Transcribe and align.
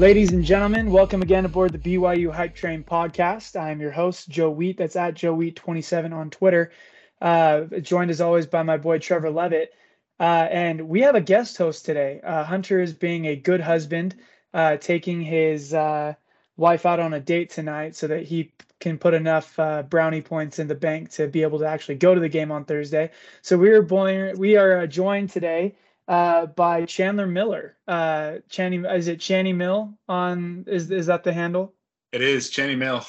Ladies 0.00 0.32
and 0.32 0.42
gentlemen, 0.42 0.90
welcome 0.90 1.20
again 1.20 1.44
aboard 1.44 1.72
the 1.72 1.78
BYU 1.78 2.32
Hype 2.32 2.54
Train 2.54 2.82
podcast. 2.82 3.54
I 3.54 3.70
am 3.70 3.82
your 3.82 3.90
host, 3.90 4.30
Joe 4.30 4.48
Wheat. 4.48 4.78
That's 4.78 4.96
at 4.96 5.12
Joe 5.12 5.36
Wheat27 5.36 6.14
on 6.14 6.30
Twitter. 6.30 6.72
Uh, 7.20 7.64
joined 7.82 8.10
as 8.10 8.22
always 8.22 8.46
by 8.46 8.62
my 8.62 8.78
boy 8.78 8.98
Trevor 8.98 9.30
Levitt. 9.30 9.74
Uh, 10.18 10.48
and 10.50 10.88
we 10.88 11.02
have 11.02 11.16
a 11.16 11.20
guest 11.20 11.58
host 11.58 11.84
today. 11.84 12.18
Uh, 12.24 12.44
Hunter 12.44 12.80
is 12.80 12.94
being 12.94 13.26
a 13.26 13.36
good 13.36 13.60
husband, 13.60 14.14
uh, 14.54 14.78
taking 14.78 15.20
his 15.20 15.74
uh, 15.74 16.14
wife 16.56 16.86
out 16.86 16.98
on 16.98 17.12
a 17.12 17.20
date 17.20 17.50
tonight 17.50 17.94
so 17.94 18.06
that 18.06 18.22
he 18.22 18.54
can 18.78 18.96
put 18.96 19.12
enough 19.12 19.58
uh, 19.58 19.82
brownie 19.82 20.22
points 20.22 20.58
in 20.58 20.66
the 20.66 20.74
bank 20.74 21.10
to 21.10 21.26
be 21.26 21.42
able 21.42 21.58
to 21.58 21.66
actually 21.66 21.96
go 21.96 22.14
to 22.14 22.22
the 22.22 22.28
game 22.30 22.50
on 22.50 22.64
Thursday. 22.64 23.10
So 23.42 23.58
we 23.58 23.68
are 23.68 23.82
born, 23.82 24.38
we 24.38 24.56
are 24.56 24.86
joined 24.86 25.28
today 25.28 25.74
uh, 26.10 26.46
by 26.46 26.84
Chandler 26.86 27.28
Miller. 27.28 27.76
Uh, 27.86 28.38
Channy, 28.50 28.84
is 28.96 29.06
it 29.06 29.20
Channy 29.20 29.54
Mill 29.54 29.94
on? 30.08 30.64
Is 30.66 30.90
is 30.90 31.06
that 31.06 31.22
the 31.22 31.32
handle? 31.32 31.72
It 32.10 32.20
is 32.20 32.50
Channy 32.50 32.76
Mill. 32.76 33.06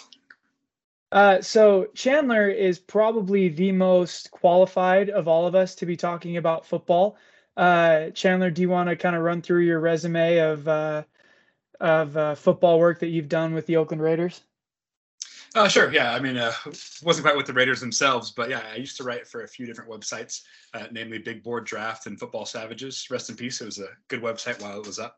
Uh, 1.11 1.41
so 1.41 1.87
Chandler 1.95 2.47
is 2.47 2.77
probably 2.77 3.49
the 3.49 3.71
most 3.71 4.29
qualified 4.29 5.09
of 5.09 5.27
all 5.27 5.47
of 5.47 5.55
us 5.55 5.73
to 5.75 5.85
be 5.87 5.97
talking 5.97 6.37
about 6.37 6.65
football. 6.65 7.17
Uh, 7.57 8.11
Chandler, 8.11 8.51
do 8.51 8.61
you 8.61 8.69
want 8.69 8.87
to 8.87 8.95
kind 8.95 9.15
of 9.15 9.23
run 9.23 9.41
through 9.41 9.61
your 9.61 9.79
resume 9.79 10.37
of 10.37 10.67
uh, 10.67 11.03
of 11.79 12.15
uh, 12.15 12.35
football 12.35 12.79
work 12.79 12.99
that 12.99 13.07
you've 13.07 13.27
done 13.27 13.55
with 13.55 13.65
the 13.65 13.77
Oakland 13.77 14.03
Raiders? 14.03 14.41
Uh, 15.53 15.67
sure. 15.67 15.91
Yeah. 15.91 16.13
I 16.13 16.19
mean, 16.19 16.37
uh, 16.37 16.53
wasn't 17.03 17.25
quite 17.25 17.35
with 17.35 17.45
the 17.45 17.53
Raiders 17.53 17.81
themselves, 17.81 18.31
but 18.31 18.49
yeah, 18.49 18.61
I 18.71 18.77
used 18.77 18.95
to 18.97 19.03
write 19.03 19.27
for 19.27 19.43
a 19.43 19.47
few 19.47 19.65
different 19.65 19.89
websites, 19.89 20.41
uh, 20.73 20.85
namely 20.91 21.17
Big 21.17 21.43
Board 21.43 21.65
Draft 21.65 22.07
and 22.07 22.17
Football 22.17 22.45
Savages. 22.45 23.07
Rest 23.11 23.29
in 23.29 23.35
peace. 23.35 23.59
It 23.59 23.65
was 23.65 23.79
a 23.79 23.89
good 24.07 24.21
website 24.21 24.61
while 24.61 24.79
it 24.79 24.87
was 24.87 24.97
up. 24.97 25.17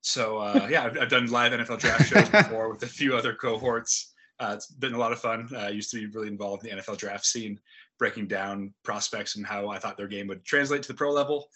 So 0.00 0.38
uh, 0.38 0.66
yeah, 0.70 0.84
I've, 0.84 0.98
I've, 0.98 1.08
done 1.08 1.30
live 1.30 1.52
NFL 1.52 1.78
draft 1.78 2.08
shows 2.08 2.28
before 2.28 2.70
with 2.70 2.82
a 2.82 2.88
few 2.88 3.16
other 3.16 3.32
cohorts. 3.32 4.12
Uh, 4.40 4.54
it's 4.56 4.66
been 4.66 4.94
a 4.94 4.98
lot 4.98 5.12
of 5.12 5.20
fun. 5.20 5.48
I 5.56 5.68
used 5.68 5.90
to 5.92 5.98
be 5.98 6.06
really 6.06 6.28
involved 6.28 6.64
in 6.64 6.74
the 6.74 6.82
NFL 6.82 6.96
draft 6.96 7.26
scene, 7.26 7.60
breaking 7.98 8.26
down 8.26 8.72
prospects 8.82 9.36
and 9.36 9.46
how 9.46 9.68
I 9.68 9.78
thought 9.78 9.96
their 9.96 10.08
game 10.08 10.26
would 10.28 10.44
translate 10.44 10.82
to 10.82 10.88
the 10.88 10.94
pro 10.94 11.12
level. 11.12 11.48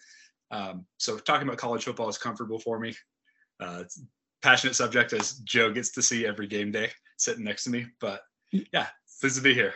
Um, 0.51 0.85
so 0.99 1.19
talking 1.19 1.49
about 1.49 1.59
college 1.59 1.85
football 1.85 2.09
is 2.11 2.19
comfortable 2.19 2.61
for 2.61 2.79
me. 2.79 2.95
Uh, 3.59 3.85
passionate 4.43 4.77
subject 4.77 5.15
as 5.15 5.39
Joe 5.39 5.73
gets 5.73 5.91
to 5.93 6.03
see 6.03 6.27
every 6.27 6.47
game 6.47 6.71
day 6.71 6.91
sitting 7.25 7.45
next 7.45 7.65
to 7.65 7.71
me. 7.71 7.87
But 8.01 8.23
yeah, 8.51 8.89
pleased 9.21 9.37
to 9.37 9.43
be 9.43 9.55
here. 9.55 9.75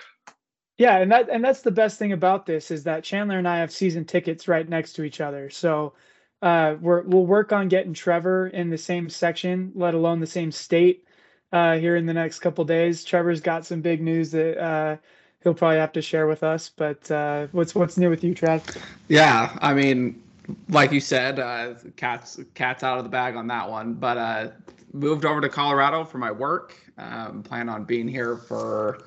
Yeah, 0.78 0.98
and 0.98 1.10
that 1.10 1.28
and 1.28 1.44
that's 1.44 1.62
the 1.62 1.72
best 1.72 1.98
thing 1.98 2.12
about 2.12 2.46
this 2.46 2.70
is 2.70 2.84
that 2.84 3.02
Chandler 3.02 3.38
and 3.38 3.48
I 3.48 3.58
have 3.58 3.72
season 3.72 4.04
tickets 4.04 4.46
right 4.46 4.68
next 4.68 4.92
to 4.94 5.02
each 5.02 5.20
other. 5.20 5.50
So 5.50 5.94
uh, 6.40 6.76
we're 6.80 7.02
we'll 7.02 7.26
work 7.26 7.52
on 7.52 7.68
getting 7.68 7.92
Trevor 7.92 8.48
in 8.48 8.70
the 8.70 8.78
same 8.78 9.10
section, 9.10 9.72
let 9.74 9.94
alone 9.94 10.20
the 10.20 10.26
same 10.26 10.52
state, 10.52 11.04
uh, 11.52 11.76
here 11.78 11.96
in 11.96 12.06
the 12.06 12.14
next 12.14 12.38
couple 12.38 12.64
days. 12.64 13.02
Trevor's 13.02 13.40
got 13.40 13.66
some 13.66 13.80
big 13.80 14.00
news 14.00 14.30
that 14.30 14.62
uh, 14.62 14.96
he'll 15.42 15.54
probably 15.54 15.78
have 15.78 15.92
to 15.92 16.02
share 16.02 16.28
with 16.28 16.44
us. 16.44 16.68
But 16.68 17.10
uh, 17.10 17.48
what's 17.52 17.74
what's 17.74 17.96
new 17.96 18.10
with 18.10 18.22
you, 18.22 18.34
Trev? 18.34 18.64
Yeah, 19.08 19.56
I 19.60 19.74
mean, 19.74 20.22
like 20.68 20.92
you 20.92 21.00
said, 21.00 21.40
uh, 21.40 21.74
cats 21.96 22.38
cats 22.54 22.84
out 22.84 22.98
of 22.98 23.04
the 23.04 23.10
bag 23.10 23.34
on 23.34 23.48
that 23.48 23.68
one. 23.68 23.94
But 23.94 24.16
uh, 24.16 24.48
moved 24.92 25.24
over 25.24 25.40
to 25.40 25.48
Colorado 25.48 26.04
for 26.04 26.18
my 26.18 26.30
work. 26.30 26.76
Um, 26.98 27.42
plan 27.42 27.68
on 27.68 27.84
being 27.84 28.08
here 28.08 28.36
for 28.36 29.04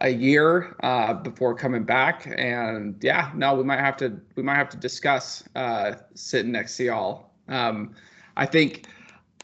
a 0.00 0.10
year 0.10 0.76
uh, 0.82 1.14
before 1.14 1.54
coming 1.54 1.84
back, 1.84 2.26
and 2.36 2.96
yeah, 3.02 3.30
no, 3.34 3.54
we 3.54 3.64
might 3.64 3.80
have 3.80 3.96
to 3.98 4.20
we 4.36 4.42
might 4.42 4.56
have 4.56 4.68
to 4.70 4.76
discuss 4.76 5.44
uh, 5.54 5.94
sitting 6.14 6.52
next 6.52 6.76
to 6.78 6.84
y'all. 6.84 7.30
Um, 7.48 7.94
I 8.36 8.46
think. 8.46 8.86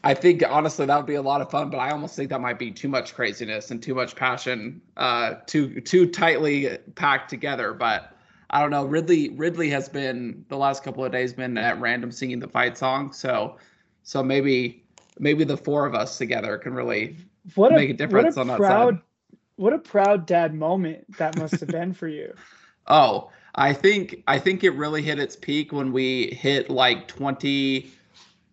I 0.05 0.13
think 0.13 0.43
honestly 0.45 0.85
that 0.85 0.97
would 0.97 1.05
be 1.05 1.15
a 1.15 1.21
lot 1.21 1.39
of 1.39 1.49
fun, 1.49 1.69
but 1.69 1.77
I 1.77 1.91
almost 1.91 2.17
think 2.17 2.29
that 2.31 2.41
might 2.41 2.59
be 2.59 2.71
too 2.71 2.89
much 2.89 3.15
craziness 3.15 3.71
and 3.71 3.81
too 3.81 3.95
much 3.95 4.17
passion, 4.17 4.81
uh, 4.97 5.35
too 5.47 5.79
too 5.79 6.07
tightly 6.07 6.77
packed 6.95 7.29
together. 7.29 7.71
But 7.71 8.13
I 8.49 8.59
don't 8.59 8.69
know. 8.69 8.83
Ridley 8.83 9.29
Ridley 9.29 9.69
has 9.69 9.87
been 9.87 10.43
the 10.49 10.57
last 10.57 10.83
couple 10.83 11.05
of 11.05 11.13
days 11.13 11.31
been 11.31 11.57
at 11.57 11.79
random 11.79 12.11
singing 12.11 12.39
the 12.39 12.49
fight 12.49 12.77
song, 12.77 13.13
so 13.13 13.57
so 14.03 14.21
maybe 14.21 14.82
maybe 15.19 15.43
the 15.43 15.57
four 15.57 15.85
of 15.85 15.93
us 15.93 16.17
together 16.17 16.57
can 16.57 16.73
really 16.73 17.17
what 17.55 17.71
a, 17.71 17.75
make 17.75 17.89
a 17.89 17.93
difference 17.93 18.35
what 18.35 18.47
a 18.47 18.51
on 18.51 18.57
proud, 18.57 18.95
that 18.95 18.97
side. 18.97 19.01
What 19.55 19.73
a 19.73 19.79
proud 19.79 20.25
dad 20.25 20.53
moment 20.53 21.17
that 21.17 21.37
must 21.37 21.59
have 21.59 21.69
been 21.69 21.93
for 21.93 22.07
you. 22.07 22.33
Oh, 22.85 23.31
I 23.55 23.71
think 23.71 24.23
I 24.27 24.37
think 24.37 24.65
it 24.65 24.71
really 24.71 25.01
hit 25.01 25.17
its 25.17 25.37
peak 25.37 25.71
when 25.71 25.93
we 25.93 26.31
hit 26.31 26.69
like 26.69 27.07
20 27.07 27.89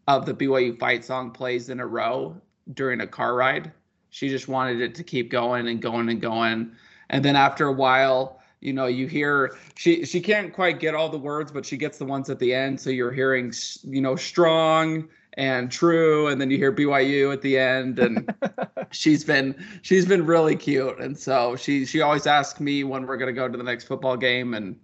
of 0.07 0.25
the 0.25 0.33
BYU 0.33 0.79
fight 0.79 1.05
song 1.05 1.33
plays 1.33 1.69
in 1.69 1.81
a 1.81 1.87
row 1.87 2.37
during 2.75 3.01
a 3.01 3.09
car 3.09 3.35
ride. 3.35 3.73
She 4.11 4.29
just 4.29 4.47
wanted 4.47 4.81
it 4.81 4.95
to 4.95 5.03
keep 5.03 5.29
going 5.29 5.67
and 5.67 5.83
going 5.83 6.09
and 6.11 6.21
going. 6.21 6.71
And 7.09 7.25
then 7.25 7.35
after 7.35 7.67
a 7.67 7.73
while, 7.73 8.41
you 8.61 8.73
know, 8.73 8.87
you 8.87 9.09
hear 9.09 9.57
she 9.75 10.05
she 10.05 10.21
can't 10.21 10.53
quite 10.53 10.79
get 10.79 10.95
all 10.95 11.09
the 11.09 11.19
words, 11.19 11.51
but 11.51 11.67
she 11.67 11.77
gets 11.77 11.99
the 11.99 12.05
ones 12.05 12.31
at 12.31 12.39
the 12.39 12.55
end. 12.55 12.81
So 12.81 12.91
you're 12.91 13.11
hearing, 13.11 13.53
you 13.83 14.01
know, 14.01 14.15
strong 14.15 15.09
and 15.35 15.71
true 15.71 16.29
and 16.29 16.41
then 16.41 16.51
you 16.51 16.57
hear 16.57 16.73
BYU 16.73 17.33
at 17.33 17.43
the 17.43 17.59
end 17.59 17.99
and 17.99 18.33
she's 18.91 19.25
been 19.25 19.55
she's 19.83 20.07
been 20.07 20.27
really 20.27 20.57
cute. 20.57 20.99
And 20.99 21.17
so 21.17 21.57
she 21.57 21.85
she 21.85 22.01
always 22.01 22.27
asks 22.27 22.61
me 22.61 22.85
when 22.85 23.07
we're 23.07 23.17
going 23.17 23.33
to 23.35 23.39
go 23.39 23.49
to 23.49 23.57
the 23.57 23.65
next 23.65 23.85
football 23.85 24.17
game 24.17 24.55
and 24.55 24.79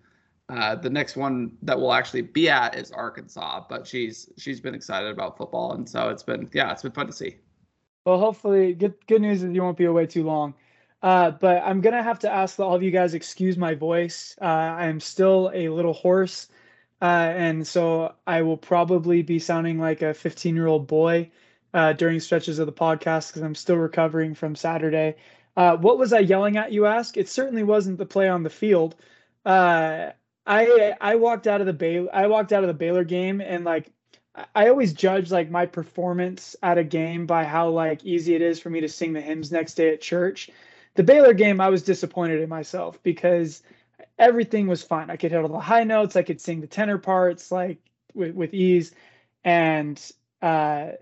uh, 0.48 0.76
the 0.76 0.90
next 0.90 1.16
one 1.16 1.56
that 1.62 1.76
we'll 1.76 1.92
actually 1.92 2.22
be 2.22 2.48
at 2.48 2.76
is 2.76 2.92
Arkansas 2.92 3.64
but 3.68 3.86
she's 3.86 4.30
she's 4.38 4.60
been 4.60 4.74
excited 4.74 5.10
about 5.10 5.36
football. 5.36 5.72
And 5.72 5.88
so 5.88 6.08
it's 6.08 6.22
been 6.22 6.48
yeah 6.52 6.72
it's 6.72 6.82
been 6.82 6.92
fun 6.92 7.06
to 7.06 7.12
see. 7.12 7.36
Well 8.04 8.18
hopefully 8.18 8.72
good 8.74 8.94
good 9.06 9.22
news 9.22 9.42
is 9.42 9.52
you 9.52 9.62
won't 9.62 9.78
be 9.78 9.86
away 9.86 10.06
too 10.06 10.24
long. 10.24 10.54
Uh, 11.02 11.30
but 11.30 11.62
I'm 11.62 11.80
gonna 11.80 12.02
have 12.02 12.18
to 12.20 12.30
ask 12.30 12.58
all 12.58 12.74
of 12.74 12.82
you 12.82 12.90
guys 12.90 13.14
excuse 13.14 13.56
my 13.56 13.74
voice. 13.74 14.36
Uh, 14.40 14.44
I'm 14.44 15.00
still 15.00 15.50
a 15.54 15.68
little 15.68 15.92
hoarse 15.92 16.48
uh, 17.02 17.04
and 17.04 17.66
so 17.66 18.14
I 18.26 18.42
will 18.42 18.56
probably 18.56 19.22
be 19.22 19.38
sounding 19.38 19.78
like 19.78 20.02
a 20.02 20.14
15 20.14 20.54
year 20.54 20.66
old 20.66 20.86
boy 20.86 21.30
uh, 21.74 21.92
during 21.92 22.20
stretches 22.20 22.58
of 22.58 22.66
the 22.66 22.72
podcast 22.72 23.28
because 23.28 23.42
I'm 23.42 23.54
still 23.54 23.76
recovering 23.76 24.34
from 24.34 24.56
Saturday. 24.56 25.16
Uh, 25.56 25.76
what 25.76 25.98
was 25.98 26.12
I 26.12 26.20
yelling 26.20 26.56
at? 26.56 26.72
You 26.72 26.86
ask. 26.86 27.16
It 27.16 27.28
certainly 27.28 27.62
wasn't 27.62 27.98
the 27.98 28.06
play 28.06 28.28
on 28.28 28.42
the 28.42 28.50
field. 28.50 28.94
Uh, 29.44 30.10
I 30.46 30.94
I 31.00 31.16
walked 31.16 31.46
out 31.46 31.60
of 31.60 31.66
the 31.66 31.72
Baylor 31.72 32.08
I 32.12 32.28
walked 32.28 32.52
out 32.52 32.62
of 32.62 32.68
the 32.68 32.74
Baylor 32.74 33.04
game 33.04 33.40
and 33.40 33.64
like 33.64 33.90
I 34.54 34.68
always 34.68 34.92
judge 34.92 35.30
like 35.32 35.50
my 35.50 35.66
performance 35.66 36.56
at 36.62 36.78
a 36.78 36.84
game 36.84 37.26
by 37.26 37.44
how 37.44 37.68
like 37.70 38.04
easy 38.04 38.34
it 38.34 38.42
is 38.42 38.60
for 38.60 38.70
me 38.70 38.80
to 38.80 38.88
sing 38.88 39.12
the 39.12 39.20
hymns 39.20 39.50
next 39.50 39.74
day 39.74 39.92
at 39.92 40.00
church. 40.00 40.50
The 40.94 41.02
Baylor 41.02 41.34
game, 41.34 41.60
I 41.60 41.68
was 41.68 41.82
disappointed 41.82 42.40
in 42.40 42.48
myself 42.48 43.02
because 43.02 43.62
everything 44.18 44.66
was 44.66 44.82
fine. 44.82 45.10
I 45.10 45.16
could 45.16 45.32
hit 45.32 45.42
all 45.42 45.48
the 45.48 45.58
high 45.58 45.84
notes. 45.84 46.16
I 46.16 46.22
could 46.22 46.40
sing 46.40 46.60
the 46.60 46.66
tenor 46.66 46.98
parts 46.98 47.52
like 47.52 47.78
with, 48.14 48.34
with 48.34 48.54
ease. 48.54 48.92
And 49.44 50.00
uh, 50.42 50.92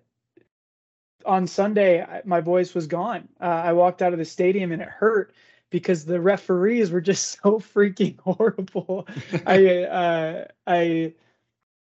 on 1.25 1.47
Sunday, 1.47 2.07
my 2.25 2.41
voice 2.41 2.75
was 2.75 2.87
gone. 2.87 3.29
Uh, 3.41 3.45
I 3.45 3.73
walked 3.73 4.03
out 4.03 4.13
of 4.13 4.19
the 4.19 4.25
stadium 4.25 4.73
and 4.73 4.83
it 4.83 4.89
hurt 4.89 5.35
because 5.71 6.05
the 6.05 6.21
referees 6.21 6.91
were 6.91 7.01
just 7.01 7.39
so 7.43 7.59
freaking 7.59 8.19
horrible. 8.21 9.09
I, 9.47 9.85
uh, 9.85 10.45
I, 10.67 11.13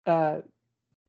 uh, 0.06 0.42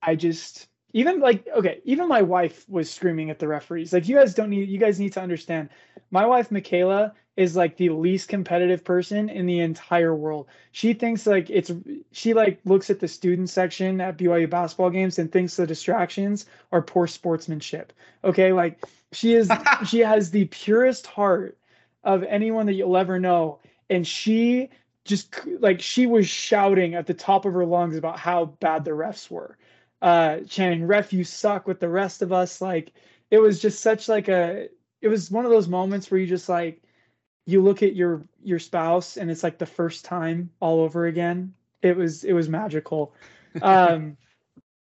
I 0.03 0.15
just 0.15 0.69
even 0.93 1.19
like 1.19 1.47
okay, 1.56 1.81
even 1.85 2.09
my 2.09 2.23
wife 2.23 2.69
was 2.69 2.91
screaming 2.91 3.29
at 3.29 3.39
the 3.39 3.49
referees. 3.49 3.93
Like 3.93 4.09
you 4.09 4.17
guys 4.17 4.33
don't 4.33 4.50
need, 4.50 4.69
you 4.69 4.79
guys 4.79 5.00
need 5.00 5.12
to 5.15 5.21
understand. 5.21 5.71
My 6.11 6.25
wife 6.25 6.50
Michaela 6.50 7.15
is 7.37 7.57
like 7.57 7.77
the 7.77 7.89
least 7.89 8.29
competitive 8.29 8.85
person 8.85 9.29
in 9.29 9.47
the 9.47 9.61
entire 9.61 10.15
world. 10.15 10.47
She 10.73 10.95
thinks 10.95 11.27
like 11.27 11.51
it's 11.51 11.73
she 12.13 12.33
like 12.33 12.61
looks 12.65 12.91
at 12.91 13.01
the 13.01 13.09
student 13.09 13.51
section 13.51 14.01
at 14.01 14.17
BYU 14.17 14.49
basketball 14.49 14.91
games 14.91 15.19
and 15.19 15.31
thinks 15.31 15.57
the 15.57 15.67
distractions 15.67 16.47
are 16.71 16.83
poor 16.83 17.07
sportsmanship. 17.07 17.93
Okay, 18.23 18.53
like 18.53 18.85
she 19.13 19.35
is 19.35 19.51
she 19.89 20.01
has 20.01 20.31
the 20.31 20.45
purest 20.47 21.07
heart 21.07 21.59
of 22.05 22.23
anyone 22.25 22.67
that 22.67 22.75
you'll 22.75 22.97
ever 22.97 23.19
know 23.19 23.59
and 23.91 24.07
she 24.07 24.69
just 25.05 25.35
like 25.59 25.81
she 25.81 26.07
was 26.07 26.29
shouting 26.29 26.95
at 26.95 27.07
the 27.07 27.15
top 27.15 27.45
of 27.45 27.53
her 27.53 27.67
lungs 27.67 27.97
about 27.97 28.19
how 28.19 28.45
bad 28.45 28.85
the 28.85 28.93
refs 28.93 29.31
were. 29.31 29.59
Uh 30.03 30.41
chanting 30.49 30.87
ref 30.87 31.13
you 31.13 31.25
suck 31.25 31.67
with 31.67 31.81
the 31.81 31.89
rest 31.89 32.23
of 32.23 32.33
us 32.33 32.61
like 32.61 32.93
it 33.31 33.39
was 33.39 33.61
just 33.61 33.81
such 33.81 34.09
like 34.09 34.29
a 34.29 34.69
it 35.01 35.09
was 35.09 35.33
one 35.33 35.45
of 35.45 35.51
those 35.51 35.69
moments 35.69 36.11
where 36.11 36.21
you 36.21 36.27
just 36.27 36.49
like 36.49 36.84
you 37.46 37.62
look 37.62 37.82
at 37.82 37.94
your 37.94 38.26
your 38.43 38.58
spouse 38.58 39.17
and 39.17 39.31
it's 39.31 39.43
like 39.43 39.58
the 39.58 39.67
first 39.67 40.05
time 40.05 40.50
all 40.61 40.81
over 40.81 41.06
again 41.06 41.52
it 41.82 41.96
was 41.96 42.25
it 42.25 42.32
was 42.32 42.49
magical. 42.49 43.14
Um 43.62 44.17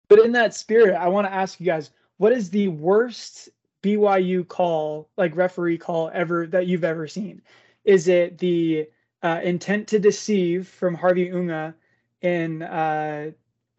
but 0.09 0.19
in 0.19 0.33
that 0.33 0.53
spirit 0.53 0.95
i 0.95 1.09
want 1.09 1.27
to 1.27 1.33
ask 1.33 1.59
you 1.59 1.65
guys 1.65 1.91
what 2.19 2.33
is 2.33 2.51
the 2.51 2.69
worst 2.69 3.49
byu 3.83 4.47
call 4.47 5.09
like 5.17 5.35
referee 5.35 5.79
call 5.79 6.11
ever 6.13 6.47
that 6.49 6.67
you've 6.67 6.85
ever 6.85 7.09
seen? 7.09 7.41
Is 7.85 8.09
it 8.09 8.37
the 8.37 8.89
uh, 9.23 9.41
intent 9.43 9.89
to 9.89 9.99
deceive 9.99 10.69
from 10.69 10.95
harvey 10.95 11.33
unga 11.33 11.75
in 12.21 12.63
uh 12.63 13.31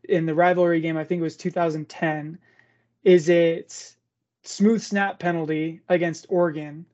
in 0.06 0.26
the 0.26 0.34
rivalry 0.34 0.82
game 0.82 0.98
i 0.98 1.04
think 1.04 1.20
it 1.20 1.24
was 1.24 1.38
2010 1.38 2.40
is 3.04 3.30
it 3.30 3.96
smooth 4.44 4.82
snap 4.82 5.20
penalty 5.20 5.82
against 5.90 6.26
Oregon, 6.30 6.86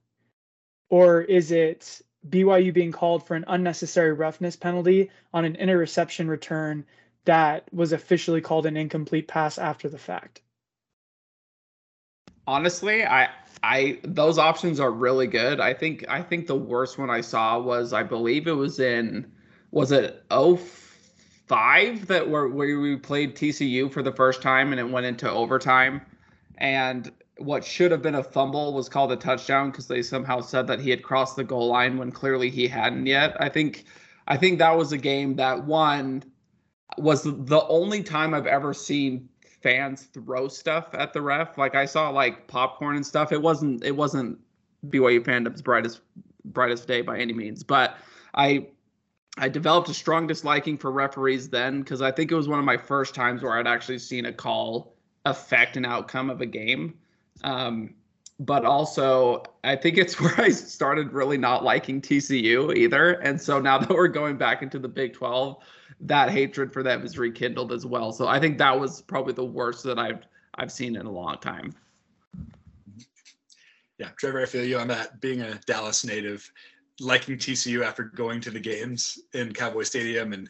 or 0.89 1.21
is 1.21 1.51
it 1.51 2.01
BYU 2.29 2.73
being 2.73 2.91
called 2.91 3.25
for 3.25 3.35
an 3.35 3.45
unnecessary 3.47 4.13
roughness 4.13 4.55
penalty 4.55 5.11
on 5.33 5.45
an 5.45 5.55
interception 5.55 6.27
return 6.27 6.85
that 7.25 7.71
was 7.73 7.91
officially 7.91 8.41
called 8.41 8.65
an 8.65 8.77
incomplete 8.77 9.27
pass 9.27 9.57
after 9.57 9.89
the 9.89 9.97
fact? 9.97 10.41
Honestly, 12.47 13.03
I 13.03 13.29
I 13.63 13.99
those 14.03 14.37
options 14.37 14.79
are 14.79 14.91
really 14.91 15.27
good. 15.27 15.59
I 15.59 15.73
think 15.73 16.05
I 16.07 16.21
think 16.21 16.45
the 16.45 16.55
worst 16.55 16.97
one 16.99 17.09
I 17.09 17.21
saw 17.21 17.59
was 17.59 17.93
I 17.93 18.03
believe 18.03 18.47
it 18.47 18.51
was 18.51 18.79
in 18.79 19.31
was 19.71 19.91
it 19.91 20.23
05 20.29 22.07
that 22.07 22.29
where, 22.29 22.47
where 22.47 22.79
we 22.79 22.95
played 22.97 23.35
TCU 23.35 23.91
for 23.91 24.03
the 24.03 24.11
first 24.11 24.41
time 24.41 24.71
and 24.71 24.79
it 24.79 24.89
went 24.89 25.07
into 25.07 25.29
overtime 25.29 26.01
and 26.57 27.11
what 27.37 27.65
should 27.65 27.91
have 27.91 28.01
been 28.01 28.15
a 28.15 28.23
fumble 28.23 28.73
was 28.73 28.87
called 28.87 29.11
a 29.11 29.15
touchdown 29.15 29.71
because 29.71 29.87
they 29.87 30.01
somehow 30.01 30.39
said 30.39 30.67
that 30.67 30.79
he 30.79 30.89
had 30.89 31.03
crossed 31.03 31.35
the 31.35 31.43
goal 31.43 31.67
line 31.67 31.97
when 31.97 32.11
clearly 32.11 32.49
he 32.49 32.67
hadn't 32.67 33.05
yet. 33.05 33.35
I 33.39 33.49
think 33.49 33.85
I 34.27 34.37
think 34.37 34.59
that 34.59 34.77
was 34.77 34.91
a 34.91 34.97
game 34.97 35.35
that 35.35 35.65
one 35.65 36.23
was 36.97 37.23
the 37.23 37.65
only 37.67 38.03
time 38.03 38.33
I've 38.33 38.47
ever 38.47 38.73
seen 38.73 39.29
fans 39.61 40.03
throw 40.03 40.47
stuff 40.47 40.89
at 40.93 41.11
the 41.11 41.21
ref. 41.21 41.57
Like 41.57 41.75
I 41.75 41.85
saw 41.85 42.09
like 42.09 42.47
popcorn 42.47 42.95
and 42.95 43.05
stuff. 43.05 43.31
It 43.31 43.41
wasn't 43.41 43.83
it 43.83 43.95
wasn't 43.95 44.39
BYU 44.87 45.21
fandom's 45.21 45.61
brightest 45.61 46.01
brightest 46.45 46.87
day 46.87 47.01
by 47.01 47.19
any 47.19 47.33
means, 47.33 47.63
but 47.63 47.97
I 48.33 48.67
I 49.37 49.49
developed 49.49 49.89
a 49.89 49.93
strong 49.93 50.27
disliking 50.27 50.77
for 50.77 50.91
referees 50.91 51.49
then 51.49 51.79
because 51.81 52.01
I 52.01 52.11
think 52.11 52.31
it 52.31 52.35
was 52.35 52.47
one 52.47 52.59
of 52.59 52.65
my 52.65 52.77
first 52.77 53.13
times 53.13 53.43
where 53.43 53.57
I'd 53.57 53.67
actually 53.67 53.99
seen 53.99 54.25
a 54.25 54.33
call 54.33 54.95
affect 55.25 55.75
an 55.75 55.83
outcome 55.83 56.29
of 56.29 56.39
a 56.39 56.45
game. 56.45 56.97
Um, 57.43 57.93
but 58.39 58.65
also, 58.65 59.43
I 59.63 59.75
think 59.75 59.97
it's 59.97 60.19
where 60.19 60.39
I 60.39 60.49
started 60.49 61.13
really 61.13 61.37
not 61.37 61.63
liking 61.63 62.01
TCU 62.01 62.75
either. 62.75 63.13
And 63.13 63.39
so 63.39 63.59
now 63.59 63.77
that 63.77 63.89
we're 63.89 64.07
going 64.07 64.37
back 64.37 64.61
into 64.61 64.79
the 64.79 64.87
Big 64.87 65.13
12, 65.13 65.57
that 66.01 66.29
hatred 66.29 66.73
for 66.73 66.83
them 66.83 67.03
is 67.03 67.17
rekindled 67.17 67.71
as 67.71 67.85
well. 67.85 68.11
So 68.11 68.27
I 68.27 68.39
think 68.39 68.57
that 68.57 68.77
was 68.77 69.01
probably 69.01 69.33
the 69.33 69.45
worst 69.45 69.83
that 69.83 69.97
I've 69.97 70.25
I've 70.57 70.71
seen 70.71 70.95
in 70.95 71.05
a 71.05 71.11
long 71.11 71.37
time. 71.39 71.73
Yeah, 73.97 74.09
Trevor, 74.17 74.41
I 74.41 74.45
feel 74.45 74.63
you 74.63 74.77
on 74.77 74.87
that. 74.87 75.19
Being 75.19 75.41
a 75.41 75.55
Dallas 75.65 76.05
native, 76.05 76.49
liking 76.99 77.37
TCU 77.37 77.83
after 77.83 78.03
going 78.03 78.39
to 78.41 78.51
the 78.51 78.59
games 78.59 79.19
in 79.33 79.53
Cowboy 79.53 79.83
Stadium 79.83 80.33
and 80.33 80.49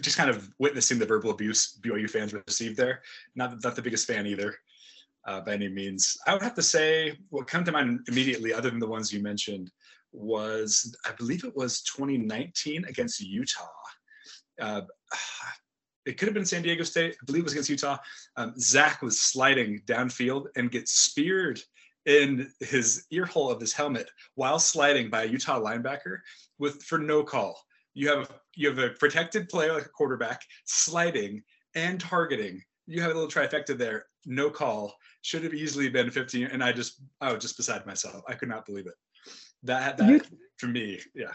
just 0.00 0.16
kind 0.16 0.30
of 0.30 0.50
witnessing 0.58 0.98
the 0.98 1.06
verbal 1.06 1.30
abuse 1.30 1.78
BYU 1.80 2.10
fans 2.10 2.34
received 2.34 2.76
there. 2.76 3.02
Not 3.34 3.62
not 3.62 3.76
the 3.76 3.82
biggest 3.82 4.06
fan 4.06 4.26
either 4.26 4.56
uh, 5.26 5.40
by 5.40 5.54
any 5.54 5.68
means. 5.68 6.16
I 6.26 6.32
would 6.32 6.42
have 6.42 6.54
to 6.54 6.62
say 6.62 7.18
what 7.30 7.46
come 7.46 7.64
to 7.64 7.72
mind 7.72 8.00
immediately, 8.08 8.52
other 8.52 8.70
than 8.70 8.78
the 8.78 8.86
ones 8.86 9.12
you 9.12 9.22
mentioned, 9.22 9.70
was 10.12 10.96
I 11.06 11.12
believe 11.12 11.44
it 11.44 11.56
was 11.56 11.82
2019 11.82 12.84
against 12.86 13.20
Utah. 13.20 13.66
Uh, 14.60 14.82
it 16.06 16.18
could 16.18 16.28
have 16.28 16.34
been 16.34 16.46
San 16.46 16.62
Diego 16.62 16.84
State. 16.84 17.16
I 17.20 17.24
believe 17.26 17.40
it 17.40 17.44
was 17.44 17.52
against 17.52 17.70
Utah. 17.70 17.98
Um, 18.36 18.54
Zach 18.58 19.02
was 19.02 19.20
sliding 19.20 19.80
downfield 19.86 20.46
and 20.54 20.70
gets 20.70 20.92
speared 20.92 21.60
in 22.06 22.48
his 22.60 23.04
ear 23.10 23.26
hole 23.26 23.50
of 23.50 23.60
his 23.60 23.72
helmet 23.72 24.08
while 24.36 24.60
sliding 24.60 25.10
by 25.10 25.24
a 25.24 25.26
Utah 25.26 25.60
linebacker 25.60 26.18
with 26.58 26.82
for 26.84 26.98
no 26.98 27.24
call. 27.24 27.60
You 27.94 28.08
have 28.10 28.30
you 28.54 28.68
have 28.68 28.78
a 28.78 28.90
protected 28.90 29.48
play 29.48 29.70
like 29.70 29.86
a 29.86 29.90
quarterback 29.90 30.42
sliding 30.64 31.42
and 31.74 32.00
targeting. 32.00 32.62
You 32.86 33.02
have 33.02 33.10
a 33.10 33.14
little 33.14 33.28
trifecta 33.28 33.76
there. 33.76 34.06
No 34.26 34.50
call. 34.50 34.94
Should 35.22 35.44
have 35.44 35.54
easily 35.54 35.88
been 35.88 36.10
15 36.10 36.46
and 36.46 36.62
i 36.62 36.72
just 36.72 37.00
i 37.20 37.32
was 37.32 37.42
just 37.42 37.56
beside 37.56 37.86
myself. 37.86 38.22
I 38.28 38.34
could 38.34 38.48
not 38.48 38.66
believe 38.66 38.86
it. 38.86 38.94
That 39.62 39.96
that 39.98 40.26
for 40.56 40.66
me 40.66 41.00
yeah. 41.14 41.32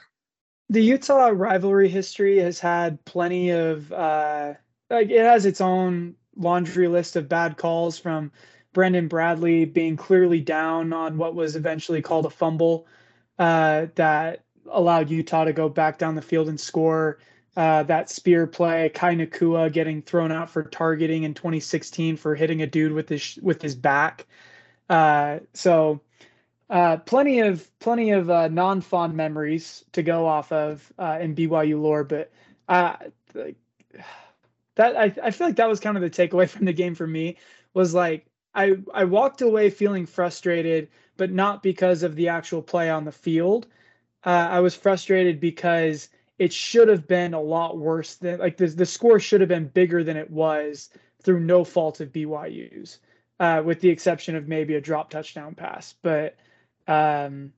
The 0.69 0.81
utah 0.81 1.31
rivalry 1.33 1.89
history 1.89 2.37
has 2.39 2.59
had 2.59 3.03
plenty 3.05 3.49
of 3.49 3.91
uh 3.91 4.53
like 4.89 5.09
it 5.09 5.25
has 5.25 5.45
its 5.45 5.61
own 5.61 6.15
laundry 6.35 6.87
list 6.87 7.15
of 7.15 7.27
bad 7.27 7.57
calls 7.57 7.97
from 7.97 8.31
brendan 8.73 9.09
bradley 9.09 9.65
being 9.65 9.97
clearly 9.97 10.39
down 10.39 10.93
on 10.93 11.17
what 11.17 11.35
was 11.35 11.57
eventually 11.57 12.01
called 12.01 12.25
a 12.25 12.29
fumble 12.29 12.87
uh 13.37 13.87
that 13.95 14.45
allowed 14.69 15.09
utah 15.09 15.43
to 15.43 15.51
go 15.51 15.67
back 15.67 15.97
down 15.97 16.15
the 16.15 16.21
field 16.21 16.47
and 16.47 16.59
score 16.59 17.19
uh, 17.57 17.83
that 17.83 18.09
spear 18.09 18.47
play, 18.47 18.89
Kai 18.89 19.15
Nacua 19.15 19.71
getting 19.71 20.01
thrown 20.01 20.31
out 20.31 20.49
for 20.49 20.63
targeting 20.63 21.23
in 21.23 21.33
2016 21.33 22.15
for 22.15 22.33
hitting 22.33 22.61
a 22.61 22.67
dude 22.67 22.93
with 22.93 23.09
his 23.09 23.37
with 23.41 23.61
his 23.61 23.75
back. 23.75 24.25
Uh, 24.89 25.39
so 25.53 25.99
uh, 26.69 26.97
plenty 26.97 27.39
of 27.39 27.69
plenty 27.79 28.11
of 28.11 28.29
uh, 28.29 28.47
non-fond 28.47 29.13
memories 29.13 29.83
to 29.91 30.01
go 30.01 30.25
off 30.25 30.51
of 30.51 30.93
uh, 30.97 31.17
in 31.19 31.35
BYU 31.35 31.81
lore, 31.81 32.05
but 32.05 32.31
that 32.67 33.11
I, 34.79 35.13
I 35.21 35.31
feel 35.31 35.47
like 35.47 35.57
that 35.57 35.67
was 35.69 35.81
kind 35.81 35.97
of 35.97 36.03
the 36.03 36.09
takeaway 36.09 36.47
from 36.49 36.65
the 36.65 36.73
game 36.73 36.95
for 36.95 37.07
me 37.07 37.37
was 37.73 37.93
like 37.93 38.25
I 38.55 38.77
I 38.93 39.03
walked 39.03 39.41
away 39.41 39.69
feeling 39.69 40.05
frustrated, 40.05 40.87
but 41.17 41.31
not 41.31 41.63
because 41.63 42.01
of 42.03 42.15
the 42.15 42.29
actual 42.29 42.61
play 42.61 42.89
on 42.89 43.03
the 43.03 43.11
field. 43.11 43.67
I 44.23 44.59
was 44.59 44.75
frustrated 44.75 45.39
because 45.39 46.07
it 46.41 46.51
should 46.51 46.87
have 46.87 47.07
been 47.07 47.35
a 47.35 47.39
lot 47.39 47.77
worse 47.77 48.15
than 48.15 48.39
like 48.39 48.57
the, 48.57 48.65
the 48.65 48.85
score 48.85 49.19
should 49.19 49.41
have 49.41 49.47
been 49.47 49.67
bigger 49.67 50.03
than 50.03 50.17
it 50.17 50.31
was 50.31 50.89
through 51.21 51.39
no 51.39 51.63
fault 51.63 52.01
of 52.01 52.11
BYU's, 52.11 52.97
uh, 53.39 53.61
with 53.63 53.79
the 53.79 53.89
exception 53.89 54.35
of 54.35 54.47
maybe 54.47 54.73
a 54.73 54.81
drop 54.81 55.11
touchdown 55.11 55.53
pass. 55.53 55.93
But 56.01 56.35
um, 56.87 57.53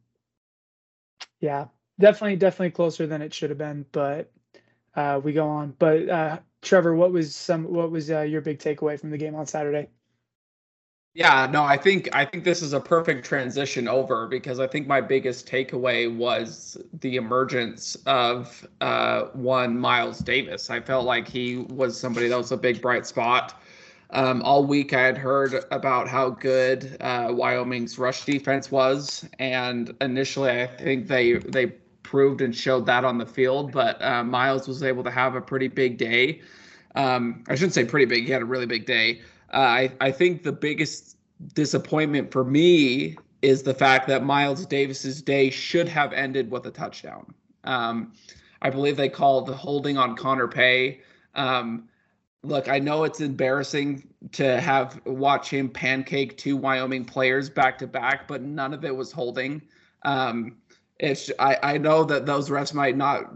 yeah, 1.39 1.67
definitely, 1.97 2.35
definitely 2.35 2.71
closer 2.71 3.07
than 3.07 3.21
it 3.21 3.33
should 3.33 3.51
have 3.51 3.57
been. 3.57 3.85
But 3.93 4.29
uh, 4.95 5.21
we 5.23 5.31
go 5.31 5.47
on. 5.47 5.73
But 5.79 6.09
uh, 6.09 6.39
Trevor, 6.61 6.93
what 6.93 7.13
was 7.13 7.33
some 7.33 7.63
what 7.63 7.89
was 7.89 8.11
uh, 8.11 8.23
your 8.23 8.41
big 8.41 8.59
takeaway 8.59 8.99
from 8.99 9.11
the 9.11 9.17
game 9.17 9.35
on 9.35 9.45
Saturday? 9.45 9.87
Yeah, 11.15 11.45
no, 11.51 11.63
I 11.63 11.77
think 11.77 12.09
I 12.15 12.25
think 12.25 12.43
this 12.43 12.63
is 12.63 12.73
a 12.73 12.79
perfect 12.79 13.23
transition 13.23 13.87
over 13.87 14.27
because 14.27 14.59
I 14.59 14.65
think 14.65 14.87
my 14.87 14.99
biggest 14.99 15.47
takeaway 15.47 16.13
was 16.13 16.75
the 17.01 17.17
emergence 17.17 17.95
of 18.07 18.67
uh, 18.81 19.25
one 19.33 19.77
Miles 19.77 20.19
Davis. 20.19 20.71
I 20.71 20.79
felt 20.79 21.05
like 21.05 21.27
he 21.27 21.57
was 21.69 21.99
somebody 21.99 22.27
that 22.29 22.37
was 22.37 22.51
a 22.51 22.57
big 22.57 22.81
bright 22.81 23.05
spot. 23.05 23.61
Um, 24.09 24.41
all 24.41 24.65
week 24.65 24.93
I 24.93 25.01
had 25.01 25.17
heard 25.17 25.63
about 25.71 26.07
how 26.07 26.31
good 26.31 26.97
uh, 26.99 27.27
Wyoming's 27.31 27.99
rush 27.99 28.25
defense 28.25 28.71
was, 28.71 29.27
and 29.37 29.95
initially 30.01 30.49
I 30.49 30.65
think 30.67 31.07
they 31.07 31.33
they 31.33 31.67
proved 32.01 32.41
and 32.41 32.55
showed 32.55 32.87
that 32.87 33.05
on 33.05 33.19
the 33.19 33.25
field. 33.27 33.71
But 33.71 34.01
uh, 34.01 34.23
Miles 34.23 34.67
was 34.67 34.81
able 34.81 35.03
to 35.03 35.11
have 35.11 35.35
a 35.35 35.41
pretty 35.41 35.67
big 35.67 35.97
day. 35.99 36.41
Um, 36.95 37.43
I 37.47 37.55
shouldn't 37.55 37.73
say 37.73 37.85
pretty 37.85 38.05
big; 38.05 38.25
he 38.25 38.31
had 38.31 38.41
a 38.41 38.45
really 38.45 38.65
big 38.65 38.85
day. 38.87 39.21
I, 39.53 39.91
I 40.01 40.11
think 40.11 40.43
the 40.43 40.51
biggest 40.51 41.17
disappointment 41.53 42.31
for 42.31 42.43
me 42.43 43.17
is 43.41 43.63
the 43.63 43.73
fact 43.73 44.07
that 44.07 44.23
Miles 44.23 44.65
Davis's 44.65 45.21
day 45.21 45.49
should 45.49 45.87
have 45.89 46.13
ended 46.13 46.49
with 46.49 46.65
a 46.65 46.71
touchdown. 46.71 47.33
Um, 47.65 48.13
I 48.61 48.69
believe 48.69 48.95
they 48.95 49.09
called 49.09 49.45
the 49.45 49.55
holding 49.55 49.97
on 49.97 50.15
Connor 50.15 50.47
Pay. 50.47 51.01
Um, 51.35 51.89
look, 52.43 52.69
I 52.69 52.79
know 52.79 53.03
it's 53.03 53.19
embarrassing 53.19 54.07
to 54.31 54.59
have 54.61 55.01
watch 55.05 55.49
him 55.49 55.69
pancake 55.69 56.37
two 56.37 56.55
Wyoming 56.55 57.03
players 57.03 57.49
back 57.49 57.77
to 57.79 57.87
back, 57.87 58.27
but 58.27 58.41
none 58.41 58.73
of 58.73 58.85
it 58.85 58.95
was 58.95 59.11
holding. 59.11 59.61
Um, 60.03 60.57
it's 60.99 61.29
I, 61.39 61.57
I 61.63 61.77
know 61.77 62.03
that 62.05 62.25
those 62.25 62.49
refs 62.49 62.73
might 62.73 62.95
not 62.95 63.33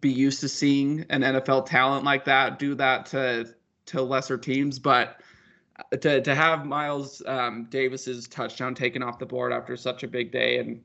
be 0.00 0.10
used 0.10 0.40
to 0.40 0.48
seeing 0.48 1.04
an 1.10 1.22
NFL 1.22 1.66
talent 1.66 2.04
like 2.04 2.24
that 2.24 2.58
do 2.58 2.74
that 2.76 3.06
to 3.06 3.54
to 3.86 4.02
lesser 4.02 4.38
teams, 4.38 4.78
but 4.78 5.20
to 6.00 6.20
to 6.20 6.34
have 6.34 6.66
Miles 6.66 7.22
um, 7.26 7.66
Davis's 7.70 8.28
touchdown 8.28 8.74
taken 8.74 9.02
off 9.02 9.18
the 9.18 9.26
board 9.26 9.52
after 9.52 9.76
such 9.76 10.02
a 10.02 10.08
big 10.08 10.32
day, 10.32 10.58
and 10.58 10.82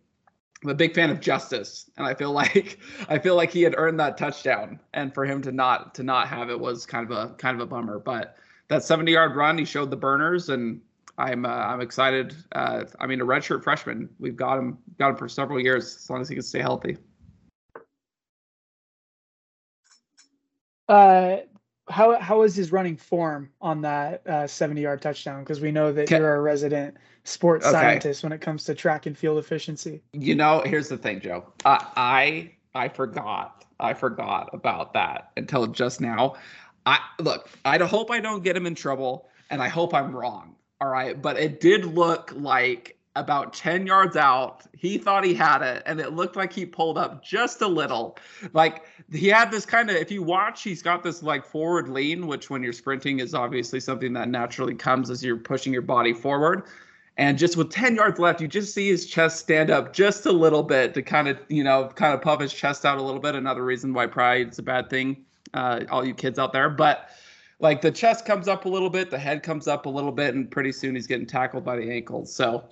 I'm 0.64 0.70
a 0.70 0.74
big 0.74 0.96
fan 0.96 1.10
of 1.10 1.20
justice, 1.20 1.90
and 1.98 2.08
I 2.08 2.14
feel 2.14 2.32
like 2.44 2.80
I 3.10 3.20
feel 3.20 3.36
like 3.36 3.52
he 3.52 3.62
had 3.62 3.76
earned 3.78 4.00
that 4.00 4.18
touchdown, 4.18 4.80
and 4.94 5.14
for 5.14 5.26
him 5.26 5.42
to 5.44 5.52
not 5.52 5.96
to 5.96 6.04
not 6.04 6.28
have 6.28 6.50
it 6.50 6.60
was 6.60 6.86
kind 6.86 7.10
of 7.10 7.18
a 7.18 7.34
kind 7.36 7.56
of 7.56 7.62
a 7.62 7.66
bummer. 7.66 8.00
But 8.00 8.38
that 8.68 8.84
70 8.84 9.12
yard 9.12 9.36
run, 9.36 9.58
he 9.58 9.66
showed 9.66 9.92
the 9.92 9.98
burners, 9.98 10.50
and 10.50 10.82
I'm 11.18 11.46
uh, 11.46 11.50
I'm 11.50 11.82
excited. 11.82 12.36
Uh, 12.52 12.86
I 13.00 13.08
mean, 13.08 13.22
a 13.22 13.26
redshirt 13.26 13.64
freshman, 13.64 14.10
we've 14.20 14.36
got 14.36 14.58
him 14.58 14.78
got 14.98 15.10
him 15.10 15.16
for 15.18 15.30
several 15.30 15.60
years 15.60 15.96
as 15.96 16.10
long 16.10 16.22
as 16.22 16.30
he 16.30 16.36
can 16.36 16.44
stay 16.44 16.62
healthy. 16.62 16.98
Uh, 20.88 21.38
how 21.88 22.20
how 22.20 22.42
is 22.42 22.56
his 22.56 22.72
running 22.72 22.98
form 22.98 23.50
on 23.62 23.82
that 23.82 24.26
uh, 24.28 24.48
70 24.48 24.82
yard 24.82 25.02
touchdown? 25.02 25.42
Because 25.42 25.62
we 25.62 25.72
know 25.72 25.92
that 25.92 26.10
you're 26.10 26.36
a 26.36 26.42
resident 26.42 26.98
sports 27.24 27.66
okay. 27.66 27.74
scientist 27.74 28.24
when 28.24 28.32
it 28.32 28.42
comes 28.42 28.64
to 28.66 28.76
track 28.76 29.06
and 29.06 29.18
field 29.18 29.38
efficiency. 29.38 30.02
You 30.14 30.36
know, 30.36 30.64
here's 30.66 30.90
the 30.90 30.98
thing, 30.98 31.22
Joe. 31.22 31.46
Uh, 31.64 31.80
I 31.96 32.52
I 32.74 32.90
forgot 32.90 33.66
I 33.80 33.94
forgot 33.94 34.50
about 34.54 34.94
that 34.94 35.32
until 35.38 35.68
just 35.68 36.02
now. 36.02 36.36
I 36.86 37.00
look. 37.20 37.50
I 37.64 37.78
hope 37.78 38.12
I 38.12 38.20
don't 38.20 38.44
get 38.44 38.56
him 38.56 38.66
in 38.66 38.76
trouble, 38.76 39.30
and 39.50 39.62
I 39.62 39.68
hope 39.68 39.94
I'm 39.94 40.16
wrong. 40.16 40.56
All 40.82 40.90
right, 40.90 41.20
but 41.20 41.38
it 41.38 41.60
did 41.62 41.86
look 41.86 42.32
like 42.36 42.95
about 43.16 43.54
10 43.54 43.88
yards 43.88 44.16
out, 44.16 44.64
he 44.74 44.98
thought 44.98 45.24
he 45.24 45.34
had 45.34 45.62
it, 45.62 45.84
and 45.86 46.00
it 46.00 46.14
looked 46.14 46.36
like 46.36 46.52
he 46.52 46.66
pulled 46.66 46.98
up 46.98 47.24
just 47.24 47.62
a 47.62 47.68
little. 47.68 48.18
Like 48.54 48.84
he 49.12 49.28
had 49.28 49.52
this 49.52 49.66
kind 49.66 49.90
of, 49.90 49.96
if 49.96 50.12
you 50.12 50.22
watch, 50.22 50.64
he's 50.64 50.82
got 50.82 51.04
this 51.04 51.24
like 51.24 51.46
forward 51.46 51.88
lean, 51.88 52.28
which 52.28 52.50
when 52.50 52.62
you're 52.62 52.74
sprinting 52.74 53.20
is 53.20 53.34
obviously 53.34 53.80
something 53.80 54.14
that 54.14 54.30
naturally 54.30 54.76
comes 54.76 55.10
as 55.10 55.24
you're 55.24 55.38
pushing 55.38 55.72
your 55.72 55.82
body 55.82 56.14
forward. 56.14 56.64
And 57.18 57.38
just 57.38 57.56
with 57.56 57.70
10 57.70 57.96
yards 57.96 58.20
left, 58.20 58.42
you 58.42 58.48
just 58.48 58.74
see 58.74 58.90
his 58.90 59.06
chest 59.06 59.40
stand 59.40 59.70
up 59.70 59.94
just 59.94 60.26
a 60.26 60.32
little 60.32 60.64
bit 60.64 60.94
to 60.96 61.02
kind 61.02 61.30
of, 61.30 61.40
you 61.48 61.64
know, 61.64 61.90
kind 61.96 62.14
of 62.14 62.22
puff 62.22 62.42
his 62.42 62.54
chest 62.54 62.86
out 62.86 62.98
a 62.98 63.02
little 63.02 63.22
bit. 63.22 63.36
Another 63.36 63.64
reason 63.64 63.94
why 63.94 64.06
pride 64.06 64.50
is 64.50 64.60
a 64.60 64.64
bad 64.64 64.90
thing, 64.90 65.24
uh, 65.54 65.80
all 65.90 66.06
you 66.06 66.14
kids 66.14 66.38
out 66.38 66.52
there. 66.52 66.70
But 66.70 67.10
like 67.60 67.82
the 67.82 67.92
chest 67.92 68.26
comes 68.26 68.50
up 68.50 68.66
a 68.66 68.70
little 68.70 68.90
bit, 68.90 69.10
the 69.10 69.18
head 69.18 69.44
comes 69.44 69.70
up 69.70 69.86
a 69.86 69.90
little 69.90 70.12
bit, 70.12 70.36
and 70.36 70.52
pretty 70.52 70.74
soon 70.74 70.96
he's 70.96 71.08
getting 71.08 71.26
tackled 71.26 71.64
by 71.64 71.78
the 71.78 71.90
ankles. 71.90 72.34
So 72.34 72.66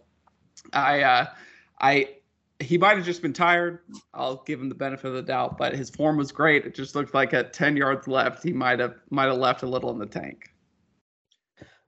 I, 0.72 1.02
uh, 1.02 1.26
I, 1.82 2.10
he 2.60 2.78
might 2.78 2.98
have 2.98 3.06
just 3.06 3.22
been 3.22 3.34
tired. 3.34 3.80
I'll 4.14 4.44
give 4.46 4.62
him 4.62 4.70
the 4.70 4.76
benefit 4.76 5.08
of 5.08 5.14
the 5.14 5.22
doubt, 5.22 5.58
but 5.58 5.76
his 5.76 5.90
form 5.90 6.18
was 6.18 6.32
great. 6.32 6.66
It 6.66 6.76
just 6.76 6.96
looked 6.96 7.14
like 7.14 7.34
at 7.34 7.54
10 7.54 7.76
yards 7.76 8.08
left, 8.08 8.44
he 8.44 8.54
might 8.54 8.80
have 8.80 8.96
might 9.10 9.26
have 9.26 9.38
left 9.38 9.64
a 9.64 9.68
little 9.68 9.90
in 9.92 10.00
the 10.00 10.06
tank. 10.06 10.54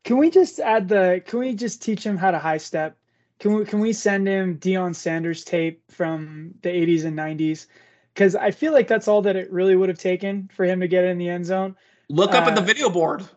Can 0.04 0.18
we 0.18 0.30
just 0.30 0.60
add 0.60 0.88
the? 0.88 1.22
Can 1.26 1.40
we 1.40 1.56
just 1.56 1.82
teach 1.82 2.06
him 2.06 2.16
how 2.16 2.30
to 2.32 2.38
high 2.38 2.58
step? 2.58 2.96
Can 3.40 3.56
we 3.56 3.66
can 3.66 3.80
we 3.80 3.92
send 3.92 4.28
him 4.28 4.58
Deion 4.60 4.96
Sanders 4.96 5.44
tape 5.44 5.82
from 5.90 6.54
the 6.62 6.70
80s 6.70 7.06
and 7.06 7.18
90s? 7.18 7.66
Because 8.14 8.36
I 8.36 8.52
feel 8.52 8.72
like 8.72 8.88
that's 8.88 9.08
all 9.08 9.22
that 9.24 9.36
it 9.36 9.52
really 9.52 9.76
would 9.76 9.90
have 9.90 9.98
taken 9.98 10.50
for 10.54 10.64
him 10.64 10.80
to 10.80 10.88
get 10.88 11.04
in 11.04 11.18
the 11.18 11.28
end 11.28 11.46
zone. 11.46 11.76
Look 12.10 12.34
up 12.34 12.46
uh, 12.46 12.52
at 12.52 12.56
the 12.56 12.62
video 12.62 12.90
board. 12.90 13.28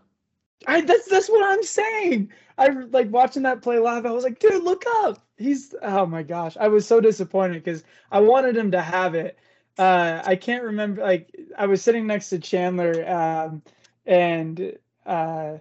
I 0.67 0.83
that's 0.83 1.09
that's 1.09 1.29
what 1.29 1.43
I'm 1.43 1.63
saying. 1.63 2.31
I 2.59 2.69
like 2.69 3.11
watching 3.11 3.45
that 3.45 3.63
play 3.63 3.79
live. 3.79 4.05
I 4.05 4.11
was 4.11 4.25
like, 4.25 4.39
dude, 4.39 4.63
look 4.63 4.85
up. 5.03 5.27
He's 5.39 5.75
oh 5.83 6.07
my 6.07 6.23
gosh. 6.23 6.57
I 6.59 6.69
was 6.69 6.87
so 6.87 7.01
disappointed 7.01 7.63
because 7.65 7.85
I 8.11 8.21
wanted 8.21 8.57
him 8.57 8.73
to 8.73 8.83
have 8.83 9.15
it. 9.15 9.39
Uh, 9.79 10.21
I 10.25 10.37
can't 10.37 10.65
remember. 10.65 11.03
Like 11.03 11.35
I 11.57 11.67
was 11.67 11.83
sitting 11.83 12.07
next 12.07 12.31
to 12.31 12.39
Chandler, 12.41 13.09
um, 13.09 13.63
and 14.07 14.77
uh, 15.07 15.59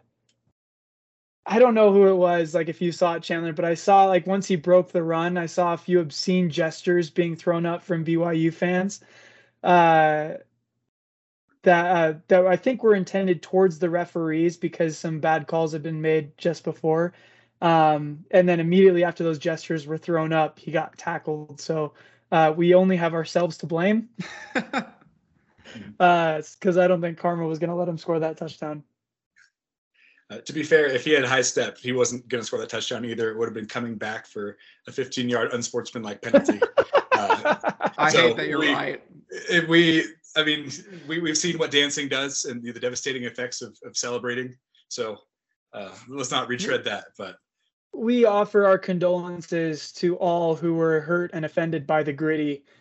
I 1.46 1.60
don't 1.60 1.74
know 1.76 1.92
who 1.94 2.08
it 2.08 2.16
was, 2.16 2.54
like 2.54 2.68
if 2.68 2.82
you 2.82 2.92
saw 2.92 3.14
it, 3.16 3.24
Chandler, 3.24 3.54
but 3.54 3.64
I 3.66 3.74
saw 3.74 4.06
like 4.06 4.28
once 4.28 4.48
he 4.48 4.56
broke 4.58 4.92
the 4.92 5.04
run, 5.04 5.38
I 5.38 5.46
saw 5.46 5.74
a 5.74 5.78
few 5.78 6.00
obscene 6.00 6.50
gestures 6.50 7.10
being 7.10 7.36
thrown 7.36 7.66
up 7.66 7.84
from 7.84 8.04
BYU 8.04 8.52
fans. 8.52 9.00
Uh, 9.64 10.36
that 11.64 11.86
uh, 12.16 12.20
that 12.28 12.46
I 12.48 12.56
think 12.56 12.84
were 12.84 12.96
intended 12.96 13.42
towards 13.42 13.80
the 13.80 13.90
referees 13.90 14.58
because 14.58 14.98
some 14.98 15.20
bad 15.20 15.48
calls 15.48 15.74
had 15.74 15.84
been 15.84 16.02
made 16.02 16.38
just 16.38 16.64
before. 16.64 17.14
Um, 17.62 18.26
and 18.32 18.48
then 18.48 18.60
immediately 18.60 19.04
after 19.04 19.24
those 19.24 19.40
gestures 19.40 19.88
were 19.88 19.98
thrown 19.98 20.34
up, 20.34 20.60
he 20.60 20.72
got 20.72 20.98
tackled. 20.98 21.60
So 21.60 21.94
uh, 22.32 22.54
we 22.56 22.76
only 22.76 22.98
have 22.98 23.14
ourselves 23.14 23.58
to 23.58 23.66
blame. 23.66 24.10
Because 24.54 24.84
uh, 26.00 26.82
I 26.82 26.88
don't 26.88 27.02
think 27.02 27.18
Karma 27.18 27.46
was 27.48 27.60
going 27.60 27.70
to 27.70 27.76
let 27.76 27.88
him 27.88 27.98
score 27.98 28.20
that 28.20 28.38
touchdown. 28.38 28.84
Uh, 30.30 30.40
to 30.42 30.52
be 30.52 30.62
fair, 30.62 30.88
if 30.88 31.06
he 31.06 31.12
had 31.12 31.24
high 31.24 31.42
step, 31.42 31.78
he 31.78 31.94
wasn't 31.94 32.28
going 32.28 32.42
to 32.42 32.46
score 32.46 32.60
that 32.60 32.68
touchdown 32.68 33.06
either. 33.06 33.32
It 33.32 33.38
would 33.38 33.46
have 33.46 33.54
been 33.54 33.68
coming 33.68 33.96
back 33.96 34.28
for 34.28 34.58
a 34.86 34.92
15 34.92 35.30
yard 35.30 35.54
unsportsmanlike 35.54 36.22
penalty. 36.22 36.60
uh, 37.14 37.56
I 37.98 38.12
so 38.12 38.28
hate 38.28 38.38
that 38.38 38.48
you're 38.48 38.60
we, 38.60 38.74
right. 38.74 39.02
If 39.30 39.70
we, 39.70 40.04
I 40.36 40.44
mean, 40.44 40.70
we, 41.08 41.22
we've 41.22 41.38
seen 41.38 41.58
what 41.58 41.72
dancing 41.72 42.10
does 42.10 42.44
and 42.44 42.62
the, 42.62 42.72
the 42.72 42.80
devastating 42.80 43.24
effects 43.24 43.62
of, 43.62 43.78
of 43.86 43.96
celebrating. 43.96 44.54
So 44.90 45.18
uh, 45.74 45.96
let's 46.10 46.32
not 46.32 46.50
retread 46.50 46.84
that. 46.84 47.06
But 47.18 47.38
we 47.94 48.26
offer 48.26 48.66
our 48.66 48.78
condolences 48.78 49.92
to 49.94 50.16
all 50.18 50.56
who 50.56 50.74
were 50.74 51.02
hurt 51.02 51.32
and 51.34 51.46
offended 51.46 51.88
by 51.88 52.04
the 52.04 52.14
Griddy. 52.14 52.64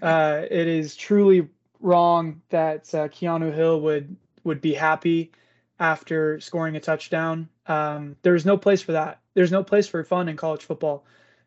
Uh, 0.00 0.46
it 0.48 0.68
is 0.68 0.94
truly 0.94 1.48
wrong 1.80 2.40
that 2.50 2.94
uh, 2.94 3.08
Keanu 3.08 3.52
Hill 3.52 3.80
would 3.80 4.14
would 4.44 4.60
be 4.60 4.72
happy 4.72 5.32
after 5.80 6.38
scoring 6.38 6.76
a 6.76 6.80
touchdown. 6.80 7.48
Um, 7.66 8.14
there's 8.22 8.46
no 8.46 8.56
place 8.56 8.82
for 8.82 8.92
that. 8.92 9.18
There's 9.34 9.50
no 9.50 9.64
place 9.64 9.88
for 9.88 10.04
fun 10.04 10.28
in 10.28 10.36
college 10.36 10.62
football, 10.62 11.04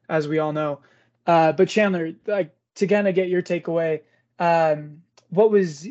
as 0.09 0.27
we 0.27 0.39
all 0.39 0.51
know. 0.51 0.81
Uh, 1.25 1.53
but 1.53 1.69
Chandler, 1.69 2.11
like 2.27 2.53
to 2.75 2.85
kind 2.85 3.07
of 3.07 3.15
get 3.15 3.29
your 3.29 3.41
takeaway, 3.41 4.01
um, 4.39 5.01
what 5.29 5.51
was 5.51 5.87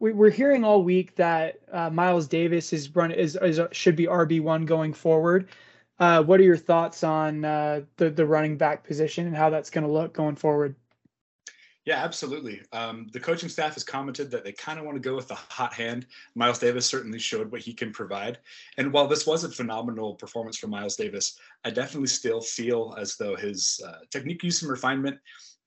we, 0.00 0.12
are 0.12 0.30
hearing 0.30 0.64
all 0.64 0.82
week 0.82 1.16
that 1.16 1.58
uh, 1.72 1.90
Miles 1.90 2.28
Davis 2.28 2.72
is 2.72 2.94
run 2.94 3.10
is, 3.10 3.36
is 3.36 3.60
should 3.72 3.96
be 3.96 4.06
RB 4.06 4.40
one 4.40 4.64
going 4.64 4.92
forward. 4.92 5.48
Uh, 6.00 6.22
what 6.22 6.38
are 6.40 6.44
your 6.44 6.56
thoughts 6.56 7.02
on 7.02 7.44
uh, 7.44 7.80
the 7.96 8.10
the 8.10 8.24
running 8.24 8.56
back 8.56 8.84
position 8.84 9.26
and 9.26 9.36
how 9.36 9.50
that's 9.50 9.70
going 9.70 9.84
to 9.84 9.90
look 9.90 10.12
going 10.12 10.36
forward? 10.36 10.74
Yeah, 11.88 12.04
absolutely. 12.04 12.60
Um, 12.72 13.06
the 13.14 13.20
coaching 13.20 13.48
staff 13.48 13.72
has 13.72 13.82
commented 13.82 14.30
that 14.30 14.44
they 14.44 14.52
kind 14.52 14.78
of 14.78 14.84
want 14.84 14.96
to 14.96 15.00
go 15.00 15.16
with 15.16 15.26
the 15.26 15.36
hot 15.36 15.72
hand. 15.72 16.04
Miles 16.34 16.58
Davis 16.58 16.84
certainly 16.84 17.18
showed 17.18 17.50
what 17.50 17.62
he 17.62 17.72
can 17.72 17.92
provide. 17.92 18.36
And 18.76 18.92
while 18.92 19.08
this 19.08 19.26
was 19.26 19.42
a 19.42 19.48
phenomenal 19.48 20.14
performance 20.14 20.58
for 20.58 20.66
Miles 20.66 20.96
Davis, 20.96 21.38
I 21.64 21.70
definitely 21.70 22.08
still 22.08 22.42
feel 22.42 22.94
as 22.98 23.16
though 23.16 23.36
his 23.36 23.80
uh, 23.86 24.00
technique 24.10 24.42
use 24.42 24.60
and 24.60 24.70
refinement, 24.70 25.18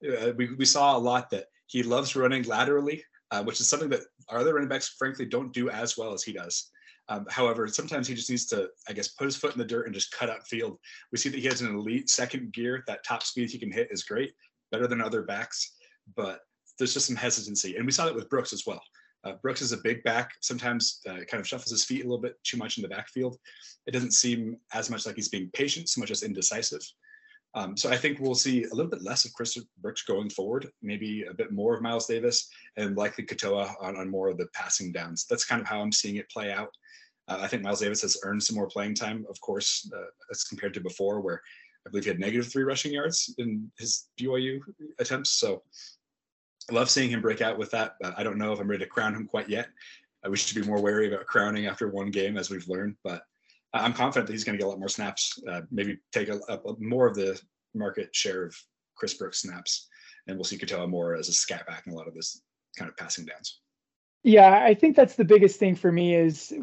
uh, 0.08 0.34
we, 0.38 0.54
we 0.54 0.66
saw 0.66 0.96
a 0.96 1.00
lot 1.00 1.32
that 1.32 1.46
he 1.66 1.82
loves 1.82 2.16
running 2.16 2.44
laterally, 2.44 3.04
uh, 3.32 3.44
which 3.44 3.60
is 3.60 3.68
something 3.68 3.90
that 3.90 4.02
our 4.30 4.38
other 4.38 4.54
running 4.54 4.70
backs, 4.70 4.90
frankly, 4.90 5.26
don't 5.26 5.52
do 5.54 5.72
as 5.72 5.98
well 5.98 6.14
as 6.14 6.22
he 6.22 6.34
does. 6.34 6.70
Um, 7.12 7.26
however, 7.30 7.68
sometimes 7.68 8.08
he 8.08 8.16
just 8.16 8.30
needs 8.30 8.46
to, 8.48 8.70
I 8.88 8.94
guess, 8.94 9.10
put 9.10 9.26
his 9.26 9.36
foot 9.36 9.52
in 9.52 9.60
the 9.60 9.66
dirt 9.66 9.86
and 9.86 9.94
just 9.94 10.12
cut 10.12 10.30
up 10.30 10.48
field. 10.48 10.78
We 11.12 11.18
see 11.18 11.30
that 11.30 11.40
he 11.40 11.48
has 11.48 11.62
an 11.62 11.76
elite 11.76 12.10
second 12.10 12.54
gear. 12.54 12.84
That 12.88 13.04
top 13.04 13.22
speed 13.22 13.50
he 13.50 13.60
can 13.60 13.72
hit 13.72 13.90
is 13.92 14.04
great, 14.04 14.34
better 14.72 14.88
than 14.88 15.02
other 15.02 15.24
backs 15.24 15.74
but 16.16 16.42
there's 16.78 16.94
just 16.94 17.08
some 17.08 17.16
hesitancy. 17.16 17.76
And 17.76 17.86
we 17.86 17.92
saw 17.92 18.06
that 18.06 18.16
with 18.16 18.30
Brooks 18.30 18.54
as 18.54 18.64
well. 18.66 18.82
Uh, 19.24 19.34
Brooks 19.44 19.62
is 19.62 19.72
a 19.72 19.78
big 19.78 20.04
back, 20.04 20.32
sometimes 20.42 21.00
uh, 21.08 21.24
kind 21.30 21.40
of 21.40 21.48
shuffles 21.48 21.70
his 21.70 21.86
feet 21.86 22.02
a 22.02 22.08
little 22.08 22.22
bit 22.22 22.36
too 22.44 22.58
much 22.58 22.78
in 22.78 22.82
the 22.82 22.90
backfield. 22.90 23.38
It 23.86 23.92
doesn't 23.92 24.14
seem 24.14 24.58
as 24.74 24.90
much 24.90 25.06
like 25.06 25.16
he's 25.16 25.30
being 25.30 25.52
patient, 25.54 25.90
so 25.90 26.02
much 26.02 26.10
as 26.10 26.24
indecisive. 26.24 26.82
Um, 27.54 27.78
so 27.78 27.92
I 27.92 27.98
think 27.98 28.20
we'll 28.20 28.34
see 28.34 28.64
a 28.64 28.74
little 28.74 28.90
bit 28.90 29.04
less 29.04 29.26
of 29.26 29.34
Chris 29.34 29.58
Brooks 29.80 30.04
going 30.04 30.30
forward, 30.30 30.70
maybe 30.82 31.24
a 31.24 31.34
bit 31.34 31.52
more 31.52 31.76
of 31.76 31.84
Miles 31.84 32.08
Davis, 32.08 32.48
and 32.78 32.98
likely 32.98 33.26
Katoa 33.26 33.76
on, 33.80 33.96
on 33.98 34.10
more 34.10 34.30
of 34.30 34.38
the 34.38 34.48
passing 34.56 34.92
downs. 34.92 35.26
That's 35.30 35.46
kind 35.46 35.62
of 35.62 35.68
how 35.68 35.82
I'm 35.82 35.92
seeing 35.92 36.16
it 36.16 36.30
play 36.30 36.52
out. 36.52 36.74
Uh, 37.32 37.40
I 37.42 37.48
think 37.48 37.64
Miles 37.64 37.80
Davis 37.80 38.02
has 38.02 38.18
earned 38.24 38.44
some 38.44 38.56
more 38.56 38.68
playing 38.68 38.96
time, 38.96 39.26
of 39.30 39.40
course, 39.40 39.90
uh, 39.96 40.06
as 40.30 40.44
compared 40.44 40.74
to 40.74 40.82
before, 40.82 41.22
where 41.22 41.42
I 41.86 41.90
believe 41.90 42.04
he 42.04 42.10
had 42.10 42.20
negative 42.20 42.52
three 42.52 42.64
rushing 42.64 42.92
yards 42.92 43.34
in 43.38 43.72
his 43.78 44.08
BYU 44.20 44.60
attempts. 45.00 45.32
So 45.32 45.64
I 46.70 46.74
love 46.74 46.90
seeing 46.90 47.10
him 47.10 47.22
break 47.22 47.42
out 47.42 47.58
with 47.58 47.72
that. 47.72 47.96
But 48.02 48.16
I 48.18 48.24
don't 48.24 48.38
know 48.38 48.52
if 48.52 48.60
I'm 48.60 48.70
ready 48.70 48.84
to 48.84 48.90
crown 48.90 49.16
him 49.16 49.28
quite 49.28 49.50
yet. 49.50 49.70
Uh, 50.26 50.30
we 50.30 50.38
should 50.38 50.62
be 50.62 50.68
more 50.68 50.82
wary 50.82 51.08
about 51.08 51.26
crowning 51.26 51.68
after 51.68 51.88
one 51.90 52.12
game, 52.12 52.38
as 52.38 52.50
we've 52.50 52.68
learned. 52.68 52.96
But 53.04 53.24
I'm 53.74 53.94
confident 53.94 54.28
that 54.28 54.34
he's 54.34 54.44
going 54.44 54.58
to 54.58 54.62
get 54.62 54.68
a 54.68 54.70
lot 54.70 54.80
more 54.80 54.90
snaps, 54.90 55.42
uh, 55.50 55.62
maybe 55.72 55.98
take 56.12 56.28
a, 56.28 56.40
a, 56.50 56.60
more 56.80 57.08
of 57.08 57.16
the 57.16 57.40
market 57.74 58.14
share 58.14 58.44
of 58.44 58.56
Chris 58.96 59.14
Brooks 59.14 59.42
snaps, 59.42 59.88
and 60.28 60.36
we'll 60.36 60.44
see 60.44 60.58
Katoa 60.58 60.90
more 60.90 61.16
as 61.16 61.30
a 61.30 61.34
scat 61.34 61.66
back 61.66 61.88
in 61.88 61.94
a 61.94 61.96
lot 61.96 62.10
of 62.10 62.14
this 62.14 62.42
kind 62.78 62.90
of 62.90 62.98
passing 62.98 63.26
downs. 63.26 63.62
Yeah, 64.24 64.64
I 64.64 64.74
think 64.74 64.96
that's 64.96 65.16
the 65.16 65.26
biggest 65.26 65.58
thing 65.58 65.76
for 65.76 65.92
me 65.92 66.14
is 66.14 66.54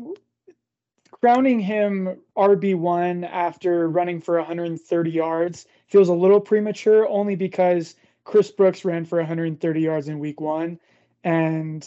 crowning 1.21 1.61
him 1.61 2.21
RB1 2.37 3.29
after 3.29 3.89
running 3.89 4.21
for 4.21 4.37
130 4.39 5.11
yards 5.11 5.67
feels 5.89 6.09
a 6.09 6.15
little 6.15 6.41
premature 6.41 7.09
only 7.09 7.35
because 7.35 7.97
Chris 8.25 8.51
Brooks 8.51 8.85
ran 8.85 9.05
for 9.05 9.19
130 9.19 9.81
yards 9.81 10.09
in 10.09 10.19
week 10.19 10.41
one, 10.41 10.79
and 11.25 11.87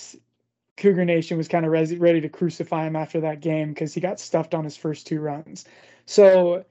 Cougar 0.77 1.05
Nation 1.05 1.37
was 1.37 1.47
kind 1.47 1.65
of 1.65 1.71
res- 1.71 1.95
ready 1.95 2.19
to 2.21 2.29
crucify 2.29 2.87
him 2.87 2.95
after 2.95 3.21
that 3.21 3.41
game 3.41 3.69
because 3.69 3.93
he 3.93 4.01
got 4.01 4.19
stuffed 4.19 4.55
on 4.55 4.63
his 4.63 4.75
first 4.75 5.05
two 5.05 5.19
runs. 5.19 5.65
So, 6.05 6.65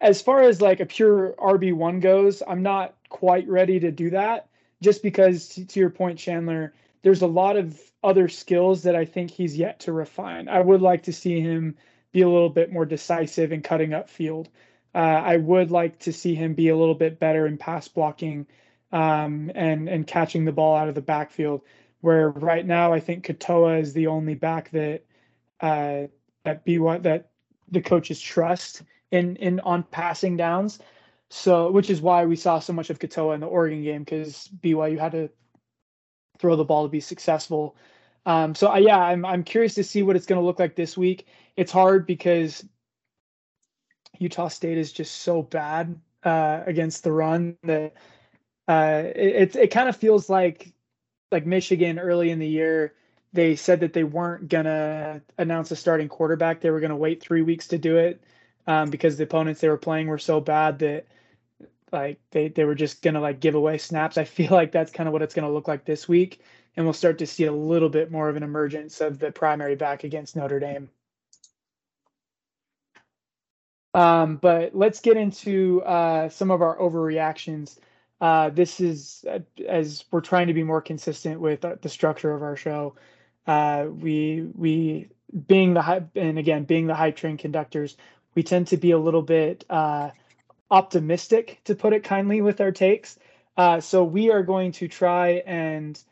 as 0.00 0.20
far 0.20 0.42
as 0.42 0.60
like 0.60 0.80
a 0.80 0.86
pure 0.86 1.34
RB1 1.38 2.00
goes, 2.00 2.42
I'm 2.46 2.62
not 2.62 2.94
quite 3.08 3.48
ready 3.48 3.80
to 3.80 3.90
do 3.90 4.10
that 4.10 4.48
just 4.82 5.02
because, 5.02 5.48
to, 5.48 5.64
to 5.64 5.80
your 5.80 5.90
point, 5.90 6.18
Chandler, 6.18 6.74
there's 7.02 7.22
a 7.22 7.26
lot 7.26 7.56
of 7.56 7.80
other 8.02 8.28
skills 8.28 8.82
that 8.82 8.96
I 8.96 9.04
think 9.04 9.30
he's 9.30 9.56
yet 9.56 9.80
to 9.80 9.92
refine. 9.92 10.48
I 10.48 10.60
would 10.60 10.82
like 10.82 11.04
to 11.04 11.12
see 11.12 11.40
him 11.40 11.76
be 12.12 12.22
a 12.22 12.28
little 12.28 12.50
bit 12.50 12.72
more 12.72 12.84
decisive 12.84 13.52
in 13.52 13.62
cutting 13.62 13.94
up 13.94 14.08
field. 14.08 14.48
Uh, 14.94 14.98
I 14.98 15.36
would 15.36 15.70
like 15.70 15.98
to 16.00 16.12
see 16.12 16.34
him 16.34 16.54
be 16.54 16.68
a 16.68 16.76
little 16.76 16.94
bit 16.94 17.18
better 17.18 17.46
in 17.46 17.56
pass 17.56 17.88
blocking 17.88 18.46
um, 18.92 19.50
and 19.54 19.88
and 19.88 20.06
catching 20.06 20.44
the 20.44 20.52
ball 20.52 20.76
out 20.76 20.88
of 20.88 20.94
the 20.94 21.00
backfield. 21.00 21.62
Where 22.00 22.30
right 22.30 22.66
now 22.66 22.92
I 22.92 23.00
think 23.00 23.24
Katoa 23.24 23.80
is 23.80 23.92
the 23.92 24.08
only 24.08 24.34
back 24.34 24.70
that 24.70 25.04
uh, 25.60 26.08
that 26.44 26.66
BYU 26.66 27.02
that 27.02 27.30
the 27.70 27.80
coaches 27.80 28.20
trust 28.20 28.82
in 29.10 29.36
in 29.36 29.60
on 29.60 29.84
passing 29.84 30.36
downs. 30.36 30.78
So 31.30 31.70
which 31.70 31.88
is 31.88 32.02
why 32.02 32.26
we 32.26 32.36
saw 32.36 32.58
so 32.58 32.74
much 32.74 32.90
of 32.90 32.98
Katoa 32.98 33.34
in 33.34 33.40
the 33.40 33.46
Oregon 33.46 33.82
game 33.82 34.02
because 34.02 34.50
BYU 34.62 34.98
had 34.98 35.12
to 35.12 35.30
throw 36.42 36.56
the 36.56 36.64
ball 36.64 36.82
to 36.82 36.90
be 36.90 37.00
successful. 37.00 37.76
Um, 38.26 38.54
so 38.54 38.70
uh, 38.70 38.76
yeah, 38.76 38.98
I'm 38.98 39.24
I'm 39.24 39.44
curious 39.44 39.74
to 39.76 39.84
see 39.84 40.02
what 40.02 40.16
it's 40.16 40.26
going 40.26 40.40
to 40.40 40.44
look 40.44 40.58
like 40.58 40.74
this 40.74 40.98
week. 40.98 41.26
It's 41.56 41.72
hard 41.72 42.04
because 42.04 42.64
Utah 44.18 44.48
State 44.48 44.76
is 44.76 44.92
just 44.92 45.22
so 45.22 45.42
bad 45.42 45.98
uh, 46.24 46.62
against 46.66 47.04
the 47.04 47.12
run 47.12 47.56
that 47.62 47.94
uh, 48.68 49.04
it, 49.16 49.54
it, 49.54 49.56
it 49.56 49.70
kind 49.70 49.88
of 49.88 49.96
feels 49.96 50.28
like 50.28 50.72
like 51.30 51.46
Michigan 51.46 51.98
early 51.98 52.30
in 52.30 52.40
the 52.40 52.48
year. 52.48 52.94
They 53.32 53.56
said 53.56 53.80
that 53.80 53.92
they 53.92 54.04
weren't 54.04 54.48
gonna 54.48 55.22
announce 55.38 55.70
a 55.70 55.76
starting 55.76 56.08
quarterback. 56.08 56.60
They 56.60 56.70
were 56.70 56.80
gonna 56.80 56.96
wait 56.96 57.22
three 57.22 57.42
weeks 57.42 57.68
to 57.68 57.78
do 57.78 57.96
it 57.96 58.20
um, 58.66 58.90
because 58.90 59.16
the 59.16 59.24
opponents 59.24 59.60
they 59.60 59.68
were 59.68 59.78
playing 59.78 60.08
were 60.08 60.18
so 60.18 60.40
bad 60.40 60.80
that 60.80 61.06
like 61.92 62.20
they 62.30 62.48
they 62.48 62.64
were 62.64 62.74
just 62.74 63.02
gonna 63.02 63.20
like 63.20 63.40
give 63.40 63.54
away 63.54 63.78
snaps. 63.78 64.18
I 64.18 64.24
feel 64.24 64.50
like 64.52 64.72
that's 64.72 64.92
kind 64.92 65.08
of 65.08 65.12
what 65.12 65.22
it's 65.22 65.34
gonna 65.34 65.50
look 65.52 65.68
like 65.68 65.84
this 65.84 66.08
week, 66.08 66.40
and 66.76 66.86
we'll 66.86 66.92
start 66.92 67.18
to 67.18 67.26
see 67.26 67.44
a 67.44 67.52
little 67.52 67.88
bit 67.88 68.10
more 68.10 68.28
of 68.28 68.36
an 68.36 68.42
emergence 68.42 69.00
of 69.00 69.18
the 69.18 69.30
primary 69.32 69.76
back 69.76 70.04
against 70.04 70.36
Notre 70.36 70.60
Dame. 70.60 70.90
Um, 73.94 74.36
but 74.36 74.74
let's 74.74 75.00
get 75.00 75.16
into 75.16 75.82
uh, 75.82 76.28
some 76.28 76.50
of 76.50 76.62
our 76.62 76.78
overreactions. 76.78 77.78
Uh, 78.20 78.50
this 78.50 78.80
is 78.80 79.24
uh, 79.28 79.40
as 79.68 80.04
we're 80.10 80.20
trying 80.20 80.46
to 80.46 80.54
be 80.54 80.62
more 80.62 80.80
consistent 80.80 81.40
with 81.40 81.64
uh, 81.64 81.76
the 81.82 81.88
structure 81.88 82.32
of 82.32 82.42
our 82.42 82.56
show. 82.56 82.94
Uh, 83.46 83.86
we 83.90 84.48
we 84.54 85.08
being 85.46 85.74
the 85.74 85.82
hype 85.82 86.08
and 86.16 86.38
again 86.38 86.64
being 86.64 86.86
the 86.86 86.94
hype 86.94 87.16
train 87.16 87.36
conductors, 87.36 87.96
we 88.34 88.42
tend 88.42 88.68
to 88.68 88.76
be 88.76 88.92
a 88.92 88.98
little 88.98 89.22
bit 89.22 89.64
uh, 89.68 90.10
optimistic, 90.72 91.60
to 91.64 91.76
put 91.76 91.92
it 91.92 92.02
kindly, 92.02 92.40
with 92.40 92.60
our 92.60 92.72
takes. 92.72 93.18
so 93.80 94.02
we 94.02 94.30
are 94.32 94.42
going 94.42 94.72
to 94.72 94.88
try 94.88 95.42
and 95.46 96.02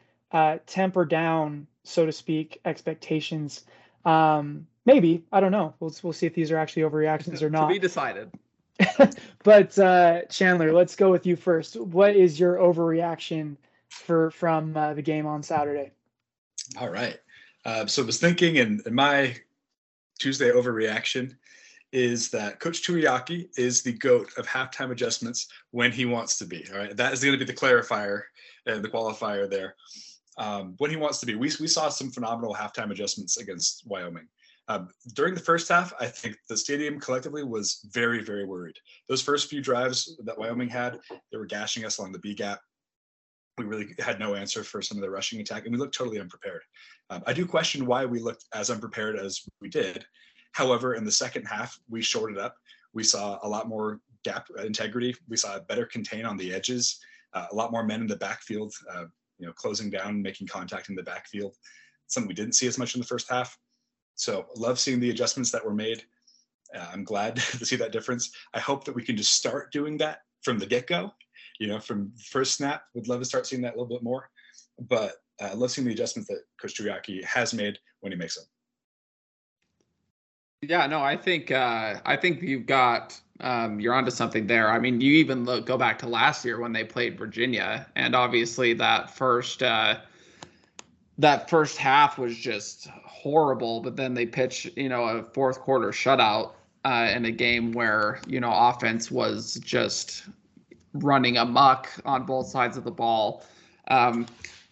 temper 0.67 1.05
down, 1.05 1.67
so 1.83 2.07
to 2.07 2.13
speak, 2.13 2.61
expectations. 2.65 3.65
Um, 4.05 4.69
Maybe 4.87 5.25
I 5.31 5.41
don't 5.41 5.53
know. 5.53 5.75
We'll 5.79 5.95
we'll 6.03 6.13
see 6.13 6.27
if 6.27 6.35
these 6.35 6.51
are 6.51 6.57
actually 6.57 6.83
overreactions 6.83 7.43
or 7.43 7.51
not. 7.51 7.69
To 7.69 7.75
be 7.75 7.79
decided. 7.79 8.31
but 9.45 9.79
uh, 9.79 10.23
Chandler, 10.31 10.73
let's 10.73 10.97
go 10.97 11.11
with 11.11 11.27
you 11.27 11.37
first. 11.37 11.77
What 11.77 12.17
is 12.17 12.41
your 12.41 12.57
overreaction 12.57 13.57
for 13.91 14.31
from 14.31 14.77
uh, 14.77 14.95
the 14.95 15.03
game 15.03 15.27
on 15.27 15.43
Saturday? 15.43 15.91
All 16.79 16.89
right. 16.89 17.19
Uh, 17.65 17.87
so 17.87 18.03
I 18.03 18.07
was 18.07 18.19
thinking, 18.19 18.59
and, 18.59 18.81
and 18.87 18.95
my 18.95 19.37
Tuesday 20.19 20.51
overreaction 20.51 21.37
is 21.93 22.31
that 22.31 22.61
Coach 22.61 22.87
Tuiaki 22.87 23.49
is 23.57 23.83
the 23.83 23.93
goat 23.93 24.31
of 24.37 24.47
halftime 24.47 24.93
adjustments 24.93 25.49
when 25.73 25.91
he 25.91 26.07
wants 26.07 26.39
to 26.39 26.47
be. 26.47 26.65
All 26.73 26.79
right, 26.79 26.97
that 26.97 27.13
is 27.13 27.23
going 27.23 27.39
to 27.39 27.45
be 27.45 27.51
the 27.51 27.59
clarifier 27.59 28.23
and 28.67 28.83
the 28.83 28.89
qualifier 28.89 29.51
there. 29.51 29.75
Um, 30.39 30.75
when 30.79 30.91
he 30.91 30.97
wants 30.97 31.19
to 31.21 31.27
be, 31.27 31.35
we 31.35 31.51
we 31.61 31.67
saw 31.67 31.89
some 31.89 32.11
phenomenal 32.11 32.55
halftime 32.55 32.91
adjustments 32.91 33.37
against 33.39 33.83
Wyoming. 33.87 34.29
Um, 34.69 34.89
during 35.15 35.35
the 35.35 35.41
first 35.41 35.69
half, 35.69 35.93
I 35.99 36.07
think 36.07 36.37
the 36.49 36.57
stadium 36.57 37.01
collectively 37.01 37.43
was 37.43 37.85
very, 37.93 38.23
very 38.23 38.45
worried. 38.45 38.77
Those 39.09 39.21
first 39.21 39.51
few 39.51 39.61
drives 39.61 40.17
that 40.25 40.39
Wyoming 40.39 40.69
had, 40.69 40.97
they 41.33 41.39
were 41.39 41.47
gashing 41.47 41.85
us 41.85 41.99
along 41.99 42.13
the 42.13 42.21
B 42.21 42.35
gap. 42.35 42.61
We 43.59 43.65
really 43.65 43.89
had 43.99 44.21
no 44.21 44.37
answer 44.37 44.63
for 44.63 44.81
some 44.81 44.97
of 44.97 45.03
the 45.03 45.11
rushing 45.11 45.41
attack, 45.41 45.65
and 45.65 45.75
we 45.75 45.79
looked 45.79 45.97
totally 45.97 46.21
unprepared. 46.21 46.63
Um, 47.11 47.23
I 47.27 47.33
do 47.33 47.47
question 47.47 47.85
why 47.85 48.07
we 48.07 48.21
looked 48.21 48.45
as 48.55 48.71
unprepared 48.71 49.19
as 49.19 49.43
we 49.61 49.69
did. 49.69 50.07
However, 50.53 50.95
in 50.95 51.05
the 51.05 51.13
second 51.13 51.45
half, 51.45 51.79
we 51.89 52.03
shorted 52.03 52.39
up. 52.39 52.57
We 52.93 53.05
saw 53.05 53.39
a 53.43 53.49
lot 53.49 53.69
more 53.69 54.01
gap 54.25 54.49
integrity. 54.65 55.15
We 55.29 55.37
saw 55.37 55.57
a 55.57 55.61
better 55.61 55.87
contain 55.87 56.25
on 56.25 56.37
the 56.37 56.53
edges, 56.53 57.01
uh, 57.33 57.47
a 57.51 57.55
lot 57.55 57.73
more 57.73 57.85
men 57.85 58.01
in 58.01 58.07
the 58.07 58.17
backfield, 58.17 58.75
uh, 58.93 59.05
you 59.39 59.47
know, 59.47 59.53
closing 59.53 59.91
down, 59.91 60.21
making 60.21 60.49
contact 60.49 60.89
in 60.89 60.95
the 60.95 61.03
backfield. 61.03 61.57
Something 62.09 62.29
we 62.29 62.35
didn't 62.35 62.55
see 62.55 62.67
as 62.67 62.79
much 62.79 62.95
in 62.95 63.01
the 63.01 63.07
first 63.07 63.31
half. 63.31 63.57
So 64.17 64.47
love 64.57 64.79
seeing 64.79 65.01
the 65.01 65.11
adjustments 65.11 65.51
that 65.53 65.65
were 65.65 65.75
made. 65.75 66.03
Uh, 66.75 66.87
I'm 66.93 67.05
glad 67.05 67.37
to 67.59 67.65
see 67.65 67.77
that 67.77 67.93
difference. 67.93 68.31
I 68.53 68.61
hope 68.61 68.85
that 68.85 68.95
we 68.95 69.05
can 69.05 69.17
just 69.17 69.33
start 69.33 69.73
doing 69.73 69.97
that 69.99 70.21
from 70.43 70.59
the 70.59 70.67
get-go. 70.67 71.13
You 71.59 71.69
know, 71.69 71.79
from 71.79 72.13
first 72.31 72.57
snap, 72.57 72.83
would 72.95 73.09
love 73.09 73.21
to 73.21 73.25
start 73.25 73.47
seeing 73.47 73.63
that 73.63 73.75
a 73.75 73.77
little 73.81 73.87
bit 73.87 74.03
more. 74.03 74.29
But 74.89 75.17
uh, 75.41 75.55
love 75.55 75.71
seeing 75.71 75.87
the 75.87 75.93
adjustments 75.93 76.29
that 76.29 76.43
Coach 76.61 76.81
has 77.25 77.55
made 77.55 77.79
when 78.01 78.13
he 78.13 78.19
makes 78.19 78.37
them. 78.37 78.45
Yeah, 80.63 80.87
no, 80.87 81.01
I 81.01 81.17
think 81.17 81.51
uh, 81.51 82.01
I 82.05 82.17
think 82.17 82.43
you've 82.43 82.67
got 82.67 83.19
um, 83.41 83.81
you're 83.81 83.95
onto 83.95 84.11
something 84.11 84.47
there. 84.47 84.71
I 84.71 84.79
mean, 84.79 85.01
you 85.01 85.15
even 85.15 85.45
look 85.45 85.65
go 85.65 85.79
back 85.79 85.99
to 86.01 86.07
last 86.07 86.45
year 86.45 86.61
when 86.61 86.73
they 86.73 86.85
played 86.85 87.19
Virginia, 87.19 87.87
and 87.97 88.15
obviously 88.15 88.75
that 88.75 89.11
first 89.11 89.63
uh, 89.63 90.01
that 91.17 91.49
first 91.49 91.79
half 91.79 92.19
was 92.19 92.37
just 92.37 92.89
horrible, 92.89 93.81
but 93.81 93.97
then 93.97 94.13
they 94.15 94.27
pitch, 94.27 94.71
you 94.77 94.89
know, 94.89 95.05
a 95.05 95.23
fourth 95.23 95.61
quarter 95.61 95.89
shutout 95.89 96.53
uh, 96.85 97.11
in 97.15 97.27
a 97.27 97.31
game 97.31 97.73
where, 97.73 98.21
you 98.27 98.41
know, 98.41 98.53
offense 98.53 99.11
was 99.11 99.55
just 99.63 100.25
running 100.95 101.37
amuck 101.37 101.89
on 102.05 102.25
both 102.25 102.47
sides 102.47 102.77
of 102.77 102.85
the 102.85 102.91
ball. 102.91 103.45
Um, 103.89 104.27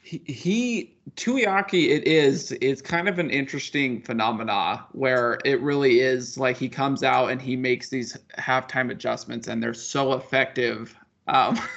he, 0.08 0.96
Tuiaki, 1.16 1.90
it 1.90 2.06
is, 2.06 2.52
it's 2.60 2.80
kind 2.80 3.08
of 3.08 3.18
an 3.18 3.30
interesting 3.30 4.00
phenomena 4.00 4.86
where 4.92 5.38
it 5.44 5.60
really 5.60 6.00
is 6.00 6.38
like 6.38 6.56
he 6.56 6.68
comes 6.68 7.02
out 7.02 7.30
and 7.30 7.42
he 7.42 7.56
makes 7.56 7.88
these 7.88 8.16
halftime 8.38 8.90
adjustments 8.90 9.48
and 9.48 9.62
they're 9.62 9.74
so 9.74 10.14
effective 10.14 10.96
um, 11.26 11.58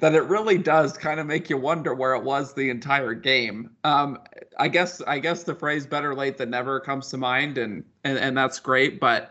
that 0.00 0.14
it 0.14 0.24
really 0.24 0.58
does 0.58 0.96
kind 0.96 1.20
of 1.20 1.26
make 1.26 1.48
you 1.48 1.56
wonder 1.56 1.94
where 1.94 2.14
it 2.14 2.24
was 2.24 2.52
the 2.52 2.68
entire 2.68 3.14
game. 3.14 3.70
Um, 3.84 4.18
I 4.58 4.66
guess 4.66 5.00
I 5.06 5.20
guess 5.20 5.44
the 5.44 5.54
phrase 5.54 5.86
"better 5.86 6.16
late 6.16 6.36
than 6.36 6.50
never" 6.50 6.80
comes 6.80 7.08
to 7.10 7.16
mind, 7.16 7.58
and 7.58 7.84
and, 8.02 8.18
and 8.18 8.36
that's 8.36 8.58
great. 8.58 8.98
But 8.98 9.30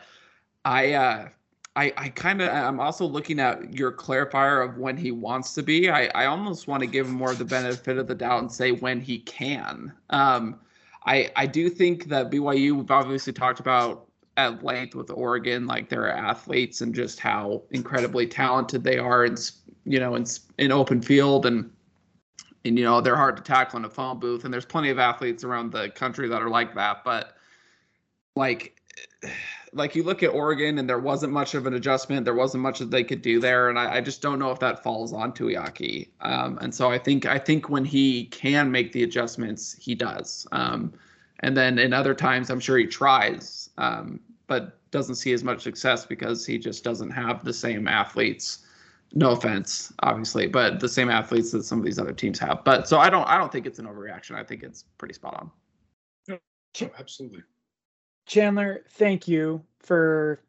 I 0.64 0.94
uh, 0.94 1.30
I 1.76 1.94
I 1.98 2.10
kind 2.10 2.42
of 2.42 2.50
I'm 2.50 2.80
also 2.80 3.06
looking 3.06 3.40
at 3.40 3.74
your 3.74 3.92
clarifier 3.92 4.64
of 4.64 4.78
when 4.78 4.98
he 4.98 5.12
wants 5.12 5.54
to 5.56 5.64
be. 5.64 5.90
I 5.90 6.06
I 6.16 6.26
almost 6.26 6.68
want 6.68 6.82
to 6.82 6.88
give 6.88 7.08
him 7.08 7.14
more 7.14 7.32
of 7.32 7.38
the 7.38 7.46
benefit 7.46 7.98
of 7.98 8.08
the 8.08 8.16
doubt 8.16 8.42
and 8.42 8.52
say 8.52 8.72
when 8.72 9.02
he 9.02 9.20
can. 9.20 9.94
Um, 10.10 10.60
I 11.06 11.32
I 11.36 11.46
do 11.46 11.70
think 11.70 12.06
that 12.06 12.32
BYU 12.32 12.78
we've 12.78 12.92
obviously 12.92 13.34
talked 13.34 13.60
about 13.60 14.08
at 14.38 14.64
length 14.64 14.96
with 14.96 15.10
Oregon, 15.12 15.66
like 15.66 15.90
their 15.90 16.12
athletes 16.12 16.82
and 16.82 16.94
just 16.94 17.20
how 17.20 17.64
incredibly 17.72 18.28
talented 18.28 18.84
they 18.84 18.98
are 18.98 19.26
in 19.26 19.36
you 19.86 20.00
know 20.00 20.16
in 20.16 20.26
in 20.58 20.72
open 20.72 21.02
field 21.02 21.46
and 21.46 21.72
and 22.66 22.78
you 22.78 22.84
know 22.84 23.00
they're 23.02 23.16
hard 23.16 23.38
to 23.38 23.44
tackle 23.44 23.78
in 23.78 23.86
a 23.86 23.90
phone 23.90 24.20
booth 24.20 24.44
and 24.44 24.54
there's 24.54 24.66
plenty 24.66 24.90
of 24.90 25.00
athletes 25.00 25.44
around 25.44 25.72
the 25.72 25.90
country 25.92 26.28
that 26.28 26.42
are 26.42 26.50
like 26.50 26.74
that 26.76 27.04
but 27.04 27.38
like 28.36 28.82
like 29.74 29.96
you 29.96 30.04
look 30.04 30.24
at 30.24 30.30
Oregon 30.30 30.78
and 30.78 30.90
there 30.90 31.00
wasn't 31.00 31.34
much 31.34 31.54
of 31.54 31.66
an 31.66 31.74
adjustment. 31.74 32.26
There 32.26 32.34
wasn't 32.34 32.64
much 32.64 32.80
that 32.80 32.92
they 32.92 33.04
could 33.04 33.22
do 33.22 33.40
there. 33.40 33.70
And 33.70 33.78
I, 33.78 33.96
I 33.96 34.02
just 34.02 34.22
don't 34.22 34.40
know 34.40 34.52
if 34.52 34.60
that 34.60 34.84
falls 34.84 35.14
on 35.14 35.34
Tuiaki. 35.34 36.10
Um, 36.22 36.58
and 36.62 36.74
so 36.74 36.90
I 36.90 36.98
think 36.98 37.26
I 37.26 37.38
think 37.38 37.70
when 37.70 37.86
he 37.86 38.26
can 38.26 38.72
make 38.72 38.92
the 38.92 39.04
adjustments 39.04 39.76
he 39.80 39.96
does. 39.96 40.48
Um, 40.52 40.94
and 41.42 41.56
then 41.56 41.80
in 41.80 41.94
other 41.94 42.14
times 42.14 42.50
I'm 42.50 42.60
sure 42.60 42.78
he 42.78 42.88
tries 42.88 43.70
um, 43.78 44.20
but 44.48 44.80
doesn't 44.92 45.16
see 45.16 45.34
as 45.34 45.44
much 45.44 45.62
success 45.62 46.06
because 46.06 46.46
he 46.46 46.58
just 46.58 46.84
doesn't 46.84 47.12
have 47.12 47.44
the 47.44 47.54
same 47.54 47.88
athletes. 47.88 48.60
No 49.14 49.32
offense 49.32 49.94
obviously 50.00 50.48
but 50.48 50.80
the 50.80 50.90
same 50.90 51.10
athletes 51.10 51.52
that 51.52 51.64
some 51.64 51.80
of 51.80 51.86
these 51.86 52.00
other 52.00 52.14
teams 52.14 52.40
have. 52.40 52.64
But 52.64 52.88
so 52.88 53.00
i 53.00 53.10
don't 53.10 53.28
i 53.28 53.38
don't 53.38 53.52
think 53.52 53.66
it's 53.66 53.80
an 53.80 53.86
overreaction. 53.86 54.36
I 54.36 54.44
think 54.44 54.64
it's 54.64 54.86
pretty 54.98 55.14
spot 55.14 55.36
on. 55.36 55.52
No, 56.28 56.40
absolutely 57.00 57.44
chandler 58.26 58.84
thank 58.90 59.28
you 59.28 59.62
for 59.80 60.40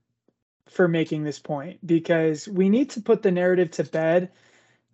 for 0.68 0.88
making 0.88 1.24
this 1.24 1.38
point 1.38 1.84
because 1.86 2.48
we 2.48 2.68
need 2.68 2.90
to 2.90 3.00
put 3.00 3.22
the 3.22 3.30
narrative 3.30 3.70
to 3.70 3.84
bed 3.84 4.30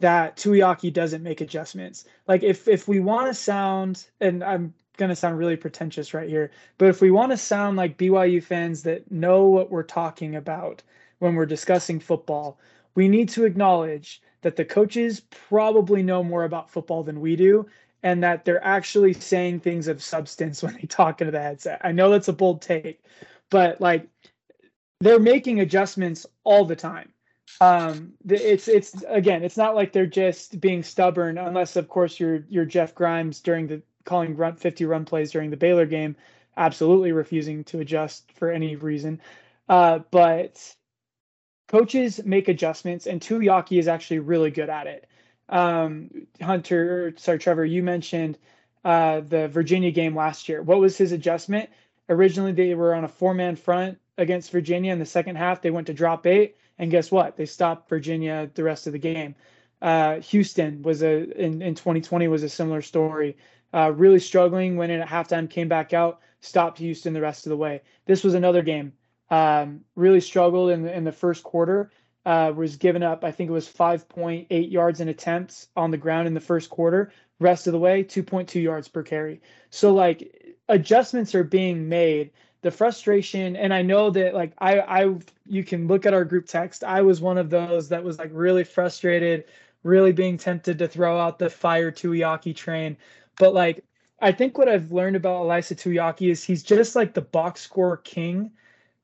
that 0.01 0.37
Tuiaki 0.37 0.93
doesn't 0.93 1.23
make 1.23 1.41
adjustments. 1.41 2.05
Like 2.27 2.43
if 2.43 2.69
if 2.69 2.89
we 2.89 3.01
want 3.01 3.29
to 3.29 3.35
sound 3.35 4.07
and 4.21 4.43
I'm 4.45 4.75
going 4.97 5.09
to 5.09 5.17
sound 5.17 5.39
really 5.39 5.57
pretentious 5.57 6.13
right 6.13 6.29
here, 6.29 6.51
but 6.77 6.89
if 6.89 7.01
we 7.01 7.11
want 7.11 7.33
to 7.33 7.37
sound 7.37 7.77
like 7.77 7.97
BYU 7.97 8.43
fans 8.43 8.83
that 8.83 9.11
know 9.11 9.45
what 9.45 9.71
we're 9.71 9.83
talking 9.83 10.37
about 10.37 10.83
when 11.21 11.35
we're 11.35 11.47
discussing 11.47 11.99
football, 11.99 12.59
we 12.95 13.09
need 13.09 13.29
to 13.31 13.45
acknowledge 13.45 14.21
that 14.43 14.57
the 14.57 14.65
coaches 14.65 15.21
probably 15.31 16.03
know 16.03 16.23
more 16.23 16.45
about 16.45 16.71
football 16.71 17.03
than 17.03 17.21
we 17.21 17.37
do 17.37 17.67
and 18.03 18.23
that 18.23 18.45
they're 18.45 18.65
actually 18.65 19.13
saying 19.13 19.61
things 19.61 19.89
of 19.89 20.03
substance 20.03 20.63
when 20.63 20.75
they 20.75 20.87
talk 20.87 21.21
into 21.21 21.31
the 21.31 21.41
headset. 21.41 21.81
I 21.85 21.93
know 21.93 22.11
that's 22.11 22.29
a 22.29 22.33
bold 22.33 22.63
take, 22.63 23.05
but 23.51 23.81
like 23.81 24.09
they're 25.01 25.19
making 25.19 25.61
adjustments 25.61 26.27
all 26.45 26.65
the 26.65 26.77
time. 26.77 27.13
Um, 27.61 28.15
it's 28.29 28.69
it's 28.69 29.03
again, 29.09 29.43
it's 29.43 29.57
not 29.57 29.75
like 29.75 29.93
they're 29.93 30.07
just 30.07 30.61
being 30.61 30.83
stubborn, 30.83 31.39
unless 31.39 31.77
of 31.77 31.89
course 31.89 32.19
you're 32.19 32.45
you're 32.49 32.65
Jeff 32.65 32.95
Grimes 32.95 33.41
during 33.41 33.67
the 33.67 33.83
calling 34.05 34.37
run 34.37 34.57
50 34.57 34.85
run 34.85 35.05
plays 35.05 35.31
during 35.31 35.51
the 35.51 35.57
Baylor 35.57 35.87
game, 35.87 36.17
absolutely 36.57 37.13
refusing 37.13 37.65
to 37.65 37.81
adjust 37.81 38.33
for 38.33 38.51
any 38.51 38.77
reason. 38.77 39.21
Uh, 39.69 40.01
but 40.11 40.75
coaches 41.69 42.25
make 42.25 42.49
adjustments, 42.49 43.07
and 43.07 43.21
Tuiaki 43.21 43.79
is 43.79 43.89
actually 43.89 44.19
really 44.21 44.51
good 44.51 44.71
at 44.71 44.87
it. 44.87 45.07
Um, 45.53 46.27
Hunter, 46.41 47.13
sorry, 47.19 47.39
Trevor, 47.39 47.65
you 47.65 47.83
mentioned 47.83 48.39
uh, 48.85 49.21
the 49.21 49.49
Virginia 49.49 49.91
game 49.91 50.17
last 50.17 50.49
year. 50.49 50.63
What 50.63 50.81
was 50.81 50.97
his 50.97 51.13
adjustment? 51.13 51.69
Originally, 52.09 52.53
they 52.53 52.75
were 52.75 52.95
on 52.95 53.05
a 53.05 53.09
four 53.09 53.35
man 53.35 53.55
front 53.55 53.99
against 54.19 54.51
Virginia 54.51 54.93
in 54.93 54.99
the 54.99 55.07
second 55.07 55.37
half. 55.37 55.61
They 55.61 55.71
went 55.71 55.87
to 55.89 55.95
drop 55.95 56.27
eight, 56.27 56.57
and 56.79 56.91
guess 56.91 57.13
what? 57.13 57.37
They 57.37 57.47
stopped 57.47 57.89
Virginia 57.89 58.51
the 58.55 58.65
rest 58.65 58.87
of 58.87 58.95
the 58.95 58.99
game. 58.99 59.35
Uh, 59.83 60.21
Houston 60.21 60.83
was 60.83 61.03
a 61.03 61.31
in, 61.39 61.61
in 61.61 61.75
2020 61.75 62.29
was 62.29 62.43
a 62.43 62.49
similar 62.49 62.81
story. 62.81 63.37
Uh, 63.75 63.93
really 63.95 64.21
struggling, 64.21 64.77
went 64.77 64.93
in 64.93 65.01
at 65.01 65.09
halftime, 65.09 65.49
came 65.49 65.69
back 65.69 65.93
out, 65.93 66.21
stopped 66.41 66.79
Houston 66.79 67.13
the 67.13 67.21
rest 67.21 67.47
of 67.47 67.51
the 67.51 67.57
way. 67.57 67.83
This 68.07 68.25
was 68.25 68.35
another 68.35 68.63
game. 68.63 68.93
Um, 69.31 69.81
really 69.97 70.21
struggled 70.21 70.71
in 70.71 70.83
the, 70.83 70.95
in 70.95 71.05
the 71.05 71.13
first 71.13 71.43
quarter. 71.43 71.91
Uh, 72.25 72.53
was 72.55 72.77
given 72.77 73.03
up, 73.03 73.25
I 73.25 73.33
think 73.33 73.51
it 73.51 73.53
was 73.53 73.69
5.8 73.69 74.71
yards 74.71 75.01
in 75.01 75.09
attempts 75.09 75.69
on 75.77 75.91
the 75.91 75.97
ground 75.97 76.29
in 76.29 76.35
the 76.35 76.41
first 76.41 76.71
quarter. 76.71 77.13
Rest 77.41 77.67
of 77.67 77.73
the 77.73 77.81
way, 77.81 78.05
2.2 78.05 78.63
yards 78.63 78.87
per 78.87 79.03
carry. 79.03 79.41
So 79.71 79.93
like 79.93 80.55
adjustments 80.69 81.35
are 81.35 81.45
being 81.45 81.89
made. 81.89 82.31
The 82.63 82.71
frustration, 82.71 83.57
and 83.57 83.75
I 83.75 83.83
know 83.83 84.11
that 84.11 84.35
like 84.35 84.53
I 84.59 84.79
I 84.79 85.15
you 85.47 85.65
can 85.65 85.89
look 85.89 86.07
at 86.07 86.15
our 86.15 86.25
group 86.25 86.47
text. 86.47 86.85
I 86.85 87.03
was 87.03 87.21
one 87.21 87.37
of 87.37 87.51
those 87.51 87.89
that 87.89 88.05
was 88.05 88.21
like 88.21 88.31
really 88.33 88.63
frustrated, 88.63 89.47
really 89.83 90.13
being 90.13 90.39
tempted 90.39 90.79
to 90.79 90.87
throw 90.87 91.19
out 91.19 91.41
the 91.41 91.51
fire 91.51 91.91
Tuiaki 91.91 92.55
train. 92.55 92.97
But 93.37 93.53
like 93.53 93.85
I 94.21 94.31
think 94.31 94.57
what 94.57 94.69
I've 94.69 94.93
learned 94.93 95.17
about 95.17 95.43
Ilaisa 95.43 95.75
Tuiaki 95.75 96.31
is 96.31 96.45
he's 96.45 96.63
just 96.63 96.95
like 96.95 97.15
the 97.15 97.21
box 97.21 97.63
score 97.63 97.97
king, 97.97 98.53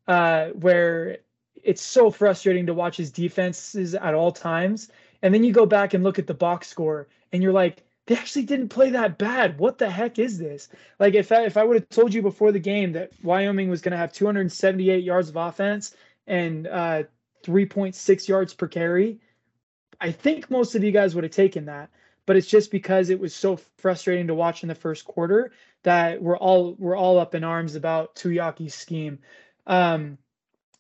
uh, 0.06 0.50
where 0.50 1.18
it's 1.64 1.82
so 1.82 2.10
frustrating 2.10 2.66
to 2.66 2.74
watch 2.74 2.96
his 2.96 3.10
defenses 3.10 3.94
at 3.94 4.14
all 4.14 4.32
times. 4.32 4.90
And 5.22 5.34
then 5.34 5.44
you 5.44 5.52
go 5.52 5.66
back 5.66 5.94
and 5.94 6.04
look 6.04 6.18
at 6.18 6.26
the 6.26 6.34
box 6.34 6.68
score, 6.68 7.08
and 7.32 7.42
you're 7.42 7.52
like, 7.52 7.84
they 8.06 8.16
actually 8.16 8.44
didn't 8.44 8.70
play 8.70 8.90
that 8.90 9.18
bad. 9.18 9.58
What 9.58 9.76
the 9.76 9.90
heck 9.90 10.18
is 10.18 10.38
this? 10.38 10.70
Like 10.98 11.14
if 11.14 11.30
I, 11.30 11.44
if 11.44 11.58
I 11.58 11.64
would 11.64 11.76
have 11.76 11.88
told 11.90 12.14
you 12.14 12.22
before 12.22 12.52
the 12.52 12.58
game 12.58 12.92
that 12.92 13.12
Wyoming 13.22 13.68
was 13.68 13.82
going 13.82 13.92
to 13.92 13.98
have 13.98 14.14
278 14.14 15.04
yards 15.04 15.28
of 15.28 15.36
offense 15.36 15.94
and 16.26 16.66
uh, 16.66 17.02
3.6 17.44 18.28
yards 18.28 18.54
per 18.54 18.66
carry, 18.66 19.20
I 20.00 20.10
think 20.10 20.50
most 20.50 20.74
of 20.74 20.82
you 20.82 20.90
guys 20.90 21.14
would 21.14 21.24
have 21.24 21.32
taken 21.32 21.66
that. 21.66 21.90
But 22.24 22.36
it's 22.36 22.46
just 22.46 22.70
because 22.70 23.10
it 23.10 23.20
was 23.20 23.34
so 23.34 23.58
frustrating 23.76 24.26
to 24.28 24.34
watch 24.34 24.62
in 24.62 24.68
the 24.68 24.74
first 24.74 25.04
quarter 25.04 25.52
that 25.82 26.22
we're 26.22 26.36
all 26.36 26.76
we're 26.78 26.96
all 26.96 27.18
up 27.18 27.34
in 27.34 27.44
arms 27.44 27.74
about 27.74 28.14
Tuiaki's 28.16 28.74
scheme. 28.74 29.18
Um, 29.66 30.18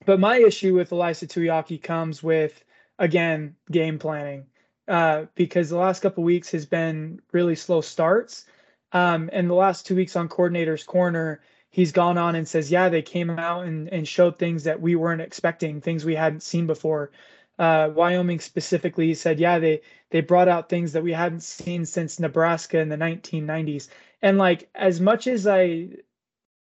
but 0.06 0.20
my 0.20 0.38
issue 0.38 0.74
with 0.74 0.90
Ilaisa 0.90 1.26
Tuiaki 1.26 1.82
comes 1.82 2.22
with 2.22 2.64
again 2.98 3.54
game 3.70 3.98
planning 3.98 4.46
uh, 4.88 5.26
because 5.34 5.68
the 5.68 5.76
last 5.76 6.00
couple 6.00 6.24
weeks 6.24 6.50
has 6.50 6.66
been 6.66 7.20
really 7.32 7.54
slow 7.54 7.80
starts. 7.80 8.46
Um, 8.92 9.28
and 9.32 9.48
the 9.48 9.54
last 9.54 9.86
two 9.86 9.94
weeks 9.94 10.16
on 10.16 10.28
coordinator's 10.28 10.82
corner, 10.82 11.40
he's 11.70 11.92
gone 11.92 12.16
on 12.16 12.34
and 12.34 12.48
says, 12.48 12.70
yeah, 12.70 12.88
they 12.88 13.02
came 13.02 13.30
out 13.30 13.66
and, 13.66 13.88
and 13.92 14.08
showed 14.08 14.38
things 14.38 14.64
that 14.64 14.80
we 14.80 14.96
weren't 14.96 15.20
expecting, 15.20 15.80
things 15.80 16.04
we 16.04 16.14
hadn't 16.14 16.42
seen 16.42 16.66
before. 16.66 17.10
Uh, 17.58 17.90
Wyoming 17.94 18.40
specifically 18.40 19.12
said, 19.14 19.38
yeah, 19.38 19.58
they 19.58 19.82
they 20.10 20.20
brought 20.22 20.48
out 20.48 20.68
things 20.68 20.92
that 20.92 21.02
we 21.02 21.12
hadn't 21.12 21.42
seen 21.42 21.84
since 21.84 22.18
Nebraska 22.18 22.78
in 22.78 22.88
the 22.88 22.96
1990s. 22.96 23.88
And 24.22 24.38
like 24.38 24.70
as 24.74 25.00
much 25.00 25.26
as 25.26 25.46
I, 25.46 25.88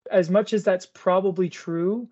as 0.09 0.29
much 0.29 0.53
as 0.53 0.63
that's 0.63 0.85
probably 0.85 1.49
true, 1.49 2.07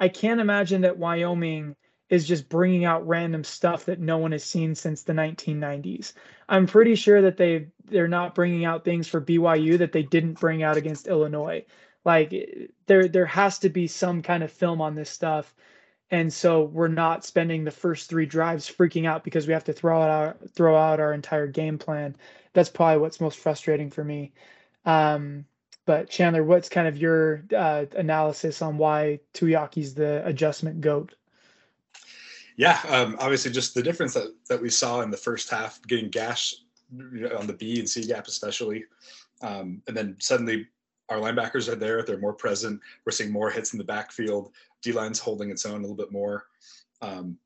I 0.00 0.08
can't 0.08 0.40
imagine 0.40 0.82
that 0.82 0.98
Wyoming 0.98 1.76
is 2.08 2.26
just 2.26 2.48
bringing 2.48 2.84
out 2.84 3.06
random 3.06 3.44
stuff 3.44 3.84
that 3.84 4.00
no 4.00 4.18
one 4.18 4.32
has 4.32 4.44
seen 4.44 4.74
since 4.74 5.02
the 5.02 5.12
1990s. 5.12 6.14
I'm 6.48 6.66
pretty 6.66 6.94
sure 6.94 7.20
that 7.22 7.36
they 7.36 7.68
they're 7.84 8.08
not 8.08 8.34
bringing 8.34 8.64
out 8.64 8.84
things 8.84 9.08
for 9.08 9.20
BYU 9.20 9.78
that 9.78 9.92
they 9.92 10.02
didn't 10.02 10.40
bring 10.40 10.62
out 10.62 10.76
against 10.76 11.06
Illinois. 11.06 11.64
Like 12.04 12.34
there 12.86 13.08
there 13.08 13.26
has 13.26 13.58
to 13.60 13.68
be 13.68 13.86
some 13.86 14.22
kind 14.22 14.42
of 14.42 14.52
film 14.52 14.80
on 14.80 14.94
this 14.94 15.10
stuff. 15.10 15.54
And 16.10 16.32
so 16.32 16.62
we're 16.64 16.88
not 16.88 17.24
spending 17.24 17.64
the 17.64 17.70
first 17.70 18.08
three 18.08 18.24
drives 18.24 18.70
freaking 18.70 19.06
out 19.06 19.24
because 19.24 19.46
we 19.46 19.52
have 19.52 19.64
to 19.64 19.74
throw 19.74 20.00
out 20.00 20.10
our 20.10 20.36
throw 20.54 20.76
out 20.76 21.00
our 21.00 21.12
entire 21.12 21.46
game 21.46 21.78
plan. 21.78 22.16
That's 22.54 22.70
probably 22.70 23.00
what's 23.00 23.20
most 23.20 23.38
frustrating 23.38 23.90
for 23.90 24.04
me. 24.04 24.32
Um, 24.86 25.44
but 25.88 26.10
Chandler, 26.10 26.44
what's 26.44 26.68
kind 26.68 26.86
of 26.86 26.98
your 26.98 27.44
uh, 27.56 27.86
analysis 27.96 28.60
on 28.60 28.76
why 28.76 29.18
Tuiaki's 29.32 29.94
the 29.94 30.22
adjustment 30.26 30.82
goat? 30.82 31.14
Yeah, 32.58 32.78
um, 32.88 33.16
obviously, 33.18 33.52
just 33.52 33.74
the 33.74 33.82
difference 33.82 34.12
that, 34.12 34.34
that 34.50 34.60
we 34.60 34.68
saw 34.68 35.00
in 35.00 35.10
the 35.10 35.16
first 35.16 35.48
half, 35.48 35.80
getting 35.86 36.10
gash 36.10 36.54
on 37.38 37.46
the 37.46 37.56
B 37.58 37.78
and 37.78 37.88
C 37.88 38.06
gap, 38.06 38.26
especially. 38.26 38.84
Um, 39.40 39.80
and 39.88 39.96
then 39.96 40.14
suddenly 40.20 40.68
our 41.08 41.16
linebackers 41.16 41.72
are 41.72 41.76
there, 41.76 42.02
they're 42.02 42.18
more 42.18 42.34
present. 42.34 42.82
We're 43.06 43.12
seeing 43.12 43.32
more 43.32 43.48
hits 43.48 43.72
in 43.72 43.78
the 43.78 43.84
backfield. 43.84 44.52
D 44.82 44.92
line's 44.92 45.18
holding 45.18 45.50
its 45.50 45.64
own 45.64 45.78
a 45.78 45.80
little 45.80 45.96
bit 45.96 46.12
more. 46.12 46.48
Um, 47.00 47.38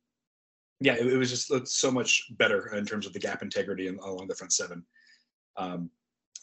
yeah, 0.80 0.94
it, 0.94 1.06
it, 1.06 1.16
was 1.16 1.30
just 1.30 1.68
so 1.68 1.92
much 1.92 2.26
better 2.38 2.74
in 2.74 2.84
terms 2.86 3.06
of 3.06 3.12
the 3.12 3.20
gap 3.20 3.40
integrity 3.40 3.86
along 3.86 4.26
the 4.26 4.34
front 4.34 4.52
seven. 4.52 4.84
Um, 5.56 5.90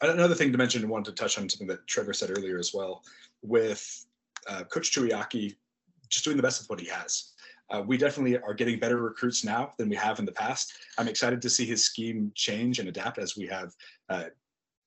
another 0.02 0.36
thing 0.36 0.52
to 0.52 0.58
mention, 0.58 0.84
I 0.84 0.88
wanted 0.88 1.16
to 1.16 1.22
touch 1.22 1.38
on 1.38 1.50
something 1.50 1.68
that 1.68 1.86
Trevor 1.88 2.14
said 2.14 2.32
earlier 2.32 2.58
as 2.58 2.74
well, 2.74 3.04
with 3.42 4.06
uh, 4.48 4.64
Coach 4.66 4.92
Tuiaki 4.92 5.56
just 6.10 6.26
doing 6.26 6.38
the 6.38 6.44
best 6.44 6.62
of 6.62 6.70
what 6.70 6.80
he 6.80 6.88
has. 6.88 7.34
Uh, 7.70 7.84
we 7.86 7.98
definitely 7.98 8.38
are 8.40 8.54
getting 8.54 8.80
better 8.80 8.98
recruits 8.98 9.44
now 9.44 9.74
than 9.78 9.90
we 9.90 9.96
have 9.96 10.18
in 10.18 10.26
the 10.26 10.32
past. 10.32 10.74
I'm 10.98 11.08
excited 11.08 11.42
to 11.42 11.50
see 11.50 11.66
his 11.66 11.84
scheme 11.84 12.32
change 12.34 12.80
and 12.80 12.90
adapt 12.90 13.20
as 13.20 13.38
we 13.38 13.46
have, 13.48 13.76
uh, 14.10 14.26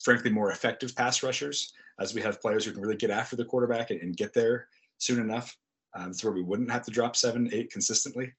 frankly, 0.03 0.31
more 0.31 0.51
effective 0.51 0.97
pass 0.97 1.23
rushers, 1.23 1.73
as 2.01 2.13
we 2.13 2.21
have 2.23 2.41
players 2.41 2.65
who 2.65 2.73
can 2.73 2.83
really 2.83 2.97
get 2.97 3.11
after 3.11 3.37
the 3.37 3.45
quarterback 3.45 3.91
and, 3.91 4.01
and 4.01 4.17
get 4.17 4.35
there 4.35 4.67
soon 4.99 5.21
enough. 5.21 5.57
Um, 5.95 6.13
where 6.23 6.33
we 6.33 6.43
wouldn't 6.43 6.71
have 6.71 6.87
to 6.87 6.91
drop 6.91 7.17
seven, 7.17 7.51
eight 7.53 7.71
consistently. 7.71 8.33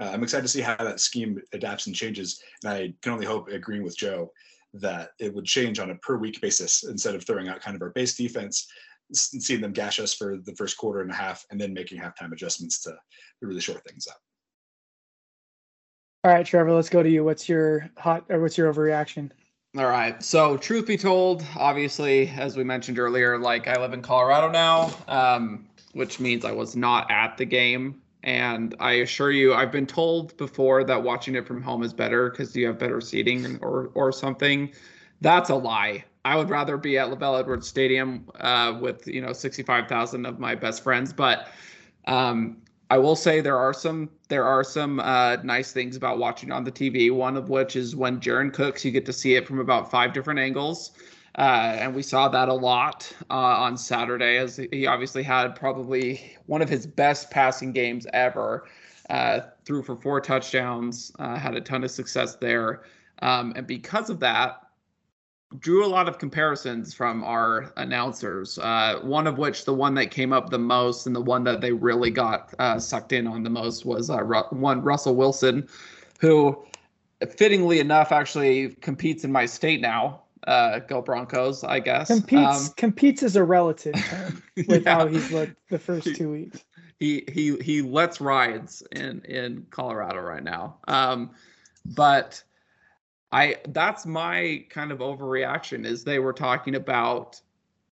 Uh, 0.00 0.10
I'm 0.14 0.22
excited 0.22 0.44
to 0.44 0.48
see 0.48 0.62
how 0.62 0.76
that 0.76 0.98
scheme 0.98 1.38
adapts 1.52 1.86
and 1.86 1.94
changes. 1.94 2.42
And 2.64 2.72
I 2.72 2.94
can 3.02 3.12
only 3.12 3.26
hope, 3.26 3.48
agreeing 3.48 3.82
with 3.84 3.98
Joe, 3.98 4.32
that 4.74 5.10
it 5.18 5.34
would 5.34 5.44
change 5.44 5.78
on 5.78 5.90
a 5.90 5.94
per 5.96 6.16
week 6.16 6.40
basis 6.40 6.84
instead 6.84 7.14
of 7.14 7.24
throwing 7.24 7.48
out 7.48 7.60
kind 7.60 7.74
of 7.74 7.82
our 7.82 7.90
base 7.90 8.16
defense 8.16 8.66
seeing 9.12 9.60
them 9.60 9.72
gash 9.72 9.98
us 9.98 10.14
for 10.14 10.38
the 10.44 10.54
first 10.54 10.76
quarter 10.76 11.00
and 11.00 11.10
a 11.10 11.14
half 11.14 11.44
and 11.50 11.60
then 11.60 11.72
making 11.72 12.00
halftime 12.00 12.32
adjustments 12.32 12.80
to 12.82 12.96
really 13.42 13.60
short 13.60 13.82
things 13.84 14.06
up. 14.06 14.16
All 16.22 16.32
right, 16.32 16.44
Trevor, 16.44 16.72
let's 16.72 16.90
go 16.90 17.02
to 17.02 17.08
you. 17.08 17.24
What's 17.24 17.48
your 17.48 17.90
hot 17.96 18.26
or 18.28 18.40
what's 18.40 18.58
your 18.58 18.72
overreaction? 18.72 19.30
All 19.78 19.86
right. 19.86 20.22
So, 20.22 20.56
truth 20.56 20.86
be 20.86 20.98
told, 20.98 21.44
obviously, 21.56 22.28
as 22.28 22.56
we 22.56 22.64
mentioned 22.64 22.98
earlier, 22.98 23.38
like 23.38 23.68
I 23.68 23.80
live 23.80 23.92
in 23.92 24.02
Colorado 24.02 24.50
now, 24.50 24.92
um, 25.08 25.66
which 25.92 26.20
means 26.20 26.44
I 26.44 26.52
was 26.52 26.76
not 26.76 27.10
at 27.10 27.38
the 27.38 27.44
game. 27.44 27.99
And 28.22 28.74
I 28.80 28.92
assure 28.92 29.30
you, 29.30 29.54
I've 29.54 29.72
been 29.72 29.86
told 29.86 30.36
before 30.36 30.84
that 30.84 31.02
watching 31.02 31.34
it 31.36 31.46
from 31.46 31.62
home 31.62 31.82
is 31.82 31.92
better 31.92 32.30
because 32.30 32.54
you 32.54 32.66
have 32.66 32.78
better 32.78 33.00
seating 33.00 33.58
or 33.62 33.90
or 33.94 34.12
something. 34.12 34.72
That's 35.20 35.50
a 35.50 35.54
lie. 35.54 36.04
I 36.24 36.36
would 36.36 36.50
rather 36.50 36.76
be 36.76 36.98
at 36.98 37.08
LaVell 37.08 37.40
Edwards 37.40 37.66
Stadium 37.66 38.28
uh, 38.40 38.76
with 38.80 39.06
you 39.06 39.22
know 39.22 39.32
65,000 39.32 40.26
of 40.26 40.38
my 40.38 40.54
best 40.54 40.82
friends. 40.82 41.12
But 41.12 41.48
um, 42.06 42.58
I 42.90 42.98
will 42.98 43.16
say 43.16 43.40
there 43.40 43.56
are 43.56 43.72
some 43.72 44.10
there 44.28 44.44
are 44.44 44.64
some 44.64 45.00
uh, 45.00 45.36
nice 45.36 45.72
things 45.72 45.96
about 45.96 46.18
watching 46.18 46.52
on 46.52 46.64
the 46.64 46.72
TV. 46.72 47.10
One 47.10 47.36
of 47.36 47.48
which 47.48 47.74
is 47.74 47.96
when 47.96 48.20
Jaren 48.20 48.52
cooks, 48.52 48.84
you 48.84 48.90
get 48.90 49.06
to 49.06 49.12
see 49.12 49.34
it 49.34 49.46
from 49.46 49.60
about 49.60 49.90
five 49.90 50.12
different 50.12 50.40
angles. 50.40 50.90
Uh, 51.38 51.76
and 51.78 51.94
we 51.94 52.02
saw 52.02 52.28
that 52.28 52.48
a 52.48 52.54
lot 52.54 53.12
uh, 53.30 53.34
on 53.34 53.76
Saturday, 53.76 54.36
as 54.36 54.56
he 54.56 54.86
obviously 54.86 55.22
had 55.22 55.54
probably 55.54 56.36
one 56.46 56.60
of 56.60 56.68
his 56.68 56.86
best 56.86 57.30
passing 57.30 57.72
games 57.72 58.06
ever. 58.12 58.66
Uh, 59.08 59.40
threw 59.64 59.82
for 59.82 59.96
four 59.96 60.20
touchdowns, 60.20 61.10
uh, 61.18 61.36
had 61.36 61.54
a 61.56 61.60
ton 61.60 61.82
of 61.82 61.90
success 61.90 62.36
there. 62.36 62.82
Um, 63.22 63.52
and 63.56 63.66
because 63.66 64.08
of 64.08 64.20
that, 64.20 64.60
drew 65.58 65.84
a 65.84 65.88
lot 65.88 66.08
of 66.08 66.18
comparisons 66.18 66.94
from 66.94 67.24
our 67.24 67.72
announcers. 67.76 68.58
Uh, 68.58 69.00
one 69.02 69.26
of 69.26 69.36
which, 69.36 69.64
the 69.64 69.74
one 69.74 69.94
that 69.94 70.12
came 70.12 70.32
up 70.32 70.50
the 70.50 70.58
most, 70.58 71.06
and 71.06 71.16
the 71.16 71.20
one 71.20 71.42
that 71.44 71.60
they 71.60 71.72
really 71.72 72.10
got 72.10 72.54
uh, 72.60 72.78
sucked 72.78 73.12
in 73.12 73.26
on 73.26 73.42
the 73.42 73.50
most, 73.50 73.84
was 73.84 74.10
Ru- 74.10 74.44
one 74.50 74.80
Russell 74.82 75.16
Wilson, 75.16 75.68
who, 76.20 76.64
fittingly 77.36 77.80
enough, 77.80 78.12
actually 78.12 78.76
competes 78.76 79.24
in 79.24 79.32
my 79.32 79.44
state 79.46 79.80
now. 79.80 80.22
Uh, 80.46 80.78
go 80.80 81.02
Broncos, 81.02 81.64
I 81.64 81.80
guess. 81.80 82.08
Competes 82.08 82.68
um, 82.68 82.74
competes 82.76 83.22
is 83.22 83.36
a 83.36 83.44
relative 83.44 83.94
term 83.94 84.42
with 84.68 84.84
yeah. 84.84 84.94
how 84.94 85.06
he's 85.06 85.30
looked 85.30 85.56
the 85.68 85.78
first 85.78 86.16
two 86.16 86.30
weeks. 86.30 86.64
He 86.98 87.24
he 87.30 87.56
he 87.58 87.82
lets 87.82 88.20
rides 88.20 88.82
in 88.92 89.22
in 89.26 89.66
Colorado 89.70 90.20
right 90.20 90.42
now. 90.42 90.78
Um, 90.88 91.30
but 91.84 92.42
I 93.32 93.56
that's 93.68 94.06
my 94.06 94.64
kind 94.70 94.92
of 94.92 94.98
overreaction 94.98 95.84
is 95.84 96.04
they 96.04 96.18
were 96.18 96.32
talking 96.32 96.74
about 96.74 97.40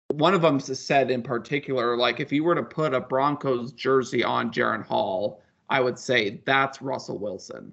one 0.09 0.35
of 0.35 0.43
them 0.43 0.61
said 0.61 1.11
in 1.11 1.23
particular, 1.23 1.97
like 1.97 2.21
if 2.21 2.31
you 2.31 2.45
were 2.45 2.55
to 2.55 2.63
put 2.63 2.95
a 2.95 3.01
Broncos 3.01 3.73
jersey 3.73 4.23
on 4.23 4.53
Jaren 4.53 4.85
Hall, 4.85 5.43
I 5.71 5.81
would 5.81 5.99
say 5.99 6.43
that's 6.45 6.83
Russell 6.83 7.19
Wilson. 7.19 7.73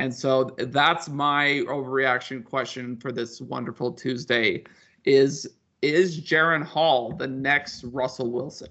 And 0.00 0.14
so 0.14 0.44
that's 0.56 1.10
my 1.10 1.62
overreaction 1.68 2.42
question 2.42 2.96
for 2.96 3.12
this 3.12 3.38
wonderful 3.38 3.92
Tuesday 3.92 4.64
is 5.04 5.46
is 5.82 6.18
Jaren 6.20 6.64
Hall 6.64 7.12
the 7.12 7.26
next 7.26 7.84
Russell 7.84 8.30
Wilson? 8.30 8.68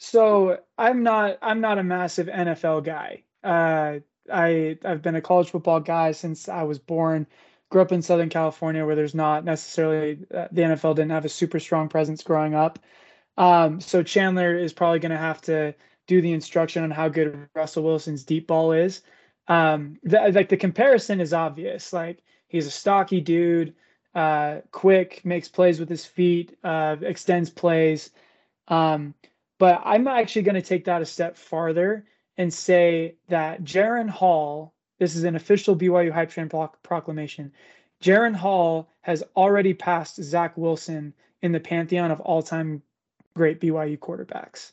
So 0.00 0.58
I'm 0.78 1.04
not 1.04 1.38
I'm 1.42 1.60
not 1.60 1.78
a 1.78 1.84
massive 1.84 2.26
NFL 2.26 2.82
guy. 2.82 3.22
Uh, 3.44 4.00
I 4.32 4.76
I've 4.84 5.00
been 5.00 5.14
a 5.14 5.20
college 5.20 5.50
football 5.50 5.78
guy 5.78 6.10
since 6.10 6.48
I 6.48 6.64
was 6.64 6.80
born. 6.80 7.24
Grew 7.70 7.82
up 7.82 7.92
in 7.92 8.02
Southern 8.02 8.30
California, 8.30 8.84
where 8.84 8.96
there's 8.96 9.14
not 9.14 9.44
necessarily 9.44 10.18
uh, 10.34 10.48
the 10.50 10.62
NFL 10.62 10.96
didn't 10.96 11.12
have 11.12 11.24
a 11.24 11.28
super 11.28 11.60
strong 11.60 11.88
presence 11.88 12.24
growing 12.24 12.54
up. 12.54 12.80
Um, 13.36 13.80
so 13.80 14.02
Chandler 14.02 14.58
is 14.58 14.72
probably 14.72 14.98
going 14.98 15.12
to 15.12 15.18
have 15.18 15.40
to 15.42 15.72
do 16.08 16.20
the 16.20 16.32
instruction 16.32 16.82
on 16.82 16.90
how 16.90 17.08
good 17.08 17.48
Russell 17.54 17.84
Wilson's 17.84 18.24
deep 18.24 18.48
ball 18.48 18.72
is. 18.72 19.02
Um, 19.50 19.98
the, 20.04 20.30
like 20.32 20.48
the 20.48 20.56
comparison 20.56 21.20
is 21.20 21.34
obvious. 21.34 21.92
Like 21.92 22.22
he's 22.46 22.68
a 22.68 22.70
stocky 22.70 23.20
dude, 23.20 23.74
uh, 24.14 24.58
quick, 24.70 25.22
makes 25.24 25.48
plays 25.48 25.80
with 25.80 25.88
his 25.88 26.06
feet, 26.06 26.56
uh, 26.62 26.96
extends 27.02 27.50
plays. 27.50 28.10
Um, 28.68 29.12
but 29.58 29.82
I'm 29.84 30.06
actually 30.06 30.42
going 30.42 30.54
to 30.54 30.62
take 30.62 30.84
that 30.84 31.02
a 31.02 31.04
step 31.06 31.36
farther 31.36 32.06
and 32.38 32.54
say 32.54 33.16
that 33.28 33.64
Jaren 33.64 34.08
Hall, 34.08 34.72
this 35.00 35.16
is 35.16 35.24
an 35.24 35.34
official 35.34 35.74
BYU 35.74 36.12
Hype 36.12 36.30
Train 36.30 36.48
proclamation. 36.84 37.52
Jaren 38.00 38.36
Hall 38.36 38.88
has 39.00 39.24
already 39.34 39.74
passed 39.74 40.22
Zach 40.22 40.56
Wilson 40.56 41.12
in 41.42 41.50
the 41.50 41.60
pantheon 41.60 42.12
of 42.12 42.20
all 42.20 42.40
time 42.40 42.82
great 43.34 43.60
BYU 43.60 43.98
quarterbacks. 43.98 44.70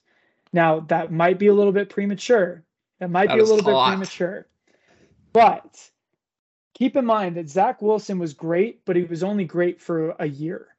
Now, 0.54 0.82
that 0.82 1.12
might 1.12 1.40
be 1.40 1.48
a 1.48 1.54
little 1.54 1.74
bit 1.74 1.90
premature. 1.90 2.64
That 3.00 3.10
might 3.10 3.30
that 3.30 3.36
be 3.36 3.40
a 3.40 3.44
little 3.44 3.64
hot. 3.64 3.90
bit 3.90 3.98
premature. 3.98 4.46
But 5.38 5.92
keep 6.74 6.96
in 6.96 7.06
mind 7.06 7.38
that 7.38 7.48
Zach 7.48 7.80
Wilson 7.80 8.18
was 8.18 8.34
great, 8.34 8.84
but 8.86 8.96
he 8.96 9.04
was 9.04 9.22
only 9.22 9.46
great 9.46 9.80
for 9.80 10.16
a 10.18 10.26
year. 10.26 10.70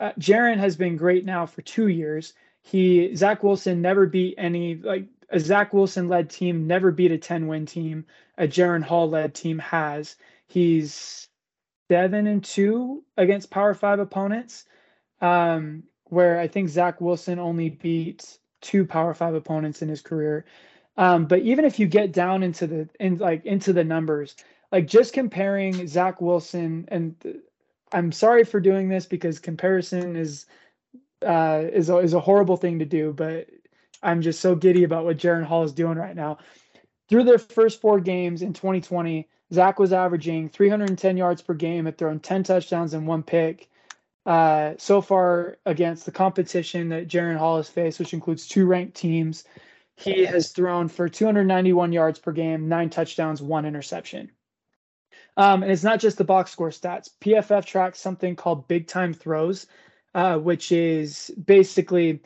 Uh, 0.00 0.10
Jaren 0.18 0.56
has 0.56 0.76
been 0.76 0.96
great 0.96 1.24
now 1.24 1.46
for 1.46 1.62
two 1.62 1.86
years. 1.86 2.34
He 2.60 3.14
Zach 3.14 3.44
Wilson 3.44 3.80
never 3.80 4.06
beat 4.06 4.34
any 4.36 4.74
like 4.74 5.06
a 5.28 5.38
Zach 5.38 5.72
Wilson 5.72 6.08
led 6.08 6.28
team 6.28 6.66
never 6.66 6.90
beat 6.90 7.12
a 7.12 7.18
10 7.18 7.46
win 7.46 7.66
team. 7.66 8.04
A 8.36 8.48
Jaren 8.48 8.82
Hall 8.82 9.08
led 9.08 9.32
team 9.32 9.60
has. 9.60 10.16
He's 10.48 11.28
seven 11.88 12.26
and 12.26 12.42
two 12.42 13.04
against 13.16 13.52
Power 13.52 13.74
Five 13.74 14.00
opponents, 14.00 14.64
um, 15.20 15.84
where 16.06 16.40
I 16.40 16.48
think 16.48 16.68
Zach 16.68 17.00
Wilson 17.00 17.38
only 17.38 17.70
beat 17.70 18.38
two 18.60 18.84
Power 18.84 19.14
Five 19.14 19.34
opponents 19.36 19.82
in 19.82 19.88
his 19.88 20.02
career. 20.02 20.46
Um, 20.96 21.26
but 21.26 21.40
even 21.40 21.64
if 21.64 21.78
you 21.78 21.86
get 21.86 22.12
down 22.12 22.42
into 22.42 22.66
the 22.66 22.88
in 22.98 23.18
like 23.18 23.44
into 23.46 23.72
the 23.72 23.84
numbers, 23.84 24.36
like 24.72 24.86
just 24.86 25.12
comparing 25.12 25.86
Zach 25.86 26.20
Wilson 26.20 26.86
and 26.88 27.14
I'm 27.92 28.12
sorry 28.12 28.44
for 28.44 28.60
doing 28.60 28.88
this 28.88 29.06
because 29.06 29.38
comparison 29.38 30.16
is 30.16 30.46
uh, 31.26 31.64
is 31.72 31.90
a, 31.90 31.98
is 31.98 32.14
a 32.14 32.20
horrible 32.20 32.56
thing 32.56 32.78
to 32.78 32.84
do, 32.84 33.12
but 33.12 33.48
I'm 34.02 34.22
just 34.22 34.40
so 34.40 34.54
giddy 34.54 34.84
about 34.84 35.04
what 35.04 35.18
Jaren 35.18 35.44
Hall 35.44 35.64
is 35.64 35.72
doing 35.72 35.98
right 35.98 36.16
now. 36.16 36.38
Through 37.08 37.24
their 37.24 37.38
first 37.38 37.80
four 37.80 38.00
games 38.00 38.42
in 38.42 38.52
2020, 38.52 39.28
Zach 39.52 39.78
was 39.78 39.92
averaging 39.92 40.48
310 40.48 41.16
yards 41.16 41.42
per 41.42 41.54
game, 41.54 41.84
had 41.84 41.98
thrown 41.98 42.20
10 42.20 42.44
touchdowns 42.44 42.94
and 42.94 43.06
one 43.06 43.22
pick. 43.22 43.68
Uh, 44.24 44.74
so 44.78 45.00
far 45.00 45.58
against 45.66 46.04
the 46.04 46.12
competition 46.12 46.88
that 46.90 47.08
Jaren 47.08 47.36
Hall 47.36 47.56
has 47.56 47.68
faced, 47.68 47.98
which 47.98 48.14
includes 48.14 48.46
two 48.46 48.66
ranked 48.66 48.94
teams, 48.94 49.44
he 50.00 50.24
has 50.24 50.50
thrown 50.50 50.88
for 50.88 51.08
291 51.08 51.92
yards 51.92 52.18
per 52.18 52.32
game, 52.32 52.68
nine 52.68 52.90
touchdowns, 52.90 53.42
one 53.42 53.64
interception. 53.66 54.30
Um, 55.36 55.62
and 55.62 55.70
it's 55.70 55.84
not 55.84 56.00
just 56.00 56.18
the 56.18 56.24
box 56.24 56.50
score 56.50 56.70
stats. 56.70 57.10
PFF 57.20 57.64
tracks 57.64 58.00
something 58.00 58.36
called 58.36 58.68
big 58.68 58.86
time 58.86 59.12
throws, 59.12 59.66
uh, 60.14 60.38
which 60.38 60.72
is 60.72 61.30
basically 61.44 62.20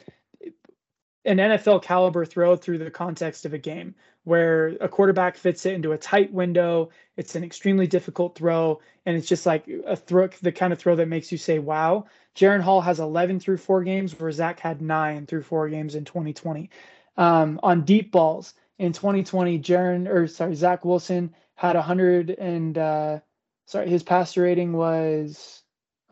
an 1.25 1.39
NFL 1.39 1.83
caliber 1.83 2.25
throw 2.25 2.57
through 2.57 2.79
the 2.79 2.91
context 2.91 3.47
of 3.47 3.55
a 3.55 3.59
game 3.59 3.95
where 4.25 4.69
a 4.81 4.89
quarterback 4.89 5.37
fits 5.37 5.67
it 5.67 5.75
into 5.75 5.93
a 5.93 5.99
tight 5.99 6.33
window. 6.33 6.91
It's 7.17 7.35
an 7.35 7.45
extremely 7.45 7.87
difficult 7.87 8.35
throw, 8.37 8.81
and 9.07 9.17
it's 9.17 9.29
just 9.29 9.47
like 9.47 9.69
a 9.87 9.97
throw, 9.97 10.29
the 10.43 10.53
kind 10.53 10.73
of 10.73 10.79
throw 10.79 10.97
that 10.97 11.09
makes 11.09 11.31
you 11.31 11.39
say, 11.39 11.59
wow. 11.59 12.07
Jaren 12.35 12.61
Hall 12.61 12.81
has 12.81 13.01
11 13.01 13.39
through 13.39 13.59
four 13.59 13.85
games, 13.85 14.19
where 14.19 14.33
Zach 14.33 14.59
had 14.59 14.83
nine 14.83 15.27
through 15.27 15.43
four 15.43 15.69
games 15.69 15.95
in 15.95 16.05
2020. 16.05 16.71
Um, 17.17 17.61
on 17.63 17.85
deep 17.85 18.11
balls 18.11 18.55
in 18.79 18.93
2020, 18.93 19.59
Jaren, 19.61 20.09
or 20.09 20.27
sorry, 20.27 20.55
Zach 20.55 20.85
Wilson 20.85 21.35
had 21.55 21.77
100 21.77 22.31
and, 22.31 22.77
uh, 22.77 23.21
sorry, 23.67 23.89
his 23.89 24.03
passer 24.03 24.43
rating 24.43 24.73
was, 24.73 25.63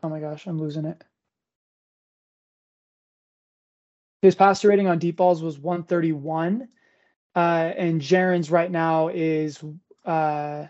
oh 0.02 0.08
my 0.08 0.20
gosh, 0.20 0.46
I'm 0.46 0.60
losing 0.60 0.84
it. 0.84 1.02
His 4.22 4.36
passer 4.36 4.68
rating 4.68 4.86
on 4.86 5.00
deep 5.00 5.16
balls 5.16 5.42
was 5.42 5.58
131. 5.58 6.68
Uh, 7.34 7.72
and 7.76 8.00
Jaren's 8.00 8.50
right 8.50 8.70
now 8.70 9.08
is 9.08 9.62
uh, 10.04 10.66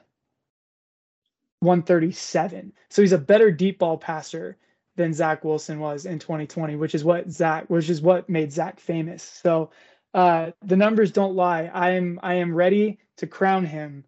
137. 1.60 2.72
So 2.88 3.02
he's 3.02 3.12
a 3.12 3.18
better 3.18 3.50
deep 3.50 3.78
ball 3.78 3.98
passer 3.98 4.56
than 4.96 5.12
Zach 5.12 5.44
Wilson 5.44 5.80
was 5.80 6.06
in 6.06 6.18
2020, 6.18 6.76
which 6.76 6.94
is 6.94 7.04
what 7.04 7.30
Zach, 7.30 7.68
which 7.68 7.90
is 7.90 8.00
what 8.00 8.28
made 8.28 8.52
Zach 8.52 8.78
famous. 8.78 9.22
So 9.22 9.70
uh, 10.14 10.50
the 10.62 10.76
numbers 10.76 11.10
don't 11.10 11.34
lie. 11.34 11.70
I 11.72 11.90
am 11.90 12.20
I 12.22 12.34
am 12.34 12.54
ready 12.54 12.98
to 13.16 13.26
crown 13.26 13.64
him 13.64 14.04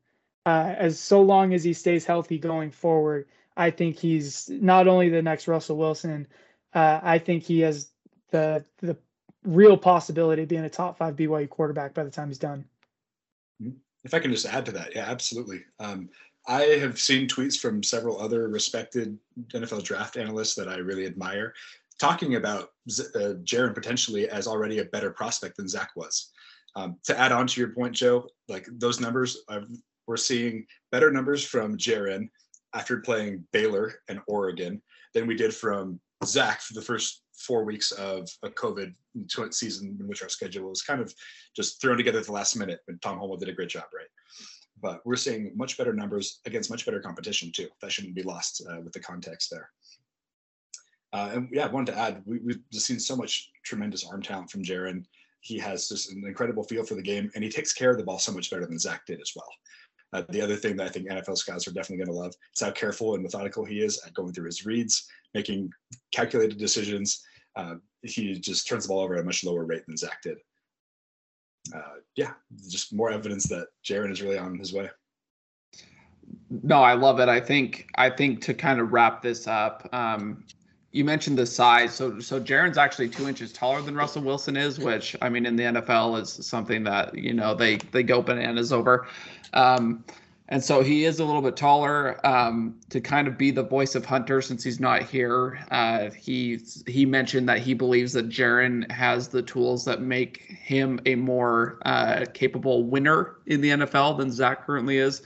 uh, 0.46 0.74
as 0.76 0.98
so 0.98 1.22
long 1.22 1.54
as 1.54 1.64
he 1.64 1.72
stays 1.72 2.04
healthy 2.04 2.38
going 2.38 2.70
forward. 2.70 3.26
I 3.56 3.70
think 3.70 3.96
he's 3.96 4.48
not 4.48 4.88
only 4.88 5.08
the 5.08 5.22
next 5.22 5.48
Russell 5.48 5.76
Wilson. 5.76 6.26
Uh, 6.74 7.00
I 7.02 7.18
think 7.18 7.44
he 7.44 7.60
has 7.60 7.90
the 8.30 8.64
the 8.78 8.96
real 9.44 9.76
possibility 9.76 10.42
of 10.42 10.48
being 10.48 10.64
a 10.64 10.70
top 10.70 10.98
five 10.98 11.16
BYU 11.16 11.48
quarterback 11.48 11.94
by 11.94 12.04
the 12.04 12.10
time 12.10 12.28
he's 12.28 12.38
done. 12.38 12.64
If 14.04 14.12
I 14.12 14.18
can 14.18 14.30
just 14.30 14.46
add 14.46 14.66
to 14.66 14.72
that, 14.72 14.94
yeah, 14.94 15.06
absolutely. 15.08 15.62
Um, 15.78 16.10
I 16.46 16.62
have 16.62 16.98
seen 16.98 17.26
tweets 17.26 17.58
from 17.58 17.82
several 17.82 18.20
other 18.20 18.48
respected 18.48 19.18
NFL 19.54 19.82
draft 19.82 20.18
analysts 20.18 20.54
that 20.56 20.68
I 20.68 20.76
really 20.76 21.06
admire 21.06 21.54
talking 22.00 22.36
about 22.36 22.68
uh, 22.88 23.34
Jaren 23.44 23.74
potentially 23.74 24.28
as 24.28 24.46
already 24.46 24.78
a 24.78 24.86
better 24.86 25.10
prospect 25.10 25.56
than 25.56 25.68
Zach 25.68 25.90
was. 25.96 26.30
Um, 26.76 26.96
to 27.04 27.18
add 27.18 27.32
on 27.32 27.46
to 27.46 27.60
your 27.60 27.70
point, 27.70 27.94
Joe, 27.94 28.28
like 28.48 28.66
those 28.72 29.00
numbers, 29.00 29.38
uh, 29.48 29.60
we're 30.06 30.16
seeing 30.16 30.66
better 30.90 31.10
numbers 31.10 31.44
from 31.44 31.78
Jaren 31.78 32.28
after 32.74 32.98
playing 32.98 33.44
Baylor 33.52 33.94
and 34.08 34.20
Oregon 34.26 34.82
than 35.14 35.26
we 35.26 35.36
did 35.36 35.54
from 35.54 36.00
Zach 36.24 36.60
for 36.60 36.74
the 36.74 36.82
first 36.82 37.22
four 37.36 37.64
weeks 37.64 37.92
of 37.92 38.28
a 38.42 38.50
COVID 38.50 38.94
season 39.50 39.96
in 40.00 40.08
which 40.08 40.22
our 40.22 40.28
schedule 40.28 40.68
was 40.68 40.82
kind 40.82 41.00
of 41.00 41.14
just 41.54 41.80
thrown 41.80 41.96
together 41.96 42.18
at 42.18 42.26
the 42.26 42.32
last 42.32 42.56
minute. 42.56 42.80
And 42.88 43.00
Tom 43.02 43.18
Holmoe 43.18 43.38
did 43.38 43.48
a 43.48 43.52
great 43.52 43.68
job, 43.68 43.84
right? 43.94 44.06
But 44.82 45.00
we're 45.04 45.16
seeing 45.16 45.52
much 45.54 45.78
better 45.78 45.92
numbers 45.92 46.40
against 46.46 46.70
much 46.70 46.84
better 46.84 47.00
competition 47.00 47.52
too. 47.54 47.68
That 47.80 47.92
shouldn't 47.92 48.14
be 48.14 48.22
lost 48.22 48.62
uh, 48.68 48.80
with 48.80 48.92
the 48.92 49.00
context 49.00 49.50
there. 49.50 49.70
Uh, 51.14 51.30
and 51.32 51.48
yeah, 51.52 51.64
I 51.64 51.68
wanted 51.70 51.92
to 51.92 51.98
add, 51.98 52.22
we, 52.26 52.40
have 52.48 52.60
just 52.72 52.86
seen 52.86 52.98
so 52.98 53.14
much 53.14 53.52
tremendous 53.64 54.04
arm 54.04 54.20
talent 54.20 54.50
from 54.50 54.64
Jaren. 54.64 55.04
He 55.42 55.58
has 55.58 55.88
just 55.88 56.10
an 56.10 56.24
incredible 56.26 56.64
feel 56.64 56.84
for 56.84 56.96
the 56.96 57.02
game, 57.02 57.30
and 57.34 57.44
he 57.44 57.48
takes 57.48 57.72
care 57.72 57.92
of 57.92 57.98
the 57.98 58.04
ball 58.04 58.18
so 58.18 58.32
much 58.32 58.50
better 58.50 58.66
than 58.66 58.80
Zach 58.80 59.06
did 59.06 59.20
as 59.20 59.30
well. 59.36 59.48
Uh, 60.12 60.24
the 60.30 60.40
other 60.40 60.56
thing 60.56 60.76
that 60.76 60.86
I 60.86 60.90
think 60.90 61.08
NFL 61.08 61.38
scouts 61.38 61.68
are 61.68 61.72
definitely 61.72 62.04
going 62.04 62.16
to 62.16 62.20
love 62.20 62.34
is 62.56 62.62
how 62.62 62.72
careful 62.72 63.14
and 63.14 63.22
methodical 63.22 63.64
he 63.64 63.80
is 63.80 64.02
at 64.04 64.12
going 64.12 64.32
through 64.32 64.46
his 64.46 64.66
reads, 64.66 65.06
making 65.34 65.70
calculated 66.12 66.58
decisions. 66.58 67.22
Uh, 67.54 67.76
he 68.02 68.34
just 68.34 68.66
turns 68.66 68.84
the 68.84 68.88
ball 68.88 69.00
over 69.00 69.14
at 69.14 69.20
a 69.20 69.24
much 69.24 69.44
lower 69.44 69.64
rate 69.64 69.86
than 69.86 69.96
Zach 69.96 70.20
did. 70.20 70.38
Uh, 71.72 71.98
yeah, 72.16 72.32
just 72.68 72.92
more 72.92 73.10
evidence 73.10 73.44
that 73.44 73.68
Jaren 73.88 74.10
is 74.10 74.20
really 74.20 74.38
on 74.38 74.58
his 74.58 74.72
way. 74.72 74.90
No, 76.50 76.82
I 76.82 76.94
love 76.94 77.20
it. 77.20 77.28
I 77.28 77.38
think 77.38 77.86
I 77.96 78.10
think 78.10 78.40
to 78.42 78.54
kind 78.54 78.80
of 78.80 78.92
wrap 78.92 79.22
this 79.22 79.46
up, 79.46 79.88
um, 79.92 80.44
you 80.94 81.04
mentioned 81.04 81.36
the 81.36 81.44
size. 81.44 81.92
So 81.92 82.20
so 82.20 82.40
Jaren's 82.40 82.78
actually 82.78 83.08
two 83.08 83.28
inches 83.28 83.52
taller 83.52 83.82
than 83.82 83.96
Russell 83.96 84.22
Wilson 84.22 84.56
is, 84.56 84.78
which 84.78 85.16
I 85.20 85.28
mean 85.28 85.44
in 85.44 85.56
the 85.56 85.64
NFL 85.64 86.22
is 86.22 86.46
something 86.46 86.84
that 86.84 87.18
you 87.18 87.34
know 87.34 87.52
they 87.52 87.76
they 87.90 88.04
go 88.04 88.22
bananas 88.22 88.72
over. 88.72 89.08
Um, 89.52 90.04
and 90.48 90.62
so 90.62 90.82
he 90.82 91.04
is 91.04 91.18
a 91.18 91.24
little 91.24 91.42
bit 91.42 91.56
taller 91.56 92.24
um, 92.24 92.78
to 92.90 93.00
kind 93.00 93.26
of 93.26 93.36
be 93.36 93.50
the 93.50 93.62
voice 93.62 93.96
of 93.96 94.04
Hunter 94.04 94.40
since 94.40 94.62
he's 94.62 94.78
not 94.78 95.02
here. 95.02 95.58
Uh, 95.72 96.10
he 96.10 96.60
he 96.86 97.04
mentioned 97.04 97.48
that 97.48 97.58
he 97.58 97.74
believes 97.74 98.12
that 98.12 98.28
Jaren 98.28 98.88
has 98.92 99.26
the 99.28 99.42
tools 99.42 99.84
that 99.86 100.00
make 100.00 100.42
him 100.42 101.00
a 101.06 101.16
more 101.16 101.78
uh, 101.84 102.24
capable 102.34 102.84
winner 102.84 103.38
in 103.46 103.60
the 103.62 103.70
NFL 103.70 104.16
than 104.18 104.30
Zach 104.30 104.64
currently 104.64 104.98
is. 104.98 105.22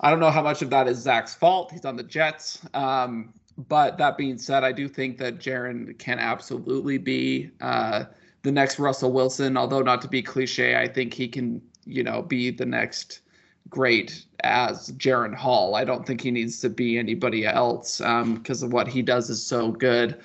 I 0.00 0.10
don't 0.10 0.20
know 0.20 0.30
how 0.30 0.42
much 0.42 0.60
of 0.60 0.68
that 0.70 0.88
is 0.88 0.98
Zach's 0.98 1.34
fault. 1.34 1.72
He's 1.72 1.86
on 1.86 1.96
the 1.96 2.02
Jets. 2.02 2.60
Um, 2.74 3.32
but 3.68 3.98
that 3.98 4.16
being 4.16 4.38
said, 4.38 4.64
I 4.64 4.72
do 4.72 4.88
think 4.88 5.18
that 5.18 5.38
Jaren 5.38 5.98
can 5.98 6.18
absolutely 6.18 6.98
be 6.98 7.50
uh, 7.60 8.04
the 8.42 8.52
next 8.52 8.78
Russell 8.78 9.12
Wilson. 9.12 9.56
Although 9.56 9.82
not 9.82 10.00
to 10.02 10.08
be 10.08 10.22
cliche, 10.22 10.76
I 10.76 10.88
think 10.88 11.12
he 11.14 11.28
can, 11.28 11.60
you 11.84 12.02
know, 12.02 12.22
be 12.22 12.50
the 12.50 12.66
next 12.66 13.20
great 13.68 14.24
as 14.42 14.90
Jaren 14.92 15.34
Hall. 15.34 15.74
I 15.74 15.84
don't 15.84 16.06
think 16.06 16.20
he 16.20 16.30
needs 16.30 16.60
to 16.60 16.70
be 16.70 16.98
anybody 16.98 17.46
else 17.46 17.98
because 17.98 18.62
um, 18.62 18.66
of 18.68 18.72
what 18.72 18.88
he 18.88 19.02
does 19.02 19.30
is 19.30 19.44
so 19.44 19.70
good. 19.70 20.20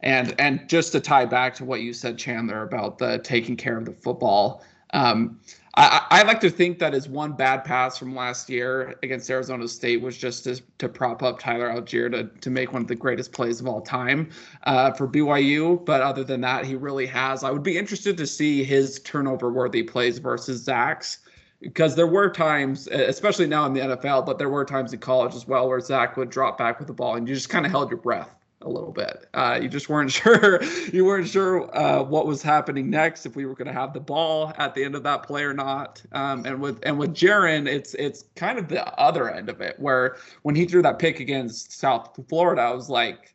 And 0.00 0.34
and 0.40 0.66
just 0.68 0.92
to 0.92 1.00
tie 1.00 1.26
back 1.26 1.54
to 1.56 1.64
what 1.64 1.82
you 1.82 1.92
said, 1.92 2.18
Chandler, 2.18 2.62
about 2.62 2.98
the 2.98 3.18
taking 3.18 3.56
care 3.56 3.76
of 3.76 3.84
the 3.84 3.92
football. 3.92 4.64
Um, 4.92 5.38
I, 5.74 6.04
I 6.10 6.22
like 6.24 6.40
to 6.40 6.50
think 6.50 6.80
that 6.80 6.94
his 6.94 7.08
one 7.08 7.32
bad 7.32 7.64
pass 7.64 7.96
from 7.96 8.14
last 8.14 8.50
year 8.50 8.96
against 9.02 9.30
Arizona 9.30 9.68
State 9.68 10.00
was 10.00 10.16
just 10.16 10.44
to, 10.44 10.60
to 10.78 10.88
prop 10.88 11.22
up 11.22 11.38
Tyler 11.38 11.68
Allgeier 11.68 12.10
to, 12.10 12.24
to 12.40 12.50
make 12.50 12.72
one 12.72 12.82
of 12.82 12.88
the 12.88 12.96
greatest 12.96 13.32
plays 13.32 13.60
of 13.60 13.68
all 13.68 13.80
time 13.80 14.30
uh, 14.64 14.90
for 14.92 15.06
BYU. 15.06 15.84
But 15.84 16.02
other 16.02 16.24
than 16.24 16.40
that, 16.40 16.64
he 16.64 16.74
really 16.74 17.06
has. 17.06 17.44
I 17.44 17.50
would 17.50 17.62
be 17.62 17.78
interested 17.78 18.16
to 18.16 18.26
see 18.26 18.64
his 18.64 18.98
turnover 19.00 19.52
worthy 19.52 19.84
plays 19.84 20.18
versus 20.18 20.62
Zach's 20.62 21.18
because 21.60 21.94
there 21.94 22.06
were 22.06 22.30
times, 22.30 22.88
especially 22.88 23.46
now 23.46 23.66
in 23.66 23.74
the 23.74 23.80
NFL, 23.80 24.26
but 24.26 24.38
there 24.38 24.48
were 24.48 24.64
times 24.64 24.92
in 24.92 24.98
college 24.98 25.34
as 25.34 25.46
well 25.46 25.68
where 25.68 25.78
Zach 25.78 26.16
would 26.16 26.30
drop 26.30 26.58
back 26.58 26.78
with 26.78 26.88
the 26.88 26.94
ball 26.94 27.14
and 27.14 27.28
you 27.28 27.34
just 27.34 27.50
kind 27.50 27.64
of 27.64 27.70
held 27.70 27.90
your 27.90 28.00
breath 28.00 28.34
a 28.62 28.68
little 28.68 28.92
bit. 28.92 29.26
Uh, 29.34 29.58
you 29.60 29.68
just 29.68 29.88
weren't 29.88 30.12
sure. 30.12 30.62
you 30.92 31.04
weren't 31.04 31.28
sure 31.28 31.74
uh, 31.76 32.02
what 32.02 32.26
was 32.26 32.42
happening 32.42 32.90
next, 32.90 33.26
if 33.26 33.36
we 33.36 33.46
were 33.46 33.54
going 33.54 33.66
to 33.66 33.72
have 33.72 33.92
the 33.92 34.00
ball 34.00 34.52
at 34.58 34.74
the 34.74 34.84
end 34.84 34.94
of 34.94 35.02
that 35.02 35.22
play 35.22 35.42
or 35.42 35.54
not. 35.54 36.02
Um, 36.12 36.44
and 36.44 36.60
with 36.60 36.80
and 36.82 36.98
with 36.98 37.14
Jaren, 37.14 37.66
it's 37.66 37.94
it's 37.94 38.24
kind 38.36 38.58
of 38.58 38.68
the 38.68 38.86
other 38.98 39.30
end 39.30 39.48
of 39.48 39.60
it, 39.60 39.78
where 39.78 40.16
when 40.42 40.54
he 40.54 40.66
threw 40.66 40.82
that 40.82 40.98
pick 40.98 41.20
against 41.20 41.72
South 41.72 42.18
Florida, 42.28 42.62
I 42.62 42.74
was 42.74 42.90
like, 42.90 43.34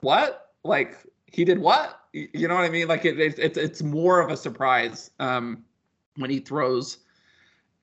what? 0.00 0.52
Like 0.64 0.96
he 1.26 1.44
did 1.44 1.58
what? 1.58 2.00
You 2.12 2.48
know 2.48 2.54
what 2.54 2.64
I 2.64 2.70
mean? 2.70 2.88
Like 2.88 3.04
it, 3.04 3.20
it 3.20 3.38
it's 3.38 3.58
it's 3.58 3.82
more 3.82 4.20
of 4.20 4.30
a 4.30 4.36
surprise 4.36 5.10
um, 5.18 5.64
when 6.16 6.30
he 6.30 6.40
throws. 6.40 6.98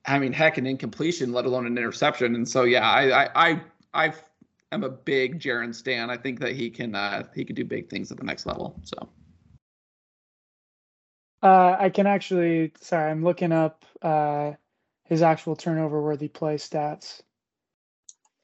I 0.06 0.18
mean, 0.18 0.34
heck, 0.34 0.58
an 0.58 0.66
incompletion, 0.66 1.32
let 1.32 1.46
alone 1.46 1.66
an 1.66 1.78
interception. 1.78 2.34
And 2.34 2.46
so, 2.46 2.64
yeah, 2.64 2.86
I, 2.86 3.24
I, 3.24 3.30
I, 3.34 3.60
I've 3.94 4.22
I'm 4.74 4.82
a 4.82 4.90
big 4.90 5.40
Jaren 5.40 5.72
stan. 5.72 6.10
I 6.10 6.16
think 6.16 6.40
that 6.40 6.52
he 6.52 6.68
can 6.68 6.94
uh, 6.96 7.22
he 7.34 7.44
can 7.44 7.54
do 7.54 7.64
big 7.64 7.88
things 7.88 8.10
at 8.10 8.18
the 8.18 8.24
next 8.24 8.44
level. 8.44 8.80
So. 8.82 9.08
Uh, 11.42 11.76
I 11.78 11.90
can 11.90 12.06
actually. 12.06 12.72
Sorry, 12.80 13.10
I'm 13.10 13.22
looking 13.22 13.52
up 13.52 13.84
uh, 14.02 14.52
his 15.04 15.22
actual 15.22 15.54
turnover 15.54 16.02
worthy 16.02 16.26
play 16.26 16.56
stats. 16.56 17.22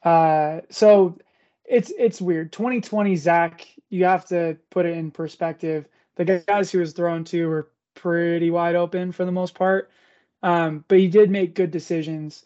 Uh, 0.05 0.61
so 0.71 1.19
it's 1.65 1.93
it's 1.99 2.21
weird. 2.21 2.53
2020 2.53 3.17
Zach, 3.17 3.67
you 3.89 4.05
have 4.05 4.25
to 4.27 4.57
put 4.71 4.87
it 4.87 4.97
in 4.97 5.11
perspective. 5.11 5.89
The 6.15 6.45
guys 6.47 6.71
he 6.71 6.79
was 6.79 6.93
thrown 6.93 7.25
to 7.25 7.49
were 7.49 7.71
pretty 7.95 8.51
wide 8.51 8.77
open 8.77 9.11
for 9.11 9.25
the 9.25 9.33
most 9.33 9.55
part, 9.55 9.91
um, 10.45 10.85
but 10.87 10.99
he 10.99 11.09
did 11.09 11.29
make 11.29 11.57
good 11.57 11.73
decisions. 11.73 12.45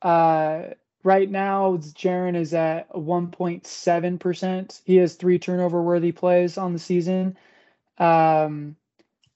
Uh, 0.00 0.68
Right 1.06 1.30
now, 1.30 1.76
Jaren 1.76 2.34
is 2.34 2.52
at 2.52 2.92
1.7%. 2.92 4.80
He 4.84 4.96
has 4.96 5.14
three 5.14 5.38
turnover 5.38 5.80
worthy 5.80 6.10
plays 6.10 6.58
on 6.58 6.72
the 6.72 6.80
season. 6.80 7.38
Um, 7.96 8.74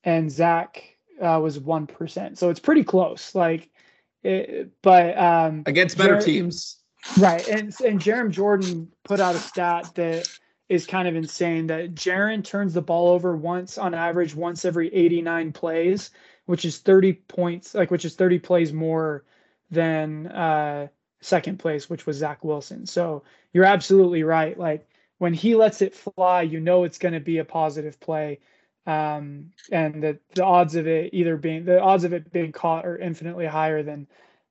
and 0.02 0.32
Zach 0.32 0.96
uh, 1.22 1.38
was 1.40 1.60
1%. 1.60 2.36
So 2.36 2.50
it's 2.50 2.58
pretty 2.58 2.82
close. 2.82 3.36
Like, 3.36 3.70
it, 4.24 4.72
but 4.82 5.16
um, 5.16 5.62
against 5.64 5.96
better 5.96 6.16
Jer- 6.16 6.22
teams. 6.22 6.78
Right. 7.20 7.46
And, 7.46 7.72
and 7.86 8.00
Jarom 8.00 8.32
Jordan 8.32 8.90
put 9.04 9.20
out 9.20 9.36
a 9.36 9.38
stat 9.38 9.92
that 9.94 10.28
is 10.68 10.88
kind 10.88 11.06
of 11.06 11.14
insane 11.14 11.68
that 11.68 11.94
Jaren 11.94 12.42
turns 12.42 12.74
the 12.74 12.82
ball 12.82 13.10
over 13.10 13.36
once 13.36 13.78
on 13.78 13.94
average, 13.94 14.34
once 14.34 14.64
every 14.64 14.92
89 14.92 15.52
plays, 15.52 16.10
which 16.46 16.64
is 16.64 16.78
30 16.78 17.12
points, 17.28 17.76
like, 17.76 17.92
which 17.92 18.04
is 18.04 18.16
30 18.16 18.40
plays 18.40 18.72
more 18.72 19.22
than, 19.70 20.26
uh, 20.26 20.88
second 21.20 21.58
place, 21.58 21.90
which 21.90 22.06
was 22.06 22.16
Zach 22.16 22.44
Wilson. 22.44 22.86
So 22.86 23.22
you're 23.52 23.64
absolutely 23.64 24.22
right. 24.22 24.58
Like 24.58 24.86
when 25.18 25.34
he 25.34 25.54
lets 25.54 25.82
it 25.82 25.94
fly, 25.94 26.42
you 26.42 26.60
know 26.60 26.84
it's 26.84 26.98
going 26.98 27.14
to 27.14 27.20
be 27.20 27.38
a 27.38 27.44
positive 27.44 28.00
play. 28.00 28.40
Um, 28.86 29.50
and 29.70 30.02
the, 30.02 30.18
the 30.34 30.44
odds 30.44 30.74
of 30.74 30.86
it 30.86 31.12
either 31.12 31.36
being 31.36 31.64
the 31.64 31.80
odds 31.80 32.04
of 32.04 32.12
it 32.12 32.32
being 32.32 32.50
caught 32.50 32.86
are 32.86 32.96
infinitely 32.96 33.46
higher 33.46 33.82
than 33.82 34.06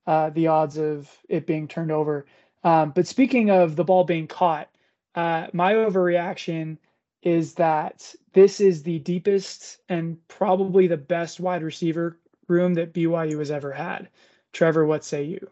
uh, 0.06 0.30
the 0.30 0.46
odds 0.46 0.78
of 0.78 1.10
it 1.28 1.46
being 1.46 1.66
turned 1.66 1.90
over. 1.90 2.26
Um, 2.62 2.90
but 2.90 3.06
speaking 3.06 3.50
of 3.50 3.74
the 3.74 3.84
ball 3.84 4.04
being 4.04 4.28
caught, 4.28 4.68
uh, 5.14 5.48
my 5.52 5.74
overreaction 5.74 6.78
is 7.22 7.54
that 7.54 8.14
this 8.32 8.60
is 8.60 8.82
the 8.82 8.98
deepest 9.00 9.78
and 9.88 10.16
probably 10.28 10.86
the 10.86 10.96
best 10.96 11.40
wide 11.40 11.62
receiver 11.62 12.18
room 12.48 12.74
that 12.74 12.94
BYU 12.94 13.38
has 13.38 13.50
ever 13.50 13.72
had. 13.72 14.08
Trevor, 14.52 14.86
what 14.86 15.04
say 15.04 15.24
you? 15.24 15.50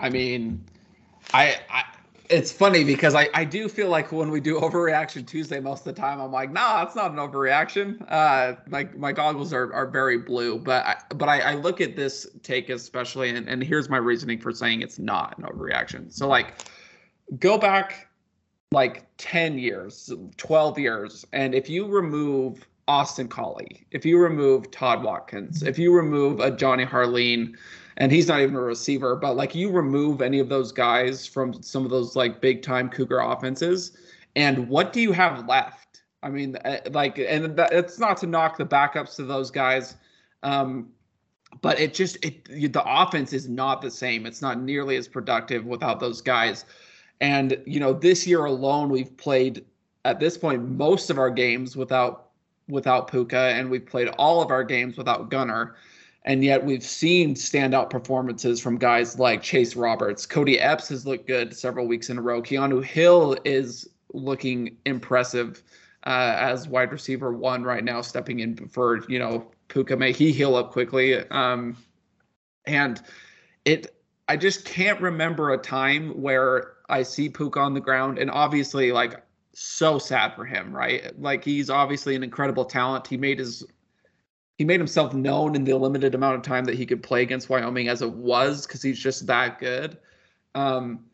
I 0.00 0.08
mean, 0.08 0.64
I, 1.32 1.58
I 1.70 1.84
it's 2.30 2.52
funny 2.52 2.84
because 2.84 3.14
I, 3.14 3.28
I 3.34 3.44
do 3.44 3.68
feel 3.68 3.88
like 3.88 4.12
when 4.12 4.30
we 4.30 4.40
do 4.40 4.60
overreaction 4.60 5.26
Tuesday 5.26 5.58
most 5.58 5.86
of 5.86 5.94
the 5.94 6.00
time 6.00 6.20
I'm 6.20 6.30
like 6.32 6.52
nah 6.52 6.82
it's 6.82 6.94
not 6.94 7.10
an 7.10 7.16
overreaction. 7.18 8.04
Uh 8.08 8.54
my 8.68 8.88
my 8.96 9.12
goggles 9.12 9.52
are, 9.52 9.72
are 9.74 9.86
very 9.86 10.18
blue 10.18 10.58
but 10.58 10.86
I, 10.86 10.96
but 11.16 11.28
I, 11.28 11.40
I 11.40 11.54
look 11.56 11.80
at 11.80 11.96
this 11.96 12.26
take 12.42 12.70
especially 12.70 13.30
and, 13.30 13.48
and 13.48 13.62
here's 13.62 13.88
my 13.88 13.98
reasoning 13.98 14.38
for 14.38 14.52
saying 14.52 14.80
it's 14.80 14.98
not 14.98 15.36
an 15.38 15.44
overreaction. 15.44 16.12
So 16.12 16.28
like 16.28 16.54
go 17.38 17.58
back 17.58 18.08
like 18.72 19.04
10 19.18 19.58
years 19.58 20.12
12 20.36 20.78
years 20.78 21.26
and 21.32 21.54
if 21.54 21.68
you 21.68 21.86
remove 21.86 22.64
Austin 22.86 23.28
Collie 23.28 23.86
if 23.90 24.04
you 24.04 24.18
remove 24.18 24.70
Todd 24.70 25.02
Watkins 25.02 25.64
if 25.64 25.78
you 25.78 25.92
remove 25.92 26.38
a 26.38 26.50
Johnny 26.50 26.86
Harline 26.86 27.56
and 28.00 28.10
he's 28.10 28.26
not 28.26 28.40
even 28.40 28.56
a 28.56 28.60
receiver. 28.60 29.14
But 29.14 29.36
like 29.36 29.54
you 29.54 29.70
remove 29.70 30.22
any 30.22 30.40
of 30.40 30.48
those 30.48 30.72
guys 30.72 31.26
from 31.26 31.62
some 31.62 31.84
of 31.84 31.90
those 31.90 32.16
like 32.16 32.40
big 32.40 32.62
time 32.62 32.88
Cougar 32.88 33.20
offenses, 33.20 33.92
and 34.34 34.68
what 34.68 34.92
do 34.92 35.00
you 35.00 35.12
have 35.12 35.46
left? 35.46 36.02
I 36.22 36.30
mean, 36.30 36.56
eh, 36.64 36.80
like, 36.90 37.18
and 37.18 37.56
that, 37.56 37.72
it's 37.72 37.98
not 37.98 38.16
to 38.18 38.26
knock 38.26 38.56
the 38.58 38.66
backups 38.66 39.16
to 39.16 39.24
those 39.24 39.50
guys, 39.50 39.96
um, 40.42 40.88
but 41.60 41.78
it 41.78 41.94
just 41.94 42.16
it 42.24 42.72
the 42.72 42.82
offense 42.84 43.32
is 43.32 43.48
not 43.48 43.82
the 43.82 43.90
same. 43.90 44.26
It's 44.26 44.42
not 44.42 44.60
nearly 44.60 44.96
as 44.96 45.06
productive 45.06 45.66
without 45.66 46.00
those 46.00 46.20
guys. 46.20 46.64
And 47.20 47.58
you 47.66 47.80
know, 47.80 47.92
this 47.92 48.26
year 48.26 48.46
alone, 48.46 48.88
we've 48.88 49.14
played 49.18 49.64
at 50.06 50.18
this 50.18 50.38
point 50.38 50.66
most 50.70 51.10
of 51.10 51.18
our 51.18 51.30
games 51.30 51.76
without 51.76 52.30
without 52.66 53.10
Puka, 53.10 53.36
and 53.36 53.70
we've 53.70 53.84
played 53.84 54.08
all 54.08 54.40
of 54.40 54.50
our 54.50 54.64
games 54.64 54.96
without 54.96 55.30
Gunner. 55.30 55.76
And 56.24 56.44
yet 56.44 56.64
we've 56.64 56.84
seen 56.84 57.34
standout 57.34 57.88
performances 57.88 58.60
from 58.60 58.76
guys 58.76 59.18
like 59.18 59.42
Chase 59.42 59.74
Roberts. 59.74 60.26
Cody 60.26 60.60
Epps 60.60 60.88
has 60.90 61.06
looked 61.06 61.26
good 61.26 61.56
several 61.56 61.86
weeks 61.86 62.10
in 62.10 62.18
a 62.18 62.22
row. 62.22 62.42
Keanu 62.42 62.84
Hill 62.84 63.38
is 63.44 63.88
looking 64.12 64.76
impressive 64.84 65.62
uh, 66.06 66.36
as 66.38 66.68
wide 66.68 66.92
receiver 66.92 67.32
one 67.32 67.62
right 67.62 67.84
now, 67.84 68.02
stepping 68.02 68.40
in 68.40 68.68
for, 68.68 69.04
you 69.08 69.18
know, 69.18 69.50
Puka. 69.68 69.96
May 69.96 70.12
he 70.12 70.30
heal 70.32 70.56
up 70.56 70.72
quickly. 70.72 71.18
Um, 71.30 71.76
and 72.66 73.00
it, 73.64 73.96
I 74.28 74.36
just 74.36 74.64
can't 74.66 75.00
remember 75.00 75.52
a 75.52 75.58
time 75.58 76.10
where 76.20 76.74
I 76.90 77.02
see 77.02 77.28
Puka 77.30 77.58
on 77.58 77.72
the 77.72 77.80
ground. 77.80 78.18
And 78.18 78.30
obviously, 78.30 78.92
like, 78.92 79.22
so 79.52 79.98
sad 79.98 80.34
for 80.34 80.44
him, 80.44 80.74
right? 80.74 81.18
Like, 81.18 81.44
he's 81.44 81.70
obviously 81.70 82.14
an 82.14 82.22
incredible 82.22 82.64
talent. 82.64 83.06
He 83.06 83.16
made 83.16 83.38
his 83.38 83.64
he 84.60 84.64
made 84.66 84.78
himself 84.78 85.14
known 85.14 85.56
in 85.56 85.64
the 85.64 85.74
limited 85.74 86.14
amount 86.14 86.36
of 86.36 86.42
time 86.42 86.66
that 86.66 86.74
he 86.74 86.84
could 86.84 87.02
play 87.02 87.22
against 87.22 87.48
Wyoming 87.48 87.88
as 87.88 88.02
it 88.02 88.12
was 88.12 88.66
because 88.66 88.82
he's 88.82 88.98
just 88.98 89.26
that 89.26 89.58
good. 89.58 89.96
Um, 90.54 91.06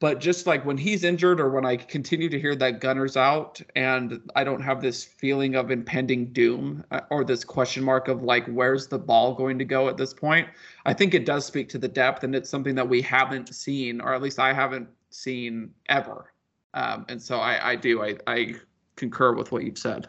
but 0.00 0.20
just 0.20 0.46
like 0.46 0.66
when 0.66 0.76
he's 0.76 1.02
injured 1.02 1.40
or 1.40 1.48
when 1.48 1.64
I 1.64 1.76
continue 1.76 2.28
to 2.28 2.38
hear 2.38 2.54
that 2.56 2.78
Gunner's 2.78 3.16
out 3.16 3.58
and 3.74 4.20
I 4.36 4.44
don't 4.44 4.60
have 4.60 4.82
this 4.82 5.02
feeling 5.02 5.54
of 5.54 5.70
impending 5.70 6.26
doom 6.26 6.84
uh, 6.90 7.00
or 7.08 7.24
this 7.24 7.42
question 7.42 7.82
mark 7.82 8.08
of 8.08 8.22
like 8.22 8.46
where's 8.48 8.86
the 8.88 8.98
ball 8.98 9.34
going 9.34 9.58
to 9.60 9.64
go 9.64 9.88
at 9.88 9.96
this 9.96 10.12
point, 10.12 10.46
I 10.84 10.92
think 10.92 11.14
it 11.14 11.24
does 11.24 11.46
speak 11.46 11.70
to 11.70 11.78
the 11.78 11.88
depth 11.88 12.22
and 12.22 12.34
it's 12.34 12.50
something 12.50 12.74
that 12.74 12.86
we 12.90 13.00
haven't 13.00 13.54
seen 13.54 14.02
or 14.02 14.12
at 14.12 14.20
least 14.20 14.38
I 14.38 14.52
haven't 14.52 14.90
seen 15.08 15.72
ever. 15.88 16.34
Um, 16.74 17.06
and 17.08 17.22
so 17.22 17.38
I, 17.38 17.70
I 17.70 17.76
do 17.76 18.02
I, 18.02 18.16
I 18.26 18.56
concur 18.96 19.32
with 19.32 19.52
what 19.52 19.64
you've 19.64 19.78
said. 19.78 20.06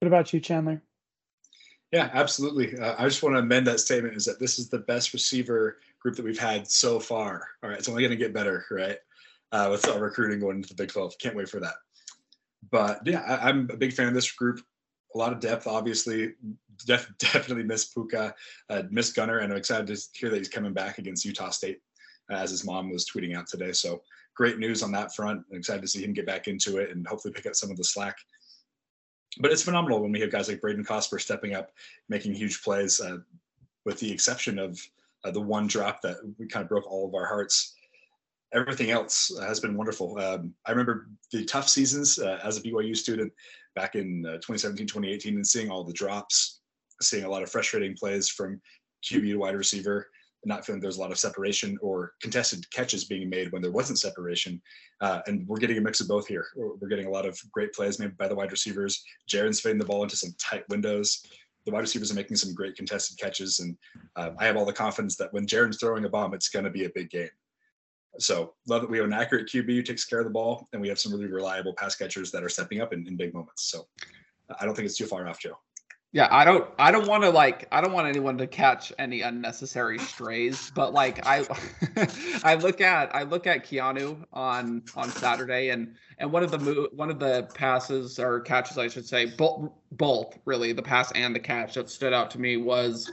What 0.00 0.08
about 0.08 0.32
you, 0.32 0.40
Chandler? 0.40 0.82
Yeah, 1.94 2.10
absolutely. 2.12 2.76
Uh, 2.76 2.96
I 2.98 3.04
just 3.04 3.22
want 3.22 3.36
to 3.36 3.40
amend 3.40 3.68
that 3.68 3.78
statement 3.78 4.16
is 4.16 4.24
that 4.24 4.40
this 4.40 4.58
is 4.58 4.68
the 4.68 4.80
best 4.80 5.12
receiver 5.12 5.78
group 6.00 6.16
that 6.16 6.24
we've 6.24 6.36
had 6.36 6.68
so 6.68 6.98
far. 6.98 7.46
All 7.62 7.70
right, 7.70 7.78
it's 7.78 7.88
only 7.88 8.02
going 8.02 8.10
to 8.10 8.16
get 8.16 8.34
better, 8.34 8.66
right? 8.68 8.98
Uh, 9.52 9.68
with 9.70 9.88
our 9.88 10.00
recruiting 10.00 10.40
going 10.40 10.56
into 10.56 10.68
the 10.68 10.74
Big 10.74 10.88
12. 10.88 11.16
Can't 11.18 11.36
wait 11.36 11.48
for 11.48 11.60
that. 11.60 11.74
But 12.70 13.06
yeah, 13.06 13.20
I, 13.20 13.48
am 13.48 13.68
a 13.72 13.76
big 13.76 13.92
fan 13.92 14.08
of 14.08 14.14
this 14.14 14.32
group. 14.32 14.60
A 15.14 15.18
lot 15.18 15.32
of 15.32 15.38
depth, 15.38 15.68
obviously. 15.68 16.32
Def, 16.84 17.08
definitely 17.18 17.62
miss 17.62 17.84
Puka, 17.84 18.34
uh, 18.70 18.82
miss 18.90 19.12
Gunner, 19.12 19.38
and 19.38 19.52
I'm 19.52 19.58
excited 19.58 19.86
to 19.86 20.02
hear 20.14 20.30
that 20.30 20.38
he's 20.38 20.48
coming 20.48 20.72
back 20.72 20.98
against 20.98 21.24
Utah 21.24 21.50
State, 21.50 21.78
uh, 22.28 22.36
as 22.36 22.50
his 22.50 22.64
mom 22.64 22.90
was 22.90 23.06
tweeting 23.06 23.36
out 23.36 23.46
today. 23.46 23.70
So 23.70 24.02
great 24.34 24.58
news 24.58 24.82
on 24.82 24.90
that 24.92 25.14
front. 25.14 25.44
I'm 25.50 25.58
excited 25.58 25.82
to 25.82 25.88
see 25.88 26.02
him 26.02 26.12
get 26.12 26.26
back 26.26 26.48
into 26.48 26.78
it 26.78 26.90
and 26.90 27.06
hopefully 27.06 27.32
pick 27.32 27.46
up 27.46 27.54
some 27.54 27.70
of 27.70 27.76
the 27.76 27.84
slack 27.84 28.16
but 29.38 29.50
it's 29.50 29.62
phenomenal 29.62 30.00
when 30.00 30.12
we 30.12 30.20
have 30.20 30.30
guys 30.30 30.48
like 30.48 30.60
Brayden 30.60 30.86
Cosper 30.86 31.20
stepping 31.20 31.54
up, 31.54 31.72
making 32.08 32.34
huge 32.34 32.62
plays, 32.62 33.00
uh, 33.00 33.18
with 33.84 33.98
the 33.98 34.10
exception 34.10 34.58
of 34.58 34.80
uh, 35.24 35.30
the 35.30 35.40
one 35.40 35.66
drop 35.66 36.00
that 36.02 36.16
we 36.38 36.46
kind 36.46 36.62
of 36.62 36.68
broke 36.68 36.90
all 36.90 37.08
of 37.08 37.14
our 37.14 37.26
hearts. 37.26 37.74
everything 38.52 38.90
else 38.90 39.32
has 39.40 39.58
been 39.58 39.76
wonderful. 39.76 40.18
Um, 40.18 40.54
I 40.64 40.70
remember 40.70 41.08
the 41.32 41.44
tough 41.44 41.68
seasons 41.68 42.18
uh, 42.18 42.38
as 42.44 42.56
a 42.56 42.62
BYU 42.62 42.96
student 42.96 43.32
back 43.74 43.96
in 43.96 44.24
uh, 44.26 44.34
2017, 44.34 44.86
2018, 44.86 45.34
and 45.34 45.46
seeing 45.46 45.70
all 45.70 45.82
the 45.82 45.92
drops, 45.92 46.60
seeing 47.02 47.24
a 47.24 47.28
lot 47.28 47.42
of 47.42 47.50
frustrating 47.50 47.96
plays 47.96 48.28
from 48.28 48.60
QB 49.04 49.22
to 49.22 49.36
wide 49.36 49.56
receiver, 49.56 50.08
not 50.46 50.64
feeling 50.64 50.80
there's 50.80 50.96
a 50.96 51.00
lot 51.00 51.12
of 51.12 51.18
separation 51.18 51.78
or 51.80 52.12
contested 52.20 52.68
catches 52.70 53.04
being 53.04 53.28
made 53.28 53.52
when 53.52 53.62
there 53.62 53.70
wasn't 53.70 53.98
separation. 53.98 54.60
Uh, 55.00 55.20
and 55.26 55.46
we're 55.46 55.58
getting 55.58 55.78
a 55.78 55.80
mix 55.80 56.00
of 56.00 56.08
both 56.08 56.26
here. 56.26 56.46
We're 56.56 56.88
getting 56.88 57.06
a 57.06 57.10
lot 57.10 57.26
of 57.26 57.38
great 57.52 57.72
plays 57.72 57.98
made 57.98 58.16
by 58.16 58.28
the 58.28 58.34
wide 58.34 58.52
receivers. 58.52 59.04
Jaren's 59.28 59.60
fading 59.60 59.78
the 59.78 59.84
ball 59.84 60.02
into 60.02 60.16
some 60.16 60.34
tight 60.38 60.64
windows. 60.68 61.26
The 61.66 61.72
wide 61.72 61.80
receivers 61.80 62.10
are 62.10 62.14
making 62.16 62.36
some 62.36 62.54
great 62.54 62.76
contested 62.76 63.18
catches. 63.18 63.60
And 63.60 63.76
uh, 64.16 64.30
I 64.38 64.46
have 64.46 64.56
all 64.56 64.66
the 64.66 64.72
confidence 64.72 65.16
that 65.16 65.32
when 65.32 65.46
Jaren's 65.46 65.78
throwing 65.78 66.04
a 66.04 66.08
bomb, 66.08 66.34
it's 66.34 66.48
going 66.48 66.64
to 66.64 66.70
be 66.70 66.84
a 66.84 66.90
big 66.94 67.10
game. 67.10 67.30
So 68.18 68.54
love 68.68 68.82
that 68.82 68.90
we 68.90 68.98
have 68.98 69.06
an 69.06 69.12
accurate 69.12 69.48
QB 69.48 69.66
who 69.66 69.82
takes 69.82 70.04
care 70.04 70.20
of 70.20 70.24
the 70.24 70.30
ball, 70.30 70.68
and 70.72 70.80
we 70.80 70.88
have 70.88 71.00
some 71.00 71.12
really 71.12 71.26
reliable 71.26 71.74
pass 71.74 71.96
catchers 71.96 72.30
that 72.30 72.44
are 72.44 72.48
stepping 72.48 72.80
up 72.80 72.92
in, 72.92 73.06
in 73.08 73.16
big 73.16 73.34
moments. 73.34 73.64
So 73.64 73.86
I 74.60 74.64
don't 74.64 74.74
think 74.74 74.86
it's 74.86 74.96
too 74.96 75.06
far 75.06 75.26
off, 75.26 75.40
Joe. 75.40 75.58
Yeah, 76.14 76.28
I 76.30 76.44
don't 76.44 76.70
I 76.78 76.92
don't 76.92 77.08
want 77.08 77.24
to 77.24 77.30
like 77.30 77.66
I 77.72 77.80
don't 77.80 77.92
want 77.92 78.06
anyone 78.06 78.38
to 78.38 78.46
catch 78.46 78.92
any 79.00 79.22
unnecessary 79.22 79.98
strays, 79.98 80.70
but 80.72 80.94
like 80.94 81.26
I 81.26 81.44
I 82.44 82.54
look 82.54 82.80
at 82.80 83.12
I 83.12 83.24
look 83.24 83.48
at 83.48 83.64
Keanu 83.64 84.24
on 84.32 84.84
on 84.94 85.10
Saturday 85.10 85.70
and 85.70 85.96
and 86.18 86.30
one 86.30 86.44
of 86.44 86.52
the 86.52 86.88
one 86.94 87.10
of 87.10 87.18
the 87.18 87.50
passes 87.54 88.20
or 88.20 88.38
catches 88.42 88.78
I 88.78 88.86
should 88.86 89.08
say 89.08 89.26
both 89.26 89.72
both 89.90 90.38
really 90.44 90.72
the 90.72 90.82
pass 90.82 91.10
and 91.16 91.34
the 91.34 91.40
catch 91.40 91.74
that 91.74 91.90
stood 91.90 92.12
out 92.12 92.30
to 92.30 92.40
me 92.40 92.58
was 92.58 93.10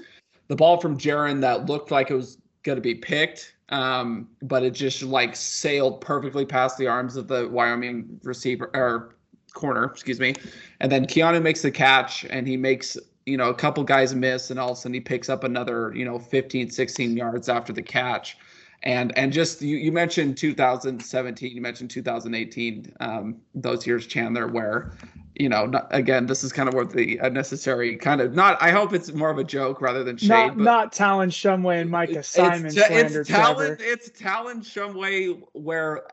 the 0.48 0.56
ball 0.56 0.80
from 0.80 0.96
Jaren 0.96 1.42
that 1.42 1.66
looked 1.66 1.90
like 1.90 2.12
it 2.12 2.16
was 2.16 2.38
going 2.62 2.76
to 2.76 2.84
be 2.84 2.94
picked 2.94 3.56
um, 3.70 4.28
but 4.44 4.62
it 4.62 4.76
just 4.76 5.02
like 5.02 5.36
sailed 5.36 6.02
perfectly 6.02 6.46
past 6.46 6.78
the 6.78 6.86
arms 6.86 7.16
of 7.16 7.28
the 7.28 7.48
Wyoming 7.48 8.20
receiver 8.22 8.70
or 8.76 9.16
corner, 9.54 9.86
excuse 9.86 10.20
me. 10.20 10.36
And 10.80 10.92
then 10.92 11.06
Keanu 11.06 11.42
makes 11.42 11.62
the 11.62 11.72
catch 11.72 12.26
and 12.26 12.48
he 12.48 12.58
makes, 12.58 12.98
you 13.26 13.38
know, 13.38 13.50
a 13.50 13.54
couple 13.54 13.84
guys 13.84 14.16
miss 14.16 14.50
and 14.52 14.60
all 14.60 14.72
of 14.72 14.78
a 14.78 14.82
sudden 14.82 14.94
he 14.94 15.00
picks 15.00 15.30
up 15.30 15.44
another, 15.44 15.94
you 15.96 16.06
know, 16.06 16.20
15, 16.20 16.70
16 16.70 17.18
yards 17.18 17.50
after 17.50 17.74
the 17.74 17.82
catch. 17.82 18.38
And 18.84 19.16
and 19.16 19.32
just 19.32 19.62
you, 19.62 19.78
you 19.78 19.92
mentioned 19.92 20.38
2017, 20.38 21.56
you 21.56 21.62
mentioned 21.62 21.92
2018, 21.92 22.96
um, 23.00 23.38
those 23.54 23.86
years, 23.86 24.08
Chandler, 24.08 24.48
where 24.48 24.94
you 25.36 25.50
know, 25.50 25.66
not, 25.66 25.88
again, 25.92 26.26
this 26.26 26.44
is 26.44 26.52
kind 26.52 26.68
of 26.68 26.76
what 26.76 26.92
the 26.92 27.18
unnecessary 27.18 27.96
kind 27.96 28.22
of 28.22 28.36
not. 28.36 28.62
I 28.62 28.72
hope 28.72 28.94
it's 28.94 29.12
more 29.14 29.30
of 29.30 29.38
a 29.38 29.44
joke 29.44 29.82
rather 29.82 30.04
than 30.04 30.18
shade. 30.18 30.30
Not, 30.30 30.58
but 30.58 30.64
not 30.64 30.94
Talon 30.94 31.30
Shumway 31.30 31.82
and 31.82 31.90
Micah 31.90 32.24
Simon. 32.24 32.68
It's, 32.68 32.78
it's 32.78 33.28
Talon. 33.28 33.78
It's 33.80 34.10
Talon 34.10 34.62
Shumway 34.62 35.42
where 35.54 36.04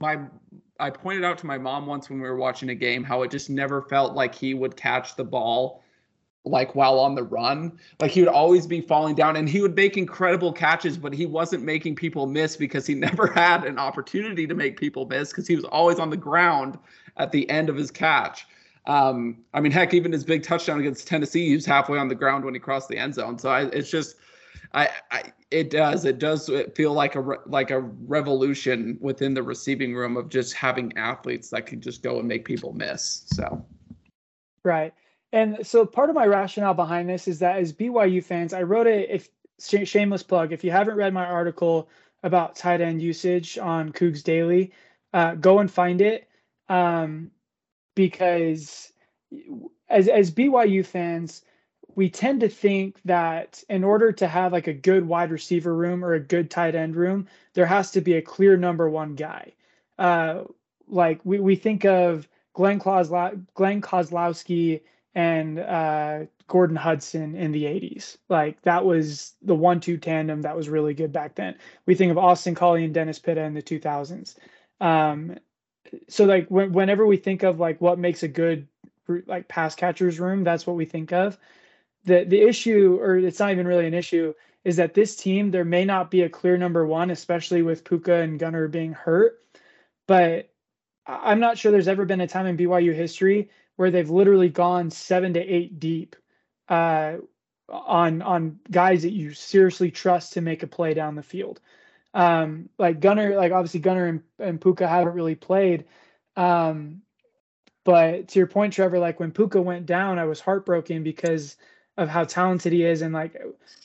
my 0.00 0.18
I 0.80 0.90
pointed 0.90 1.24
out 1.24 1.38
to 1.38 1.46
my 1.46 1.58
mom 1.58 1.86
once 1.86 2.10
when 2.10 2.20
we 2.20 2.28
were 2.28 2.36
watching 2.36 2.70
a 2.70 2.74
game 2.74 3.04
how 3.04 3.22
it 3.22 3.30
just 3.30 3.48
never 3.48 3.82
felt 3.82 4.14
like 4.14 4.34
he 4.34 4.54
would 4.54 4.76
catch 4.76 5.14
the 5.16 5.24
ball 5.24 5.82
like 6.44 6.74
while 6.74 6.98
on 6.98 7.14
the 7.14 7.22
run. 7.22 7.78
Like 8.00 8.10
he 8.10 8.20
would 8.20 8.28
always 8.28 8.66
be 8.66 8.80
falling 8.80 9.14
down 9.14 9.36
and 9.36 9.48
he 9.48 9.62
would 9.62 9.74
make 9.74 9.96
incredible 9.96 10.52
catches, 10.52 10.98
but 10.98 11.14
he 11.14 11.26
wasn't 11.26 11.62
making 11.62 11.96
people 11.96 12.26
miss 12.26 12.56
because 12.56 12.86
he 12.86 12.94
never 12.94 13.28
had 13.28 13.64
an 13.64 13.78
opportunity 13.78 14.46
to 14.46 14.54
make 14.54 14.78
people 14.78 15.06
miss 15.06 15.30
because 15.30 15.46
he 15.46 15.56
was 15.56 15.64
always 15.66 15.98
on 15.98 16.10
the 16.10 16.16
ground 16.16 16.78
at 17.16 17.32
the 17.32 17.48
end 17.48 17.68
of 17.68 17.76
his 17.76 17.90
catch. 17.90 18.46
Um, 18.86 19.38
I 19.54 19.60
mean, 19.60 19.72
heck, 19.72 19.94
even 19.94 20.12
his 20.12 20.24
big 20.24 20.42
touchdown 20.42 20.78
against 20.78 21.08
Tennessee, 21.08 21.48
he 21.48 21.54
was 21.54 21.64
halfway 21.64 21.98
on 21.98 22.08
the 22.08 22.14
ground 22.14 22.44
when 22.44 22.52
he 22.52 22.60
crossed 22.60 22.88
the 22.88 22.98
end 22.98 23.14
zone. 23.14 23.38
So 23.38 23.48
I, 23.48 23.62
it's 23.66 23.90
just 23.90 24.16
I, 24.74 24.90
I, 25.12 25.32
it 25.52 25.70
does 25.70 26.04
it 26.04 26.18
does 26.18 26.50
feel 26.74 26.92
like 26.92 27.14
a 27.14 27.20
re, 27.20 27.36
like 27.46 27.70
a 27.70 27.80
revolution 27.80 28.98
within 29.00 29.32
the 29.32 29.42
receiving 29.42 29.94
room 29.94 30.16
of 30.16 30.28
just 30.28 30.52
having 30.52 30.92
athletes 30.96 31.48
that 31.50 31.66
can 31.66 31.80
just 31.80 32.02
go 32.02 32.18
and 32.18 32.26
make 32.26 32.44
people 32.44 32.72
miss. 32.72 33.22
So, 33.26 33.64
right. 34.64 34.92
And 35.32 35.64
so 35.66 35.86
part 35.86 36.10
of 36.10 36.16
my 36.16 36.26
rationale 36.26 36.74
behind 36.74 37.08
this 37.08 37.28
is 37.28 37.38
that 37.38 37.56
as 37.56 37.72
BYU 37.72 38.22
fans, 38.22 38.52
I 38.52 38.62
wrote 38.62 38.88
a 38.88 39.14
if 39.14 39.28
shameless 39.60 40.24
plug. 40.24 40.52
If 40.52 40.64
you 40.64 40.72
haven't 40.72 40.96
read 40.96 41.14
my 41.14 41.24
article 41.24 41.88
about 42.24 42.56
tight 42.56 42.80
end 42.80 43.00
usage 43.00 43.58
on 43.58 43.92
Cougs 43.92 44.24
Daily, 44.24 44.72
uh, 45.12 45.34
go 45.36 45.60
and 45.60 45.70
find 45.70 46.00
it 46.00 46.28
um, 46.68 47.30
because 47.94 48.92
as 49.88 50.08
as 50.08 50.32
BYU 50.32 50.84
fans 50.84 51.42
we 51.96 52.10
tend 52.10 52.40
to 52.40 52.48
think 52.48 53.00
that 53.04 53.62
in 53.68 53.84
order 53.84 54.12
to 54.12 54.26
have 54.26 54.52
like 54.52 54.66
a 54.66 54.72
good 54.72 55.06
wide 55.06 55.30
receiver 55.30 55.74
room 55.74 56.04
or 56.04 56.14
a 56.14 56.20
good 56.20 56.50
tight 56.50 56.74
end 56.74 56.96
room, 56.96 57.26
there 57.54 57.66
has 57.66 57.90
to 57.92 58.00
be 58.00 58.14
a 58.14 58.22
clear 58.22 58.56
number 58.56 58.88
one 58.88 59.14
guy. 59.14 59.52
Uh, 59.98 60.44
like 60.88 61.20
we, 61.24 61.38
we 61.38 61.56
think 61.56 61.84
of 61.84 62.28
Glenn, 62.52 62.80
Kozla- 62.80 63.40
Glenn 63.54 63.80
Kozlowski 63.80 64.80
and 65.14 65.60
uh, 65.60 66.20
Gordon 66.48 66.76
Hudson 66.76 67.36
in 67.36 67.52
the 67.52 67.64
80s. 67.64 68.16
Like 68.28 68.60
that 68.62 68.84
was 68.84 69.34
the 69.42 69.54
one 69.54 69.80
two 69.80 69.96
tandem 69.96 70.42
that 70.42 70.56
was 70.56 70.68
really 70.68 70.94
good 70.94 71.12
back 71.12 71.36
then. 71.36 71.54
We 71.86 71.94
think 71.94 72.10
of 72.10 72.18
Austin 72.18 72.54
Collie 72.54 72.84
and 72.84 72.94
Dennis 72.94 73.18
Pitta 73.18 73.42
in 73.42 73.54
the 73.54 73.62
2000s. 73.62 74.36
Um, 74.80 75.36
so 76.08 76.24
like 76.24 76.48
when, 76.48 76.72
whenever 76.72 77.06
we 77.06 77.16
think 77.16 77.44
of 77.44 77.60
like 77.60 77.80
what 77.80 77.98
makes 77.98 78.22
a 78.22 78.28
good 78.28 78.66
like 79.26 79.48
pass 79.48 79.74
catchers 79.74 80.18
room, 80.18 80.42
that's 80.42 80.66
what 80.66 80.76
we 80.76 80.84
think 80.84 81.12
of 81.12 81.38
the 82.04 82.24
the 82.24 82.40
issue, 82.40 82.98
or 83.00 83.16
it's 83.16 83.38
not 83.38 83.52
even 83.52 83.66
really 83.66 83.86
an 83.86 83.94
issue, 83.94 84.34
is 84.64 84.76
that 84.76 84.94
this 84.94 85.16
team 85.16 85.50
there 85.50 85.64
may 85.64 85.84
not 85.84 86.10
be 86.10 86.22
a 86.22 86.28
clear 86.28 86.56
number 86.56 86.86
one, 86.86 87.10
especially 87.10 87.62
with 87.62 87.84
Puka 87.84 88.14
and 88.14 88.38
Gunner 88.38 88.68
being 88.68 88.92
hurt. 88.92 89.40
But 90.06 90.50
I'm 91.06 91.40
not 91.40 91.58
sure 91.58 91.72
there's 91.72 91.88
ever 91.88 92.04
been 92.04 92.20
a 92.20 92.26
time 92.26 92.46
in 92.46 92.56
BYU 92.56 92.94
history 92.94 93.50
where 93.76 93.90
they've 93.90 94.10
literally 94.10 94.48
gone 94.48 94.90
seven 94.90 95.34
to 95.34 95.40
eight 95.40 95.80
deep 95.80 96.16
uh, 96.68 97.16
on 97.68 98.22
on 98.22 98.58
guys 98.70 99.02
that 99.02 99.12
you 99.12 99.32
seriously 99.32 99.90
trust 99.90 100.34
to 100.34 100.40
make 100.40 100.62
a 100.62 100.66
play 100.66 100.94
down 100.94 101.14
the 101.14 101.22
field. 101.22 101.60
Um, 102.14 102.68
like 102.78 103.00
Gunner, 103.00 103.34
like 103.36 103.52
obviously 103.52 103.80
Gunner 103.80 104.06
and, 104.06 104.22
and 104.38 104.60
Puka 104.60 104.86
haven't 104.86 105.14
really 105.14 105.34
played. 105.34 105.84
Um, 106.36 107.02
but 107.84 108.28
to 108.28 108.38
your 108.38 108.46
point, 108.46 108.72
Trevor, 108.72 108.98
like 108.98 109.20
when 109.20 109.32
Puka 109.32 109.60
went 109.60 109.86
down, 109.86 110.18
I 110.18 110.24
was 110.24 110.40
heartbroken 110.40 111.02
because 111.02 111.56
of 111.96 112.08
how 112.08 112.24
talented 112.24 112.72
he 112.72 112.84
is 112.84 113.02
and 113.02 113.14
like 113.14 113.40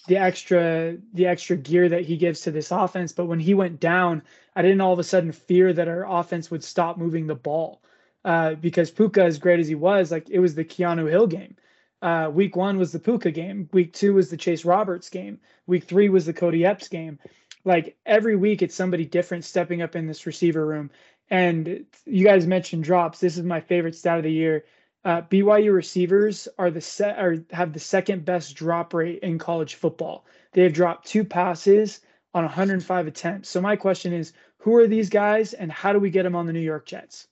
the 0.08 0.18
extra 0.18 0.98
the 1.14 1.28
extra 1.28 1.56
gear 1.56 1.88
that 1.90 2.06
he 2.06 2.18
gives 2.18 2.42
to 2.42 2.52
this 2.52 2.72
offense. 2.72 3.12
But 3.12 3.26
when 3.26 3.40
he 3.40 3.54
went 3.54 3.80
down 3.80 4.24
i 4.56 4.62
didn't 4.62 4.82
all 4.82 4.94
of 4.94 5.00
a 5.00 5.04
sudden 5.04 5.32
fear 5.32 5.72
that 5.74 5.88
our 5.88 6.06
offense 6.10 6.52
would 6.52 6.64
stop 6.64 6.98
moving 6.98 7.28
the 7.28 7.36
ball 7.36 7.82
uh, 8.26 8.56
because 8.56 8.92
puka 8.92 9.24
as 9.24 9.38
great 9.38 9.60
as 9.60 9.68
he 9.68 9.76
was 9.76 10.12
like 10.12 10.30
it 10.30 10.40
was 10.40 10.56
the 10.56 10.66
keanu 10.66 11.10
hill 11.10 11.28
game. 11.28 11.56
Uh, 12.02 12.30
week 12.34 12.56
one 12.56 12.78
was 12.78 12.92
the 12.92 13.00
puka 13.00 13.32
game. 13.32 13.70
Week 13.74 13.94
two 13.94 14.14
was 14.14 14.30
the 14.30 14.38
chase 14.38 14.66
roberts 14.66 15.10
game. 15.10 15.40
Week 15.68 15.84
three 15.84 16.10
was 16.10 16.26
the 16.26 16.34
cody 16.34 16.66
epps 16.66 16.88
game. 16.88 17.20
Like 17.66 17.98
every 18.06 18.36
week 18.36 18.62
it's 18.62 18.76
somebody 18.76 19.06
different 19.06 19.46
stepping 19.46 19.82
up 19.82 19.96
in 19.96 20.08
this 20.08 20.26
receiver 20.26 20.66
room. 20.66 20.90
And 21.30 21.86
you 22.06 22.26
guys 22.26 22.48
mentioned 22.48 22.84
drops. 22.84 23.20
This 23.20 23.38
is 23.38 23.44
my 23.44 23.62
favorite 23.62 23.96
stat 23.96 24.18
of 24.18 24.24
the 24.24 24.32
year 24.32 24.66
uh, 25.06 25.22
BYU 25.24 25.74
receivers 25.74 26.48
are 26.58 26.70
the 26.70 26.82
set 26.82 27.18
or 27.20 27.44
have 27.52 27.74
the 27.74 27.80
second 27.80 28.26
best 28.26 28.56
drop 28.56 28.94
rate 28.94 29.20
in 29.20 29.38
college 29.38 29.76
football. 29.76 30.26
They 30.54 30.64
have 30.64 30.74
dropped 30.74 31.08
two 31.08 31.24
passes 31.24 32.02
on 32.34 32.44
105 32.44 33.08
attempts. 33.08 33.50
So 33.50 33.62
my 33.62 33.76
question 33.76 34.14
is, 34.14 34.34
who 34.58 34.76
are 34.76 34.88
these 34.88 35.10
guys, 35.10 35.54
and 35.54 35.72
how 35.72 35.94
do 35.94 36.00
we 36.00 36.10
get 36.10 36.24
them 36.24 36.36
on 36.36 36.46
the 36.46 36.54
New 36.54 36.60
York 36.60 36.86
Jets? 36.86 37.28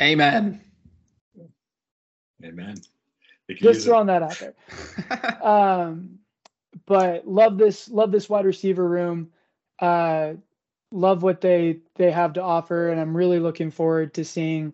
Amen. 0.00 0.60
Amen. 2.44 2.76
Just 3.50 3.84
throwing 3.84 4.06
that 4.06 4.22
out 4.22 4.38
there. 4.38 5.42
um, 5.42 6.18
but 6.86 7.26
love 7.26 7.58
this, 7.58 7.88
love 7.88 8.12
this 8.12 8.28
wide 8.28 8.44
receiver 8.44 8.86
room. 8.86 9.30
Uh, 9.80 10.34
love 10.92 11.22
what 11.22 11.40
they 11.40 11.78
they 11.96 12.10
have 12.10 12.34
to 12.34 12.42
offer, 12.42 12.90
and 12.90 13.00
I'm 13.00 13.16
really 13.16 13.40
looking 13.40 13.70
forward 13.70 14.14
to 14.14 14.24
seeing 14.24 14.72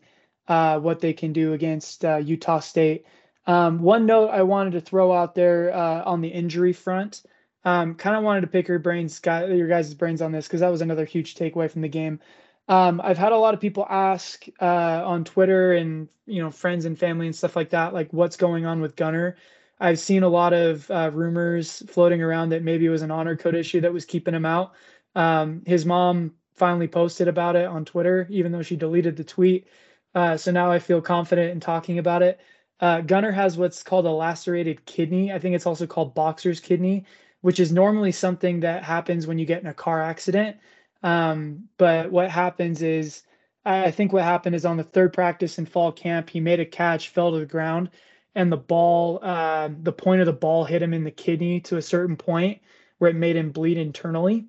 uh, 0.48 0.80
what 0.80 1.00
they 1.00 1.12
can 1.12 1.32
do 1.32 1.52
against 1.52 2.04
uh, 2.04 2.16
Utah 2.16 2.60
State. 2.60 3.06
Um, 3.46 3.80
one 3.80 4.06
note 4.06 4.28
I 4.28 4.42
wanted 4.42 4.72
to 4.72 4.80
throw 4.80 5.12
out 5.12 5.34
there 5.34 5.74
uh, 5.74 6.02
on 6.04 6.20
the 6.20 6.28
injury 6.28 6.72
front. 6.72 7.22
Um, 7.64 7.94
kind 7.94 8.16
of 8.16 8.22
wanted 8.22 8.42
to 8.42 8.46
pick 8.46 8.68
your 8.68 8.78
brains, 8.78 9.20
your 9.24 9.68
guys' 9.68 9.92
brains 9.94 10.22
on 10.22 10.32
this 10.32 10.46
because 10.46 10.60
that 10.60 10.70
was 10.70 10.80
another 10.80 11.04
huge 11.04 11.34
takeaway 11.34 11.70
from 11.70 11.82
the 11.82 11.88
game. 11.88 12.20
Um, 12.68 13.00
I've 13.02 13.18
had 13.18 13.32
a 13.32 13.36
lot 13.36 13.54
of 13.54 13.60
people 13.60 13.86
ask 13.88 14.44
uh, 14.60 15.02
on 15.04 15.24
Twitter 15.24 15.72
and 15.72 16.08
you 16.26 16.42
know 16.42 16.50
friends 16.50 16.84
and 16.84 16.98
family 16.98 17.26
and 17.26 17.34
stuff 17.34 17.56
like 17.56 17.70
that, 17.70 17.94
like 17.94 18.12
what's 18.12 18.36
going 18.36 18.66
on 18.66 18.80
with 18.80 18.96
Gunner. 18.96 19.36
I've 19.80 19.98
seen 19.98 20.22
a 20.22 20.28
lot 20.28 20.52
of 20.52 20.90
uh, 20.90 21.10
rumors 21.12 21.82
floating 21.88 22.22
around 22.22 22.50
that 22.50 22.62
maybe 22.62 22.84
it 22.84 22.90
was 22.90 23.02
an 23.02 23.10
honor 23.10 23.36
code 23.36 23.54
issue 23.54 23.80
that 23.80 23.92
was 23.92 24.04
keeping 24.04 24.34
him 24.34 24.44
out. 24.44 24.72
Um, 25.14 25.62
his 25.66 25.86
mom 25.86 26.34
finally 26.56 26.88
posted 26.88 27.28
about 27.28 27.56
it 27.56 27.66
on 27.66 27.84
Twitter, 27.84 28.26
even 28.28 28.52
though 28.52 28.62
she 28.62 28.76
deleted 28.76 29.16
the 29.16 29.24
tweet. 29.24 29.66
Uh, 30.14 30.36
so 30.36 30.50
now 30.50 30.70
I 30.70 30.78
feel 30.78 31.00
confident 31.00 31.50
in 31.52 31.60
talking 31.60 31.98
about 31.98 32.22
it. 32.22 32.40
Uh, 32.80 33.00
Gunner 33.00 33.32
has 33.32 33.56
what's 33.56 33.82
called 33.82 34.06
a 34.06 34.10
lacerated 34.10 34.84
kidney. 34.86 35.32
I 35.32 35.38
think 35.38 35.54
it's 35.54 35.66
also 35.66 35.86
called 35.86 36.14
boxer's 36.14 36.60
kidney. 36.60 37.04
which 37.40 37.60
is 37.60 37.72
normally 37.72 38.12
something 38.12 38.60
that 38.60 38.82
happens 38.84 39.26
when 39.26 39.38
you 39.38 39.46
get 39.46 39.62
in 39.62 39.68
a 39.68 39.74
car 39.74 40.02
accident. 40.02 40.56
Um, 41.02 41.68
but 41.76 42.10
what 42.10 42.30
happens 42.30 42.82
is, 42.82 43.22
I 43.64 43.90
think 43.90 44.12
what 44.12 44.24
happened 44.24 44.54
is 44.56 44.64
on 44.64 44.76
the 44.76 44.84
third 44.84 45.12
practice 45.12 45.58
in 45.58 45.66
fall 45.66 45.92
camp, 45.92 46.30
he 46.30 46.40
made 46.40 46.60
a 46.60 46.64
catch, 46.66 47.10
fell 47.10 47.32
to 47.32 47.38
the 47.38 47.46
ground, 47.46 47.90
and 48.34 48.50
the 48.50 48.56
ball, 48.56 49.20
uh, 49.22 49.68
the 49.82 49.92
point 49.92 50.20
of 50.20 50.26
the 50.26 50.32
ball 50.32 50.64
hit 50.64 50.82
him 50.82 50.94
in 50.94 51.04
the 51.04 51.10
kidney 51.10 51.60
to 51.62 51.76
a 51.76 51.82
certain 51.82 52.16
point 52.16 52.60
where 52.98 53.10
it 53.10 53.16
made 53.16 53.36
him 53.36 53.52
bleed 53.52 53.78
internally. 53.78 54.46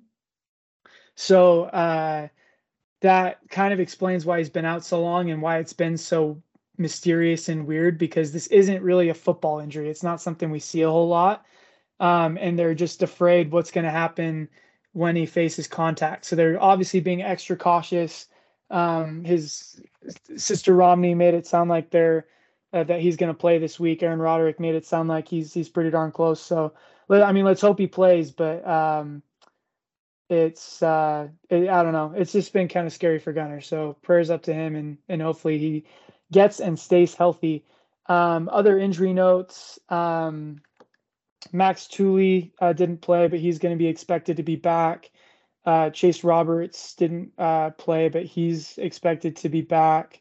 So 1.14 1.64
uh, 1.64 2.28
that 3.00 3.38
kind 3.48 3.72
of 3.72 3.80
explains 3.80 4.26
why 4.26 4.38
he's 4.38 4.50
been 4.50 4.64
out 4.64 4.84
so 4.84 5.00
long 5.00 5.30
and 5.30 5.40
why 5.40 5.58
it's 5.58 5.72
been 5.72 5.96
so 5.96 6.42
mysterious 6.76 7.48
and 7.48 7.66
weird 7.66 7.98
because 7.98 8.32
this 8.32 8.46
isn't 8.48 8.82
really 8.82 9.08
a 9.08 9.14
football 9.14 9.60
injury. 9.60 9.88
It's 9.88 10.02
not 10.02 10.20
something 10.20 10.50
we 10.50 10.60
see 10.60 10.82
a 10.82 10.90
whole 10.90 11.08
lot. 11.08 11.44
Um, 11.98 12.38
and 12.40 12.58
they're 12.58 12.74
just 12.74 13.02
afraid 13.02 13.52
what's 13.52 13.70
going 13.70 13.84
to 13.84 13.90
happen 13.90 14.48
when 14.92 15.16
he 15.16 15.26
faces 15.26 15.68
contact. 15.68 16.24
So 16.24 16.34
they're 16.36 16.60
obviously 16.60 17.00
being 17.00 17.22
extra 17.22 17.56
cautious. 17.56 18.26
Um, 18.70 19.24
his 19.24 19.80
sister 20.36 20.74
Romney 20.74 21.14
made 21.14 21.34
it 21.34 21.46
sound 21.46 21.68
like 21.68 21.90
they're 21.90 22.26
uh, 22.72 22.84
that 22.84 23.00
he's 23.00 23.16
going 23.16 23.32
to 23.32 23.38
play 23.38 23.58
this 23.58 23.80
week. 23.80 24.02
Aaron 24.02 24.20
Roderick 24.20 24.60
made 24.60 24.74
it 24.74 24.86
sound 24.86 25.08
like 25.08 25.28
he's 25.28 25.52
he's 25.52 25.68
pretty 25.68 25.90
darn 25.90 26.12
close. 26.12 26.40
So 26.40 26.72
I 27.10 27.32
mean, 27.32 27.44
let's 27.44 27.60
hope 27.60 27.78
he 27.78 27.86
plays. 27.86 28.30
But 28.30 28.66
um, 28.66 29.22
it's 30.30 30.82
uh, 30.82 31.28
it, 31.48 31.68
I 31.68 31.82
don't 31.82 31.92
know. 31.92 32.12
It's 32.16 32.32
just 32.32 32.52
been 32.52 32.68
kind 32.68 32.86
of 32.86 32.92
scary 32.92 33.18
for 33.18 33.32
Gunner. 33.32 33.60
So 33.60 33.96
prayers 34.02 34.30
up 34.30 34.42
to 34.44 34.54
him, 34.54 34.76
and 34.76 34.98
and 35.08 35.20
hopefully 35.20 35.58
he 35.58 35.84
gets 36.32 36.60
and 36.60 36.78
stays 36.78 37.14
healthy. 37.14 37.64
Um, 38.06 38.48
other 38.50 38.78
injury 38.78 39.12
notes. 39.12 39.78
Um, 39.88 40.62
Max 41.52 41.86
Tooley 41.88 42.52
uh, 42.60 42.72
didn't 42.72 43.00
play, 43.00 43.28
but 43.28 43.40
he's 43.40 43.58
going 43.58 43.74
to 43.74 43.78
be 43.78 43.88
expected 43.88 44.36
to 44.36 44.42
be 44.42 44.56
back. 44.56 45.10
Uh, 45.64 45.90
Chase 45.90 46.24
Roberts 46.24 46.94
didn't 46.94 47.32
uh, 47.38 47.70
play, 47.70 48.08
but 48.08 48.24
he's 48.24 48.78
expected 48.78 49.36
to 49.36 49.48
be 49.48 49.62
back. 49.62 50.20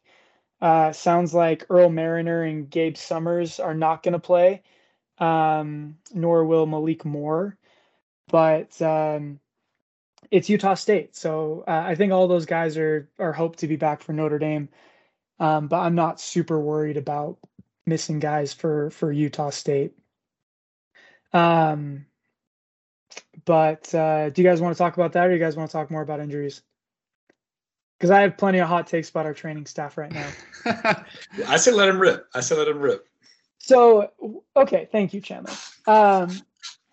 Uh, 0.61 0.91
sounds 0.91 1.33
like 1.33 1.65
Earl 1.69 1.89
Mariner 1.89 2.43
and 2.43 2.69
Gabe 2.69 2.97
Summers 2.97 3.59
are 3.59 3.73
not 3.73 4.03
going 4.03 4.13
to 4.13 4.19
play, 4.19 4.63
um, 5.17 5.97
nor 6.13 6.45
will 6.45 6.65
Malik 6.65 7.05
Moore. 7.05 7.57
But 8.27 8.81
um, 8.81 9.39
it's 10.31 10.49
Utah 10.49 10.75
State, 10.75 11.15
so 11.15 11.63
uh, 11.67 11.83
I 11.85 11.95
think 11.95 12.11
all 12.11 12.27
those 12.27 12.45
guys 12.45 12.77
are 12.77 13.09
are 13.19 13.33
hoped 13.33 13.59
to 13.59 13.67
be 13.67 13.75
back 13.75 14.01
for 14.01 14.13
Notre 14.13 14.39
Dame. 14.39 14.69
Um, 15.39 15.67
but 15.67 15.79
I'm 15.79 15.95
not 15.95 16.19
super 16.19 16.59
worried 16.59 16.97
about 16.97 17.37
missing 17.85 18.19
guys 18.19 18.53
for 18.53 18.89
for 18.91 19.11
Utah 19.11 19.49
State. 19.49 19.93
Um, 21.33 22.05
but 23.45 23.93
uh, 23.95 24.29
do 24.29 24.41
you 24.41 24.47
guys 24.47 24.61
want 24.61 24.75
to 24.75 24.77
talk 24.77 24.95
about 24.95 25.13
that, 25.13 25.25
or 25.25 25.29
do 25.29 25.35
you 25.35 25.39
guys 25.39 25.55
want 25.55 25.69
to 25.69 25.73
talk 25.73 25.89
more 25.89 26.01
about 26.01 26.19
injuries? 26.19 26.61
Because 27.97 28.11
I 28.11 28.21
have 28.21 28.37
plenty 28.37 28.59
of 28.59 28.67
hot 28.67 28.87
takes 28.87 29.09
about 29.09 29.25
our 29.25 29.33
training 29.33 29.65
staff 29.65 29.97
right 29.97 30.11
now. 30.11 30.29
I 31.47 31.57
said 31.57 31.73
let 31.73 31.89
him 31.89 31.99
rip. 31.99 32.27
I 32.33 32.41
said 32.41 32.57
let 32.57 32.67
him 32.67 32.79
rip. 32.79 33.05
So 33.57 34.11
okay, 34.55 34.87
thank 34.91 35.13
you, 35.13 35.21
Chandler. 35.21 35.53
Um, 35.85 36.41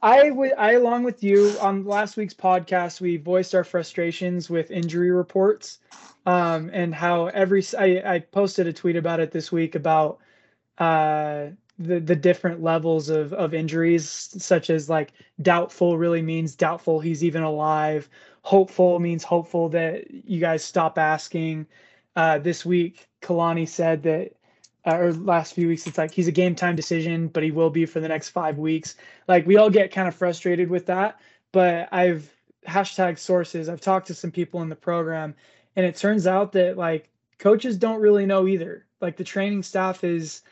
I 0.07 0.31
would 0.31 0.53
I 0.57 0.73
along 0.75 1.03
with 1.03 1.25
you 1.25 1.57
on 1.61 1.85
last 1.85 2.17
week's 2.17 2.35
podcast 2.35 3.01
we 3.01 3.17
voiced 3.17 3.57
our 3.57 3.65
frustrations 3.65 4.49
with 4.49 4.71
injury 4.71 5.11
reports 5.11 5.81
um, 6.27 6.71
and 6.73 6.95
how 6.95 7.27
every 7.27 7.65
I, 7.77 8.03
I 8.07 8.19
posted 8.21 8.69
a 8.69 8.73
tweet 8.73 8.95
about 8.97 9.19
it 9.19 9.33
this 9.33 9.51
week 9.51 9.75
about 9.75 10.21
uh, 10.79 11.47
the 11.79 11.99
the 11.99 12.15
different 12.15 12.63
levels 12.63 13.09
of 13.09 13.33
of 13.33 13.53
injuries, 13.53 14.09
such 14.09 14.71
as 14.71 14.89
like 14.89 15.13
doubtful 15.43 15.99
really 15.99 16.23
means 16.23 16.55
doubtful 16.55 17.01
he's 17.01 17.25
even 17.25 17.43
alive. 17.43 18.09
Hopeful 18.43 19.01
means 19.01 19.25
hopeful 19.25 19.69
that 19.71 20.09
you 20.11 20.39
guys 20.41 20.63
stop 20.65 20.99
asking. 20.99 21.67
Uh, 22.15 22.39
this 22.39 22.65
week, 22.65 23.09
Kalani 23.23 23.69
said 23.69 24.03
that, 24.05 24.33
uh, 24.87 24.97
or 24.97 25.13
last 25.13 25.55
few 25.55 25.69
weeks, 25.69 25.87
it's 25.87 25.99
like 25.99 26.13
he's 26.13 26.29
a 26.29 26.33
game 26.33 26.55
time 26.55 26.77
decision, 26.77 27.29
but 27.29 27.43
he 27.43 27.51
will 27.51 27.71
be 27.71 27.87
for 27.87 28.01
the 28.01 28.09
next 28.09 28.31
five 28.31 28.59
weeks. 28.59 28.97
Like 29.29 29.47
we 29.47 29.57
all 29.57 29.71
get 29.71 29.93
kind 29.93 30.09
of 30.09 30.15
frustrated 30.15 30.71
with 30.71 30.87
that, 30.87 31.21
but 31.53 31.89
I've 31.93 32.31
hashtag 32.67 33.19
sources. 33.19 33.69
I've 33.69 33.81
talked 33.81 34.07
to 34.09 34.15
some 34.15 34.31
people 34.31 34.63
in 34.63 34.69
the 34.69 34.77
program, 34.77 35.35
and 35.77 35.85
it 35.85 35.97
turns 35.97 36.27
out 36.27 36.53
that 36.53 36.77
like 36.77 37.09
coaches 37.39 37.77
don't 37.77 38.01
really 38.01 38.27
know 38.27 38.47
either. 38.47 38.87
Like 39.01 39.17
the 39.17 39.25
training 39.25 39.63
staff 39.63 40.05
is 40.05 40.43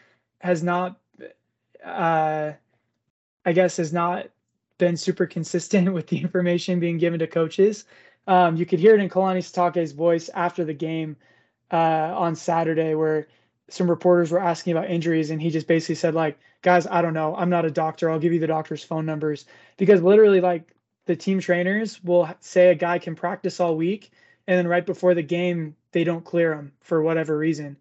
has 0.41 0.63
not 0.63 0.99
uh, 1.85 2.53
I 3.45 3.53
guess, 3.53 3.77
has 3.77 3.93
not 3.93 4.27
been 4.79 4.97
super 4.97 5.27
consistent 5.27 5.93
with 5.93 6.07
the 6.09 6.19
information 6.21 6.81
being 6.81 6.99
given 6.99 7.19
to 7.21 7.27
coaches. 7.27 7.85
Um, 8.27 8.57
you 8.57 8.65
could 8.65 8.81
hear 8.81 8.95
it 8.95 9.01
in 9.01 9.09
Kalani 9.09 9.39
Sitake's 9.39 9.93
voice 9.93 10.31
after 10.31 10.65
the 10.65 10.73
game 10.73 11.17
uh, 11.71 12.15
on 12.17 12.35
Saturday, 12.35 12.95
where 12.95 13.29
some 13.69 13.89
reporters 13.89 14.31
were 14.31 14.41
asking 14.41 14.73
about 14.73 14.91
injuries, 14.91 15.31
and 15.31 15.41
he 15.41 15.51
just 15.51 15.67
basically 15.67 15.95
said, 15.97 16.15
like, 16.15 16.39
guys, 16.63 16.87
I 16.87 17.03
don't 17.03 17.15
know. 17.15 17.35
I'm 17.37 17.51
not 17.51 17.65
a 17.65 17.71
doctor. 17.71 18.11
I'll 18.11 18.19
give 18.19 18.33
you 18.33 18.41
the 18.41 18.47
doctor's 18.47 18.85
phone 18.85 19.07
numbers 19.07 19.47
because 19.77 20.03
literally, 20.03 20.41
like, 20.41 20.75
the 21.07 21.17
team 21.17 21.41
trainers 21.41 22.03
will 22.03 22.29
say 22.41 22.71
a 22.71 22.75
guy 22.75 22.99
can 22.99 23.15
practice 23.15 23.61
all 23.61 23.77
week, 23.77 24.11
and 24.47 24.59
then 24.59 24.69
right 24.69 24.85
before 24.85 25.15
the 25.15 25.23
game, 25.23 25.77
they 25.93 26.05
don't 26.05 26.25
clear 26.25 26.55
him 26.55 26.73
for 26.81 27.03
whatever 27.03 27.37
reason 27.37 27.77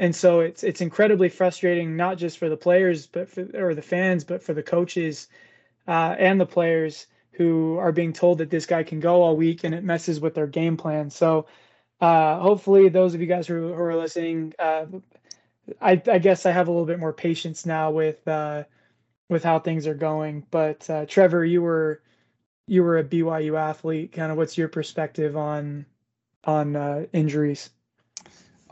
and 0.00 0.16
so 0.16 0.40
it's 0.40 0.64
it's 0.64 0.80
incredibly 0.80 1.28
frustrating 1.28 1.94
not 1.94 2.18
just 2.18 2.38
for 2.38 2.48
the 2.48 2.56
players 2.56 3.06
but 3.06 3.28
for 3.28 3.46
or 3.54 3.74
the 3.74 3.82
fans 3.82 4.24
but 4.24 4.42
for 4.42 4.54
the 4.54 4.62
coaches 4.62 5.28
uh, 5.86 6.16
and 6.18 6.40
the 6.40 6.46
players 6.46 7.06
who 7.32 7.76
are 7.78 7.92
being 7.92 8.12
told 8.12 8.38
that 8.38 8.50
this 8.50 8.66
guy 8.66 8.82
can 8.82 8.98
go 8.98 9.22
all 9.22 9.36
week 9.36 9.62
and 9.62 9.74
it 9.74 9.84
messes 9.84 10.18
with 10.18 10.34
their 10.34 10.46
game 10.46 10.76
plan 10.76 11.10
so 11.10 11.46
uh, 12.00 12.40
hopefully 12.40 12.88
those 12.88 13.14
of 13.14 13.20
you 13.20 13.26
guys 13.26 13.46
who, 13.46 13.74
who 13.74 13.82
are 13.82 13.96
listening 13.96 14.52
uh, 14.58 14.86
I, 15.80 16.00
I, 16.10 16.18
guess 16.18 16.46
i 16.46 16.50
have 16.50 16.68
a 16.68 16.70
little 16.70 16.86
bit 16.86 16.98
more 16.98 17.12
patience 17.12 17.66
now 17.66 17.90
with 17.90 18.26
uh, 18.28 18.64
with 19.28 19.44
how 19.44 19.58
things 19.58 19.86
are 19.86 19.94
going 19.94 20.46
but 20.50 20.88
uh, 20.90 21.06
trevor 21.06 21.44
you 21.44 21.62
were 21.62 22.02
you 22.66 22.82
were 22.82 22.98
a 22.98 23.04
byu 23.04 23.58
athlete 23.58 24.12
kind 24.12 24.30
of 24.30 24.38
what's 24.38 24.58
your 24.58 24.68
perspective 24.68 25.36
on 25.36 25.86
on 26.44 26.76
uh, 26.76 27.06
injuries 27.12 27.70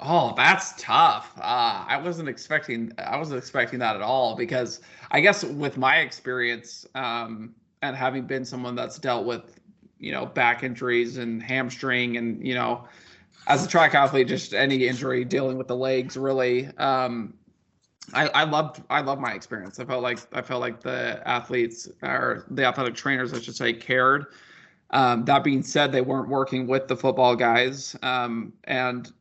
Oh, 0.01 0.32
that's 0.36 0.80
tough. 0.80 1.32
Uh, 1.38 1.84
I 1.88 2.01
wasn't 2.03 2.28
expecting. 2.28 2.92
I 2.99 3.16
wasn't 3.16 3.38
expecting 3.38 3.80
that 3.80 3.96
at 3.96 4.03
all 4.03 4.36
because 4.36 4.80
I 5.11 5.20
guess 5.20 5.42
with 5.42 5.76
my 5.76 5.96
experience 5.96 6.86
um, 6.94 7.55
and 7.82 7.96
having 7.96 8.24
been 8.24 8.44
someone 8.44 8.76
that's 8.76 8.99
dealt 8.99 9.26
with, 9.26 9.59
you 9.99 10.12
know, 10.12 10.24
back 10.24 10.62
injuries 10.62 11.16
and 11.16 11.42
hamstring 11.42 12.16
and 12.16 12.46
you 12.46 12.55
know, 12.55 12.84
as 13.47 13.64
a 13.64 13.68
track 13.68 13.95
athlete, 13.95 14.28
just 14.28 14.53
any 14.53 14.86
injury 14.86 15.24
dealing 15.24 15.57
with 15.57 15.68
the 15.68 15.76
legs 15.76 16.16
really. 16.16 16.66
Um, 16.76 17.34
I, 18.14 18.28
I 18.28 18.45
loved 18.45 18.82
I 18.89 19.01
love 19.01 19.20
my 19.20 19.32
experience. 19.32 19.78
I 19.78 19.84
felt 19.84 20.03
like 20.03 20.18
I 20.32 20.43
felt 20.43 20.61
like 20.61 20.80
the 20.80 21.22
athletes 21.26 21.89
or 22.03 22.45
the 22.51 22.64
athletic 22.64 22.95
trainers, 22.95 23.32
I 23.32 23.41
should 23.41 23.57
say, 23.57 23.72
cared. 23.72 24.26
Um, 24.91 25.24
that 25.26 25.45
being 25.45 25.62
said, 25.62 25.93
they 25.93 26.01
weren't 26.01 26.28
working 26.28 26.66
with 26.66 26.89
the 26.89 26.97
football 26.97 27.36
guys, 27.36 27.95
um, 28.03 28.55
and 28.64 29.12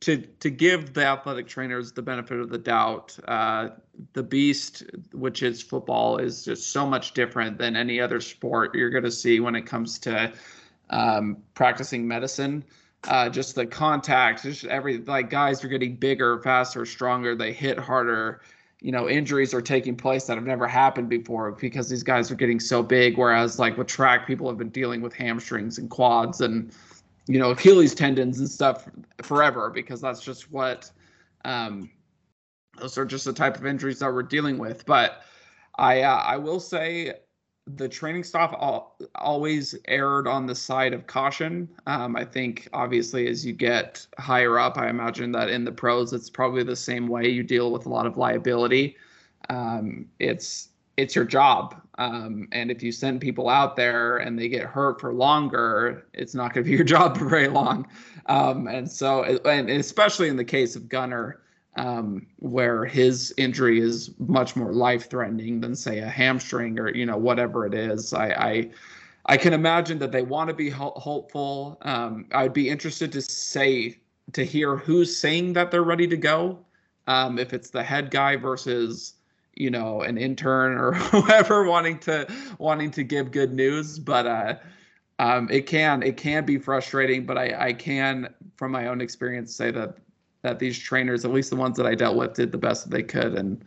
to 0.00 0.18
to 0.18 0.50
give 0.50 0.94
the 0.94 1.04
athletic 1.04 1.48
trainers 1.48 1.92
the 1.92 2.02
benefit 2.02 2.38
of 2.38 2.50
the 2.50 2.58
doubt, 2.58 3.18
uh, 3.26 3.70
the 4.12 4.22
beast, 4.22 4.84
which 5.12 5.42
is 5.42 5.60
football, 5.60 6.18
is 6.18 6.44
just 6.44 6.72
so 6.72 6.86
much 6.86 7.14
different 7.14 7.58
than 7.58 7.74
any 7.74 8.00
other 8.00 8.20
sport 8.20 8.74
you're 8.74 8.90
going 8.90 9.04
to 9.04 9.10
see 9.10 9.40
when 9.40 9.56
it 9.56 9.62
comes 9.62 9.98
to 10.00 10.32
um, 10.90 11.38
practicing 11.54 12.06
medicine. 12.06 12.64
Uh, 13.04 13.28
just 13.28 13.54
the 13.54 13.64
contact, 13.64 14.42
just 14.42 14.64
every 14.64 14.98
like 14.98 15.30
guys 15.30 15.62
are 15.64 15.68
getting 15.68 15.94
bigger, 15.94 16.40
faster, 16.42 16.84
stronger. 16.84 17.36
They 17.36 17.52
hit 17.52 17.78
harder. 17.78 18.42
You 18.80 18.92
know, 18.92 19.08
injuries 19.08 19.54
are 19.54 19.62
taking 19.62 19.96
place 19.96 20.24
that 20.26 20.36
have 20.36 20.46
never 20.46 20.66
happened 20.66 21.08
before 21.08 21.52
because 21.52 21.88
these 21.88 22.02
guys 22.02 22.30
are 22.30 22.34
getting 22.34 22.60
so 22.60 22.82
big. 22.82 23.16
Whereas, 23.16 23.58
like 23.58 23.76
with 23.76 23.86
track, 23.86 24.26
people 24.26 24.48
have 24.48 24.58
been 24.58 24.70
dealing 24.70 25.00
with 25.00 25.14
hamstrings 25.14 25.78
and 25.78 25.88
quads 25.88 26.40
and 26.40 26.72
you 27.28 27.38
know 27.38 27.50
Achilles 27.50 27.94
tendons 27.94 28.40
and 28.40 28.48
stuff 28.48 28.88
forever 29.22 29.70
because 29.70 30.00
that's 30.00 30.20
just 30.20 30.50
what 30.50 30.90
um, 31.44 31.90
those 32.78 32.98
are 32.98 33.04
just 33.06 33.24
the 33.24 33.32
type 33.32 33.56
of 33.56 33.64
injuries 33.64 34.00
that 34.00 34.12
we're 34.12 34.22
dealing 34.22 34.58
with. 34.58 34.84
But 34.86 35.22
I 35.76 36.02
uh, 36.02 36.16
I 36.16 36.36
will 36.36 36.60
say 36.60 37.14
the 37.76 37.88
training 37.88 38.24
staff 38.24 38.54
always 39.14 39.74
erred 39.86 40.26
on 40.26 40.46
the 40.46 40.54
side 40.54 40.92
of 40.92 41.06
caution. 41.06 41.68
Um, 41.86 42.16
I 42.16 42.24
think 42.24 42.68
obviously 42.72 43.28
as 43.28 43.44
you 43.44 43.52
get 43.52 44.06
higher 44.18 44.58
up, 44.58 44.78
I 44.78 44.88
imagine 44.88 45.32
that 45.32 45.50
in 45.50 45.64
the 45.64 45.72
pros 45.72 46.12
it's 46.12 46.30
probably 46.30 46.62
the 46.62 46.76
same 46.76 47.08
way. 47.08 47.28
You 47.28 47.42
deal 47.42 47.70
with 47.70 47.86
a 47.86 47.88
lot 47.88 48.06
of 48.06 48.16
liability. 48.16 48.96
Um, 49.50 50.06
it's 50.18 50.68
it's 50.96 51.14
your 51.14 51.24
job. 51.24 51.80
Um, 51.98 52.48
and 52.50 52.72
if 52.72 52.82
you 52.82 52.90
send 52.90 53.20
people 53.20 53.48
out 53.48 53.76
there 53.76 54.18
and 54.18 54.36
they 54.36 54.48
get 54.48 54.64
hurt 54.64 55.00
for 55.00 55.12
longer, 55.12 56.06
it's 56.12 56.34
not 56.34 56.52
going 56.52 56.64
to 56.64 56.70
be 56.70 56.76
your 56.76 56.84
job 56.96 57.16
for 57.16 57.28
very 57.28 57.48
long. 57.48 57.86
Um, 58.26 58.66
and 58.66 58.90
so, 58.90 59.22
and 59.22 59.70
especially 59.70 60.28
in 60.28 60.36
the 60.36 60.44
case 60.44 60.74
of 60.74 60.88
Gunner, 60.88 61.40
um, 61.76 62.26
where 62.38 62.84
his 62.84 63.32
injury 63.36 63.80
is 63.80 64.10
much 64.18 64.56
more 64.56 64.72
life 64.72 65.08
threatening 65.08 65.60
than 65.60 65.74
say 65.74 65.98
a 65.98 66.08
hamstring 66.08 66.78
or 66.78 66.94
you 66.94 67.06
know 67.06 67.16
whatever 67.16 67.66
it 67.66 67.74
is. 67.74 68.12
I 68.12 68.28
I, 68.28 68.70
I 69.26 69.36
can 69.36 69.52
imagine 69.52 69.98
that 70.00 70.12
they 70.12 70.22
want 70.22 70.48
to 70.48 70.54
be 70.54 70.70
ho- 70.70 70.94
hopeful. 70.96 71.78
Um, 71.82 72.26
I'd 72.32 72.52
be 72.52 72.68
interested 72.68 73.12
to 73.12 73.22
say 73.22 73.98
to 74.32 74.44
hear 74.44 74.76
who's 74.76 75.16
saying 75.16 75.52
that 75.54 75.70
they're 75.70 75.82
ready 75.82 76.06
to 76.08 76.16
go. 76.16 76.58
Um, 77.06 77.38
if 77.38 77.54
it's 77.54 77.70
the 77.70 77.82
head 77.82 78.10
guy 78.10 78.36
versus 78.36 79.14
you 79.54 79.70
know 79.70 80.02
an 80.02 80.18
intern 80.18 80.76
or 80.76 80.92
whoever 80.94 81.64
wanting 81.64 81.98
to 82.00 82.26
wanting 82.58 82.90
to 82.92 83.04
give 83.04 83.30
good 83.30 83.52
news, 83.52 83.98
but 83.98 84.26
uh, 84.26 84.54
um, 85.20 85.48
it 85.50 85.66
can 85.66 86.02
it 86.02 86.16
can 86.16 86.44
be 86.44 86.58
frustrating. 86.58 87.24
But 87.24 87.38
I 87.38 87.68
I 87.68 87.72
can 87.72 88.34
from 88.56 88.72
my 88.72 88.88
own 88.88 89.00
experience 89.00 89.54
say 89.54 89.70
that 89.70 89.96
that 90.48 90.58
these 90.58 90.78
trainers, 90.78 91.24
at 91.24 91.30
least 91.30 91.50
the 91.50 91.56
ones 91.56 91.76
that 91.76 91.86
I 91.86 91.94
dealt 91.94 92.16
with, 92.16 92.34
did 92.34 92.52
the 92.52 92.58
best 92.58 92.84
that 92.84 92.90
they 92.90 93.02
could. 93.02 93.34
And 93.34 93.62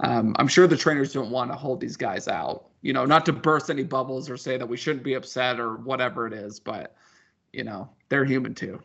um, 0.00 0.34
I'm 0.38 0.48
sure 0.48 0.66
the 0.66 0.76
trainers 0.76 1.12
don't 1.12 1.30
want 1.30 1.50
to 1.50 1.56
hold 1.56 1.80
these 1.80 1.96
guys 1.96 2.26
out. 2.26 2.70
You 2.80 2.92
know, 2.92 3.04
not 3.04 3.26
to 3.26 3.32
burst 3.32 3.70
any 3.70 3.84
bubbles 3.84 4.30
or 4.30 4.36
say 4.36 4.56
that 4.56 4.68
we 4.68 4.76
shouldn't 4.76 5.04
be 5.04 5.14
upset 5.14 5.60
or 5.60 5.76
whatever 5.76 6.26
it 6.26 6.32
is, 6.32 6.58
but 6.58 6.96
you 7.52 7.64
know, 7.64 7.90
they're 8.08 8.24
human 8.24 8.54
too. 8.54 8.80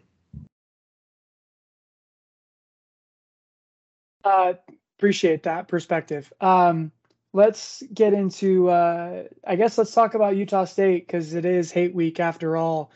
Uh, 4.24 4.54
appreciate 5.00 5.44
that 5.44 5.70
perspective. 5.70 6.32
Um, 6.42 6.92
let's 7.32 7.82
get 7.94 8.14
into. 8.14 8.70
Uh, 8.70 9.24
I 9.46 9.56
guess 9.56 9.78
let's 9.78 9.94
talk 9.94 10.16
about 10.16 10.36
Utah 10.36 10.66
State 10.66 11.08
because 11.08 11.34
it 11.34 11.46
is 11.46 11.72
hate 11.72 11.96
week 11.96 12.20
after 12.20 12.58
all. 12.58 12.92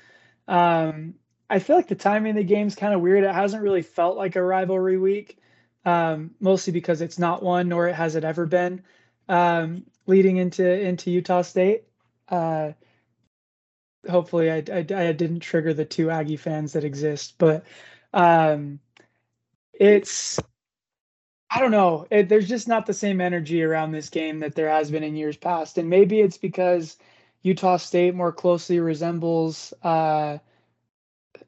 Um, 0.47 1.15
I 1.51 1.59
feel 1.59 1.75
like 1.75 1.89
the 1.89 1.95
timing 1.95 2.31
of 2.31 2.37
the 2.37 2.43
game's 2.45 2.75
kind 2.75 2.93
of 2.93 3.01
weird. 3.01 3.25
It 3.25 3.35
hasn't 3.35 3.61
really 3.61 3.81
felt 3.81 4.15
like 4.15 4.37
a 4.37 4.41
rivalry 4.41 4.97
week, 4.97 5.37
um, 5.83 6.31
mostly 6.39 6.71
because 6.71 7.01
it's 7.01 7.19
not 7.19 7.43
one, 7.43 7.67
nor 7.67 7.89
has 7.89 8.15
it 8.15 8.23
ever 8.23 8.45
been. 8.45 8.83
Um, 9.27 9.83
leading 10.07 10.37
into 10.37 10.65
into 10.65 11.11
Utah 11.11 11.41
State, 11.41 11.83
uh, 12.29 12.71
hopefully 14.09 14.49
I, 14.49 14.63
I, 14.71 14.77
I 14.79 15.11
didn't 15.11 15.41
trigger 15.41 15.73
the 15.73 15.83
two 15.83 16.09
Aggie 16.09 16.37
fans 16.37 16.71
that 16.73 16.85
exist, 16.85 17.35
but 17.37 17.65
um, 18.13 18.79
it's 19.73 20.39
I 21.49 21.59
don't 21.59 21.71
know. 21.71 22.07
It, 22.09 22.29
there's 22.29 22.47
just 22.47 22.69
not 22.69 22.85
the 22.85 22.93
same 22.93 23.19
energy 23.19 23.61
around 23.61 23.91
this 23.91 24.09
game 24.09 24.39
that 24.39 24.55
there 24.55 24.69
has 24.69 24.89
been 24.89 25.03
in 25.03 25.17
years 25.17 25.35
past, 25.35 25.77
and 25.77 25.89
maybe 25.89 26.21
it's 26.21 26.37
because 26.37 26.95
Utah 27.43 27.75
State 27.75 28.15
more 28.15 28.31
closely 28.31 28.79
resembles. 28.79 29.73
Uh, 29.83 30.37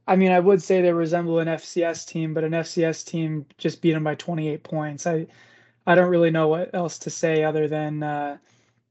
I 0.07 0.15
mean, 0.15 0.31
I 0.31 0.39
would 0.39 0.61
say 0.61 0.81
they 0.81 0.93
resemble 0.93 1.39
an 1.39 1.47
FCS 1.47 2.05
team, 2.07 2.33
but 2.33 2.43
an 2.43 2.51
FCS 2.51 3.05
team 3.05 3.45
just 3.57 3.81
beat 3.81 3.93
them 3.93 4.03
by 4.03 4.15
28 4.15 4.63
points. 4.63 5.07
I, 5.07 5.27
I 5.87 5.95
don't 5.95 6.09
really 6.09 6.31
know 6.31 6.47
what 6.49 6.73
else 6.75 6.97
to 6.99 7.09
say 7.09 7.43
other 7.43 7.67
than 7.67 8.03
uh, 8.03 8.37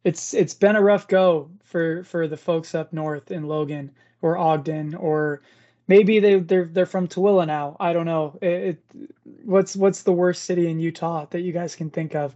it's 0.04 0.34
it's 0.34 0.54
been 0.54 0.76
a 0.76 0.82
rough 0.82 1.08
go 1.08 1.50
for 1.64 2.04
for 2.04 2.28
the 2.28 2.36
folks 2.36 2.74
up 2.74 2.92
north 2.92 3.30
in 3.30 3.46
Logan 3.48 3.92
or 4.22 4.38
Ogden 4.38 4.94
or 4.96 5.42
maybe 5.88 6.20
they 6.20 6.40
they're 6.40 6.66
they're 6.66 6.86
from 6.86 7.08
Tooele 7.08 7.46
now. 7.46 7.76
I 7.80 7.92
don't 7.92 8.06
know. 8.06 8.38
It, 8.42 8.78
it, 8.94 9.08
what's 9.44 9.76
what's 9.76 10.02
the 10.02 10.12
worst 10.12 10.44
city 10.44 10.68
in 10.68 10.80
Utah 10.80 11.26
that 11.30 11.40
you 11.42 11.52
guys 11.52 11.76
can 11.76 11.90
think 11.90 12.14
of? 12.14 12.34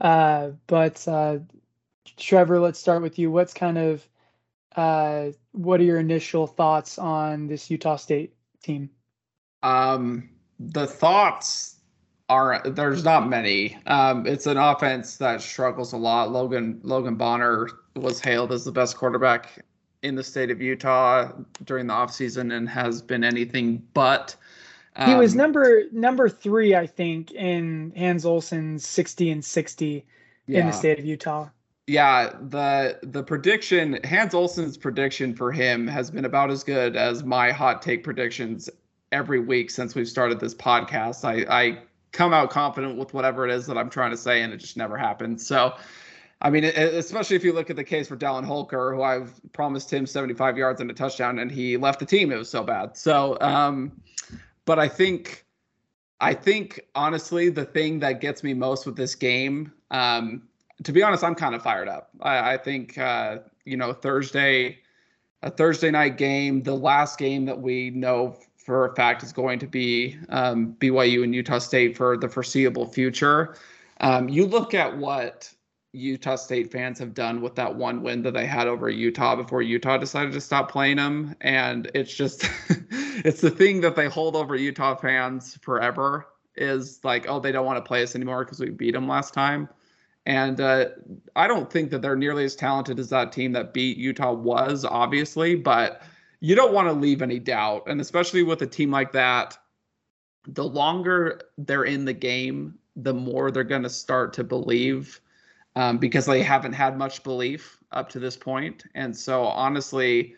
Uh, 0.00 0.50
but 0.66 1.06
uh, 1.08 1.38
Trevor, 2.16 2.60
let's 2.60 2.78
start 2.78 3.02
with 3.02 3.18
you. 3.18 3.30
What's 3.30 3.54
kind 3.54 3.78
of 3.78 4.06
uh, 4.76 5.30
what 5.52 5.80
are 5.80 5.84
your 5.84 5.98
initial 5.98 6.46
thoughts 6.46 6.98
on 6.98 7.46
this 7.46 7.70
Utah 7.70 7.96
State 7.96 8.34
team? 8.62 8.90
Um, 9.62 10.30
the 10.58 10.86
thoughts 10.86 11.76
are 12.28 12.62
there's 12.64 13.04
not 13.04 13.28
many. 13.28 13.76
Um, 13.86 14.26
it's 14.26 14.46
an 14.46 14.56
offense 14.56 15.16
that 15.16 15.42
struggles 15.42 15.92
a 15.92 15.96
lot. 15.96 16.30
Logan 16.30 16.80
Logan 16.82 17.16
Bonner 17.16 17.68
was 17.96 18.20
hailed 18.20 18.52
as 18.52 18.64
the 18.64 18.72
best 18.72 18.96
quarterback 18.96 19.64
in 20.02 20.14
the 20.14 20.24
state 20.24 20.50
of 20.50 20.62
Utah 20.62 21.32
during 21.64 21.86
the 21.86 21.92
offseason 21.92 22.56
and 22.56 22.68
has 22.68 23.02
been 23.02 23.24
anything 23.24 23.82
but. 23.92 24.36
Um, 24.96 25.10
he 25.10 25.16
was 25.16 25.32
um, 25.32 25.38
number 25.38 25.82
number 25.92 26.28
three, 26.28 26.74
I 26.74 26.86
think, 26.86 27.32
in 27.32 27.92
Hans 27.96 28.24
Olsen's 28.24 28.86
sixty 28.86 29.30
and 29.30 29.44
sixty 29.44 30.06
yeah. 30.46 30.60
in 30.60 30.66
the 30.66 30.72
state 30.72 30.98
of 30.98 31.04
Utah 31.04 31.48
yeah, 31.90 32.36
the 32.40 33.00
the 33.02 33.24
prediction 33.24 33.98
Hans 34.04 34.32
Olsen's 34.32 34.76
prediction 34.76 35.34
for 35.34 35.50
him 35.50 35.88
has 35.88 36.08
been 36.08 36.24
about 36.24 36.48
as 36.48 36.62
good 36.62 36.94
as 36.94 37.24
my 37.24 37.50
hot 37.50 37.82
take 37.82 38.04
predictions 38.04 38.70
every 39.10 39.40
week 39.40 39.72
since 39.72 39.96
we've 39.96 40.08
started 40.08 40.38
this 40.38 40.54
podcast. 40.54 41.24
I, 41.24 41.44
I 41.50 41.78
come 42.12 42.32
out 42.32 42.50
confident 42.50 42.96
with 42.96 43.12
whatever 43.12 43.44
it 43.44 43.52
is 43.52 43.66
that 43.66 43.76
I'm 43.76 43.90
trying 43.90 44.12
to 44.12 44.16
say, 44.16 44.42
and 44.42 44.52
it 44.52 44.58
just 44.58 44.76
never 44.76 44.96
happens. 44.96 45.44
So, 45.44 45.74
I 46.40 46.48
mean, 46.48 46.62
especially 46.62 47.34
if 47.34 47.42
you 47.42 47.52
look 47.52 47.70
at 47.70 47.76
the 47.76 47.82
case 47.82 48.06
for 48.06 48.16
Dallin 48.16 48.44
Holker, 48.44 48.94
who 48.94 49.02
I've 49.02 49.40
promised 49.52 49.92
him 49.92 50.06
75 50.06 50.56
yards 50.56 50.80
and 50.80 50.88
a 50.92 50.94
touchdown, 50.94 51.40
and 51.40 51.50
he 51.50 51.76
left 51.76 51.98
the 51.98 52.06
team. 52.06 52.30
It 52.30 52.36
was 52.36 52.48
so 52.48 52.62
bad. 52.62 52.96
So, 52.96 53.36
um, 53.40 54.00
but 54.64 54.78
I 54.78 54.86
think, 54.86 55.44
I 56.20 56.34
think 56.34 56.78
honestly, 56.94 57.48
the 57.48 57.64
thing 57.64 57.98
that 57.98 58.20
gets 58.20 58.44
me 58.44 58.54
most 58.54 58.86
with 58.86 58.94
this 58.94 59.16
game, 59.16 59.72
um, 59.90 60.42
to 60.84 60.92
be 60.92 61.02
honest, 61.02 61.24
I'm 61.24 61.34
kind 61.34 61.54
of 61.54 61.62
fired 61.62 61.88
up. 61.88 62.10
I, 62.20 62.54
I 62.54 62.56
think 62.56 62.98
uh, 62.98 63.38
you 63.64 63.76
know 63.76 63.92
Thursday, 63.92 64.78
a 65.42 65.50
Thursday 65.50 65.90
night 65.90 66.16
game, 66.16 66.62
the 66.62 66.74
last 66.74 67.18
game 67.18 67.44
that 67.46 67.60
we 67.60 67.90
know 67.90 68.36
for 68.56 68.86
a 68.86 68.94
fact 68.94 69.22
is 69.22 69.32
going 69.32 69.58
to 69.58 69.66
be 69.66 70.16
um, 70.28 70.76
BYU 70.78 71.24
and 71.24 71.34
Utah 71.34 71.58
State 71.58 71.96
for 71.96 72.16
the 72.16 72.28
foreseeable 72.28 72.86
future. 72.86 73.56
Um, 74.00 74.28
you 74.28 74.46
look 74.46 74.74
at 74.74 74.96
what 74.96 75.52
Utah 75.92 76.36
State 76.36 76.70
fans 76.70 76.98
have 76.98 77.14
done 77.14 77.40
with 77.40 77.54
that 77.56 77.74
one 77.74 78.02
win 78.02 78.22
that 78.22 78.32
they 78.32 78.46
had 78.46 78.68
over 78.68 78.88
Utah 78.88 79.36
before 79.36 79.60
Utah 79.62 79.98
decided 79.98 80.32
to 80.32 80.40
stop 80.40 80.70
playing 80.70 80.96
them, 80.96 81.34
and 81.40 81.90
it's 81.94 82.14
just 82.14 82.48
it's 83.24 83.40
the 83.40 83.50
thing 83.50 83.80
that 83.80 83.96
they 83.96 84.08
hold 84.08 84.36
over 84.36 84.54
Utah 84.54 84.94
fans 84.94 85.58
forever 85.62 86.26
is 86.56 87.00
like, 87.04 87.26
oh, 87.28 87.40
they 87.40 87.52
don't 87.52 87.66
want 87.66 87.82
to 87.82 87.86
play 87.86 88.02
us 88.02 88.14
anymore 88.14 88.44
because 88.44 88.60
we 88.60 88.70
beat 88.70 88.92
them 88.92 89.08
last 89.08 89.34
time. 89.34 89.68
And 90.26 90.60
uh, 90.60 90.90
I 91.34 91.46
don't 91.46 91.70
think 91.72 91.90
that 91.90 92.02
they're 92.02 92.16
nearly 92.16 92.44
as 92.44 92.54
talented 92.54 92.98
as 92.98 93.08
that 93.08 93.32
team 93.32 93.52
that 93.52 93.72
beat 93.72 93.96
Utah 93.96 94.32
was, 94.32 94.84
obviously, 94.84 95.54
but 95.56 96.02
you 96.40 96.54
don't 96.54 96.72
want 96.74 96.88
to 96.88 96.92
leave 96.92 97.22
any 97.22 97.38
doubt. 97.38 97.84
And 97.86 98.00
especially 98.00 98.42
with 98.42 98.62
a 98.62 98.66
team 98.66 98.90
like 98.90 99.12
that, 99.12 99.58
the 100.46 100.64
longer 100.64 101.40
they're 101.58 101.84
in 101.84 102.04
the 102.04 102.12
game, 102.12 102.78
the 102.96 103.14
more 103.14 103.50
they're 103.50 103.64
going 103.64 103.82
to 103.82 103.90
start 103.90 104.32
to 104.34 104.44
believe 104.44 105.20
um, 105.76 105.98
because 105.98 106.26
they 106.26 106.42
haven't 106.42 106.72
had 106.72 106.98
much 106.98 107.22
belief 107.22 107.78
up 107.92 108.08
to 108.10 108.18
this 108.18 108.36
point. 108.36 108.84
And 108.94 109.16
so, 109.16 109.44
honestly, 109.44 110.34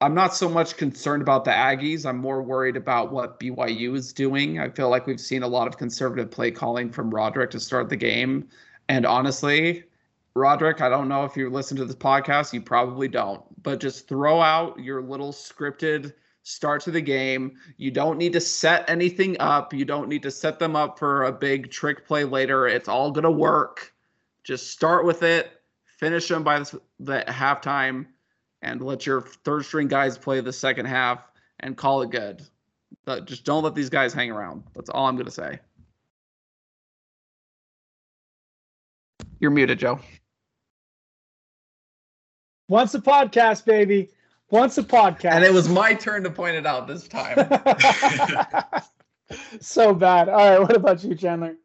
I'm 0.00 0.14
not 0.14 0.34
so 0.34 0.48
much 0.48 0.76
concerned 0.76 1.22
about 1.22 1.44
the 1.44 1.50
Aggies. 1.50 2.06
I'm 2.06 2.18
more 2.18 2.42
worried 2.42 2.76
about 2.76 3.12
what 3.12 3.40
BYU 3.40 3.96
is 3.96 4.12
doing. 4.12 4.60
I 4.60 4.68
feel 4.68 4.88
like 4.88 5.06
we've 5.06 5.20
seen 5.20 5.42
a 5.42 5.48
lot 5.48 5.66
of 5.66 5.76
conservative 5.76 6.30
play 6.30 6.50
calling 6.50 6.90
from 6.90 7.10
Roderick 7.12 7.50
to 7.50 7.60
start 7.60 7.88
the 7.88 7.96
game. 7.96 8.48
And 8.88 9.04
honestly, 9.04 9.84
Roderick, 10.34 10.80
I 10.80 10.88
don't 10.88 11.08
know 11.08 11.24
if 11.24 11.36
you 11.36 11.50
listen 11.50 11.76
to 11.78 11.84
this 11.84 11.96
podcast, 11.96 12.52
you 12.52 12.60
probably 12.60 13.08
don't, 13.08 13.42
but 13.62 13.80
just 13.80 14.08
throw 14.08 14.40
out 14.40 14.78
your 14.78 15.02
little 15.02 15.32
scripted 15.32 16.12
start 16.48 16.80
to 16.82 16.90
the 16.90 17.00
game. 17.00 17.58
You 17.76 17.90
don't 17.90 18.16
need 18.16 18.32
to 18.32 18.40
set 18.40 18.88
anything 18.88 19.38
up. 19.38 19.74
You 19.74 19.84
don't 19.84 20.08
need 20.08 20.22
to 20.22 20.30
set 20.30 20.58
them 20.58 20.76
up 20.76 20.98
for 20.98 21.24
a 21.24 21.32
big 21.32 21.70
trick 21.70 22.06
play 22.06 22.24
later. 22.24 22.66
It's 22.66 22.88
all 22.88 23.10
going 23.10 23.24
to 23.24 23.30
work. 23.30 23.92
Just 24.44 24.70
start 24.70 25.04
with 25.04 25.22
it, 25.22 25.60
finish 25.98 26.26
them 26.28 26.42
by 26.42 26.60
the, 26.60 26.80
the 27.00 27.24
halftime, 27.28 28.06
and 28.62 28.80
let 28.80 29.04
your 29.04 29.20
third 29.20 29.66
string 29.66 29.88
guys 29.88 30.16
play 30.16 30.40
the 30.40 30.52
second 30.52 30.86
half 30.86 31.30
and 31.60 31.76
call 31.76 32.00
it 32.00 32.10
good. 32.10 32.42
But 33.04 33.26
just 33.26 33.44
don't 33.44 33.62
let 33.62 33.74
these 33.74 33.90
guys 33.90 34.14
hang 34.14 34.30
around. 34.30 34.62
That's 34.74 34.88
all 34.88 35.06
I'm 35.06 35.16
going 35.16 35.26
to 35.26 35.32
say. 35.32 35.60
You're 39.40 39.50
muted, 39.50 39.78
Joe. 39.78 40.00
Once 42.68 42.94
a 42.94 43.00
podcast, 43.00 43.64
baby. 43.64 44.10
Once 44.50 44.78
a 44.78 44.82
podcast. 44.82 45.32
And 45.32 45.44
it 45.44 45.52
was 45.52 45.68
my 45.68 45.94
turn 45.94 46.24
to 46.24 46.30
point 46.30 46.56
it 46.56 46.66
out 46.66 46.88
this 46.88 47.06
time. 47.06 47.36
so 49.60 49.94
bad. 49.94 50.28
All 50.28 50.36
right. 50.36 50.60
What 50.60 50.74
about 50.74 51.04
you, 51.04 51.14
Chandler? 51.14 51.56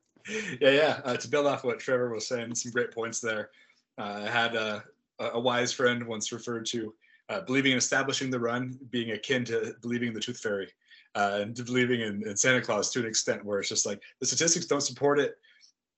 Yeah, 0.61 0.69
yeah. 0.69 1.01
Uh, 1.03 1.17
to 1.17 1.27
build 1.27 1.47
off 1.47 1.63
what 1.63 1.79
Trevor 1.79 2.13
was 2.13 2.27
saying, 2.27 2.55
some 2.55 2.71
great 2.71 2.91
points 2.91 3.19
there. 3.19 3.49
Uh, 3.97 4.23
I 4.25 4.29
had 4.29 4.55
a, 4.55 4.83
a, 5.19 5.39
wise 5.39 5.71
friend 5.71 6.05
once 6.05 6.31
referred 6.31 6.65
to 6.67 6.93
uh, 7.29 7.41
believing 7.41 7.73
in 7.73 7.77
establishing 7.77 8.29
the 8.29 8.39
run 8.39 8.77
being 8.89 9.11
akin 9.11 9.45
to 9.45 9.75
believing 9.81 10.09
in 10.09 10.13
the 10.13 10.19
tooth 10.19 10.39
fairy 10.39 10.67
uh, 11.15 11.39
and 11.41 11.55
believing 11.65 12.01
in, 12.01 12.27
in 12.27 12.35
Santa 12.35 12.61
Claus 12.61 12.91
to 12.91 12.99
an 12.99 13.05
extent 13.05 13.45
where 13.45 13.59
it's 13.59 13.69
just 13.69 13.85
like 13.85 14.01
the 14.19 14.25
statistics 14.25 14.65
don't 14.65 14.81
support 14.81 15.19
it 15.19 15.35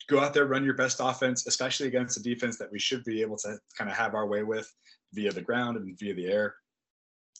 go 0.08 0.20
out 0.20 0.34
there, 0.34 0.45
run 0.45 0.64
your 0.64 0.74
best 0.74 0.99
offense, 1.01 1.47
especially 1.47 1.88
against 1.88 2.18
a 2.18 2.24
defense 2.24 2.58
that 2.58 2.72
we 2.72 2.80
should 2.80 3.03
be 3.03 3.22
able 3.22 3.38
to 3.38 3.58
kind 3.78 3.89
of 3.89 3.97
have 3.97 4.14
our 4.14 4.28
way 4.28 4.43
with 4.43 4.72
via 5.14 5.32
the 5.32 5.41
ground 5.41 5.78
and 5.78 5.97
via 5.97 6.14
the 6.14 6.28
air. 6.28 6.56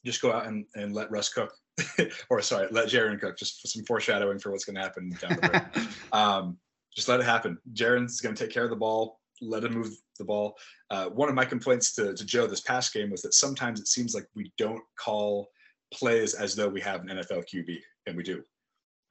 just 0.06 0.22
go 0.22 0.32
out 0.32 0.48
and, 0.48 0.66
and 0.76 0.94
let 0.94 1.12
Russ 1.12 1.30
cook, 1.30 1.54
or 2.30 2.42
sorry, 2.42 2.68
let 2.72 2.88
Jaren 2.88 3.20
cook. 3.20 3.38
Just 3.38 3.62
for 3.62 3.68
some 3.68 3.84
foreshadowing 3.86 4.40
for 4.40 4.52
what's 4.52 4.66
going 4.66 4.76
to 4.76 4.82
happen 4.82 5.16
down 5.22 5.38
the 5.42 5.50
road. 5.50 5.88
um, 6.14 6.58
just 6.96 7.08
let 7.08 7.20
it 7.20 7.26
happen. 7.26 7.58
Jaren's 7.74 8.22
going 8.22 8.36
to 8.36 8.44
take 8.44 8.54
care 8.54 8.64
of 8.64 8.70
the 8.70 8.76
ball. 8.76 9.20
Let 9.42 9.66
him 9.66 9.74
move 9.74 9.94
the 10.18 10.24
ball. 10.24 10.56
Uh, 10.90 11.08
one 11.08 11.28
of 11.28 11.36
my 11.36 11.44
complaints 11.44 11.94
to, 11.96 12.14
to 12.14 12.26
Joe 12.26 12.48
this 12.48 12.62
past 12.62 12.94
game 12.94 13.12
was 13.12 13.22
that 13.24 13.34
sometimes 13.34 13.82
it 13.82 13.88
seems 13.88 14.16
like 14.16 14.26
we 14.34 14.52
don't 14.58 14.82
call 14.98 15.50
plays 15.94 16.34
as 16.34 16.56
though 16.56 16.70
we 16.70 16.82
have 16.82 17.02
an 17.02 17.08
NFL 17.08 17.44
QB, 17.54 17.78
and 18.08 18.16
we 18.16 18.24
do. 18.24 18.42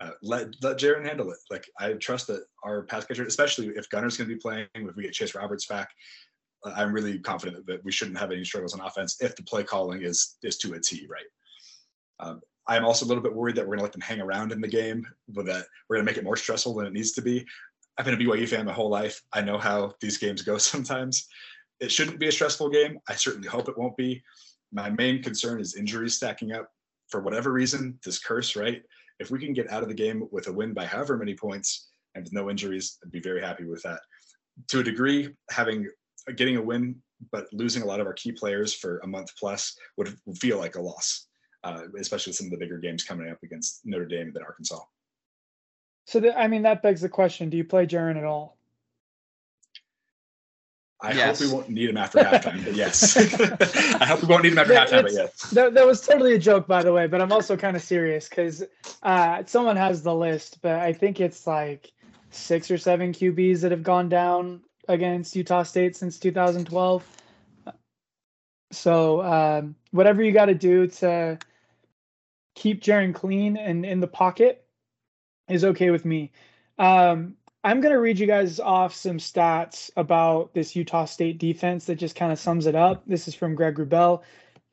Uh, 0.00 0.10
let 0.22 0.48
let 0.62 0.78
Jaren 0.78 1.06
handle 1.06 1.30
it. 1.30 1.38
Like 1.50 1.68
I 1.78 1.92
trust 1.94 2.26
that 2.26 2.44
our 2.64 2.82
pass 2.82 3.04
catcher, 3.04 3.24
especially 3.24 3.68
if 3.68 3.88
Gunner's 3.90 4.16
going 4.16 4.28
to 4.28 4.34
be 4.34 4.40
playing, 4.40 4.66
if 4.74 4.96
we 4.96 5.04
get 5.04 5.12
Chase 5.12 5.34
Roberts 5.34 5.66
back, 5.66 5.88
uh, 6.64 6.72
I'm 6.76 6.92
really 6.92 7.18
confident 7.20 7.64
that 7.66 7.84
we 7.84 7.92
shouldn't 7.92 8.18
have 8.18 8.32
any 8.32 8.44
struggles 8.44 8.74
on 8.74 8.84
offense 8.84 9.16
if 9.20 9.36
the 9.36 9.42
play 9.42 9.62
calling 9.62 10.02
is 10.02 10.36
is 10.42 10.58
to 10.58 10.74
a 10.74 10.80
T, 10.80 11.06
right? 11.08 11.24
Um, 12.20 12.40
I'm 12.66 12.84
also 12.84 13.04
a 13.04 13.08
little 13.08 13.22
bit 13.22 13.34
worried 13.34 13.56
that 13.56 13.62
we're 13.62 13.76
going 13.76 13.80
to 13.80 13.84
let 13.84 13.92
them 13.92 14.00
hang 14.00 14.20
around 14.20 14.52
in 14.52 14.60
the 14.60 14.68
game, 14.68 15.06
but 15.28 15.46
that 15.46 15.66
we're 15.88 15.96
going 15.96 16.06
to 16.06 16.10
make 16.10 16.18
it 16.18 16.24
more 16.24 16.36
stressful 16.36 16.74
than 16.74 16.86
it 16.86 16.92
needs 16.92 17.12
to 17.12 17.22
be. 17.22 17.46
I've 17.98 18.04
been 18.04 18.14
a 18.14 18.16
BYU 18.16 18.48
fan 18.48 18.64
my 18.64 18.72
whole 18.72 18.88
life. 18.88 19.22
I 19.32 19.42
know 19.42 19.58
how 19.58 19.92
these 20.00 20.18
games 20.18 20.42
go 20.42 20.58
sometimes. 20.58 21.28
It 21.80 21.92
shouldn't 21.92 22.18
be 22.18 22.28
a 22.28 22.32
stressful 22.32 22.70
game. 22.70 22.98
I 23.08 23.14
certainly 23.14 23.48
hope 23.48 23.68
it 23.68 23.78
won't 23.78 23.96
be. 23.96 24.22
My 24.72 24.90
main 24.90 25.22
concern 25.22 25.60
is 25.60 25.76
injuries 25.76 26.14
stacking 26.14 26.52
up. 26.52 26.68
For 27.08 27.20
whatever 27.20 27.52
reason, 27.52 27.98
this 28.04 28.18
curse, 28.18 28.56
right? 28.56 28.82
If 29.20 29.30
we 29.30 29.38
can 29.38 29.52
get 29.52 29.70
out 29.70 29.82
of 29.82 29.88
the 29.88 29.94
game 29.94 30.28
with 30.30 30.48
a 30.48 30.52
win 30.52 30.72
by 30.72 30.86
however 30.86 31.16
many 31.16 31.34
points 31.34 31.88
and 32.14 32.24
with 32.24 32.32
no 32.32 32.50
injuries, 32.50 32.98
I'd 33.04 33.12
be 33.12 33.20
very 33.20 33.40
happy 33.40 33.64
with 33.64 33.82
that. 33.82 34.00
To 34.68 34.80
a 34.80 34.84
degree, 34.84 35.34
having 35.50 35.88
getting 36.36 36.56
a 36.56 36.62
win 36.62 36.96
but 37.32 37.46
losing 37.52 37.82
a 37.82 37.86
lot 37.86 38.00
of 38.00 38.06
our 38.06 38.12
key 38.12 38.32
players 38.32 38.74
for 38.74 38.98
a 38.98 39.06
month 39.06 39.30
plus 39.38 39.76
would 39.96 40.16
feel 40.36 40.58
like 40.58 40.76
a 40.76 40.80
loss, 40.80 41.26
uh, 41.62 41.82
especially 41.98 42.32
some 42.32 42.46
of 42.46 42.50
the 42.50 42.58
bigger 42.58 42.78
games 42.78 43.04
coming 43.04 43.30
up 43.30 43.38
against 43.42 43.80
Notre 43.84 44.06
Dame 44.06 44.32
and 44.34 44.44
Arkansas. 44.44 44.80
So, 46.06 46.20
the, 46.20 46.38
I 46.38 46.48
mean, 46.48 46.62
that 46.62 46.82
begs 46.82 47.00
the 47.00 47.08
question: 47.08 47.50
Do 47.50 47.56
you 47.56 47.64
play 47.64 47.86
Jaren 47.86 48.18
at 48.18 48.24
all? 48.24 48.58
I 51.04 51.12
yes. 51.12 51.38
hope 51.38 51.48
we 51.48 51.54
won't 51.54 51.68
need 51.68 51.90
him 51.90 51.96
after 51.98 52.18
halftime, 52.20 52.64
but 52.64 52.74
yes. 52.74 53.16
I 54.00 54.06
hope 54.06 54.22
we 54.22 54.28
won't 54.28 54.42
need 54.42 54.52
him 54.52 54.58
after 54.58 54.72
halftime, 54.72 55.02
but 55.02 55.12
yes. 55.12 55.50
That, 55.50 55.74
that 55.74 55.86
was 55.86 56.00
totally 56.00 56.34
a 56.34 56.38
joke, 56.38 56.66
by 56.66 56.82
the 56.82 56.94
way, 56.94 57.06
but 57.06 57.20
I'm 57.20 57.30
also 57.30 57.58
kind 57.58 57.76
of 57.76 57.82
serious 57.82 58.26
because 58.26 58.64
uh, 59.02 59.42
someone 59.44 59.76
has 59.76 60.02
the 60.02 60.14
list, 60.14 60.60
but 60.62 60.80
I 60.80 60.94
think 60.94 61.20
it's 61.20 61.46
like 61.46 61.92
six 62.30 62.70
or 62.70 62.78
seven 62.78 63.12
QBs 63.12 63.60
that 63.60 63.70
have 63.70 63.82
gone 63.82 64.08
down 64.08 64.62
against 64.88 65.36
Utah 65.36 65.62
State 65.62 65.94
since 65.94 66.18
2012. 66.18 67.06
So 68.72 69.22
um, 69.22 69.76
whatever 69.90 70.22
you 70.22 70.32
got 70.32 70.46
to 70.46 70.54
do 70.54 70.86
to 70.86 71.38
keep 72.54 72.82
Jaren 72.82 73.14
clean 73.14 73.58
and 73.58 73.84
in 73.84 74.00
the 74.00 74.06
pocket 74.06 74.64
is 75.48 75.64
okay 75.64 75.90
with 75.90 76.06
me. 76.06 76.32
Um, 76.78 77.36
I'm 77.64 77.80
going 77.80 77.94
to 77.94 77.98
read 77.98 78.18
you 78.18 78.26
guys 78.26 78.60
off 78.60 78.94
some 78.94 79.16
stats 79.16 79.90
about 79.96 80.52
this 80.52 80.76
Utah 80.76 81.06
State 81.06 81.38
defense 81.38 81.86
that 81.86 81.94
just 81.94 82.14
kind 82.14 82.30
of 82.30 82.38
sums 82.38 82.66
it 82.66 82.74
up. 82.74 83.02
This 83.06 83.26
is 83.26 83.34
from 83.34 83.54
Greg 83.54 83.76
Wrubell. 83.76 84.20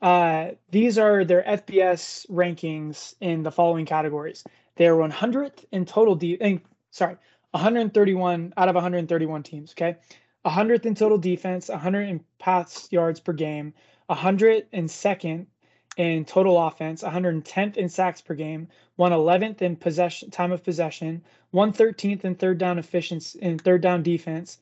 Uh, 0.02 0.50
these 0.70 0.98
are 0.98 1.24
their 1.24 1.42
FBS 1.44 2.28
rankings 2.28 3.14
in 3.22 3.44
the 3.44 3.50
following 3.50 3.86
categories. 3.86 4.44
They 4.76 4.86
are 4.88 4.96
100th 4.96 5.64
in 5.72 5.86
total. 5.86 6.14
De- 6.14 6.60
sorry, 6.90 7.16
131 7.52 8.52
out 8.58 8.68
of 8.68 8.74
131 8.74 9.42
teams. 9.42 9.72
Okay, 9.72 9.96
100th 10.44 10.84
in 10.84 10.94
total 10.94 11.16
defense, 11.16 11.70
100 11.70 12.10
in 12.10 12.22
pass 12.38 12.88
yards 12.90 13.20
per 13.20 13.32
game, 13.32 13.72
102nd 14.10 15.46
in 15.96 16.24
total 16.24 16.58
offense, 16.58 17.02
110th 17.02 17.76
in 17.76 17.88
sacks 17.88 18.20
per 18.20 18.34
game, 18.34 18.68
111th 18.98 19.62
in 19.62 19.76
possession 19.76 20.30
time 20.30 20.52
of 20.52 20.64
possession, 20.64 21.22
113th 21.54 22.24
in 22.24 22.34
third 22.34 22.58
down 22.58 22.78
efficiency 22.78 23.38
in 23.40 23.58
third 23.58 23.82
down 23.82 24.02
defense, 24.02 24.58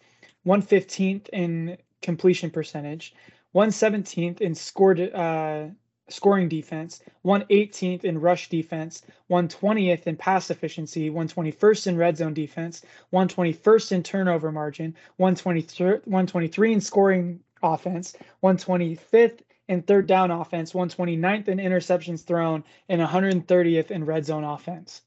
115th 0.46 1.28
in 1.30 1.76
completion 2.02 2.50
percentage, 2.50 3.14
117th 3.54 4.40
in 4.40 4.54
scored 4.54 5.00
uh, 5.00 5.66
scoring 6.08 6.48
defense, 6.48 7.00
118th 7.24 8.04
in 8.04 8.20
rush 8.20 8.48
defense, 8.48 9.02
120th 9.30 10.06
in 10.06 10.16
pass 10.16 10.50
efficiency, 10.50 11.10
121st 11.10 11.86
in 11.86 11.96
red 11.96 12.16
zone 12.16 12.34
defense, 12.34 12.82
121st 13.12 13.92
in 13.92 14.02
turnover 14.02 14.50
margin, 14.50 14.94
123 15.16 16.72
in 16.72 16.80
scoring 16.80 17.40
offense, 17.62 18.16
125th 18.42 19.40
in 19.70 19.82
third 19.82 20.08
down 20.08 20.32
offense, 20.32 20.72
129th 20.72 21.46
in 21.46 21.58
interceptions 21.58 22.24
thrown, 22.24 22.64
and 22.88 23.00
130th 23.00 23.92
in 23.92 24.04
red 24.04 24.26
zone 24.26 24.42
offense. 24.42 25.02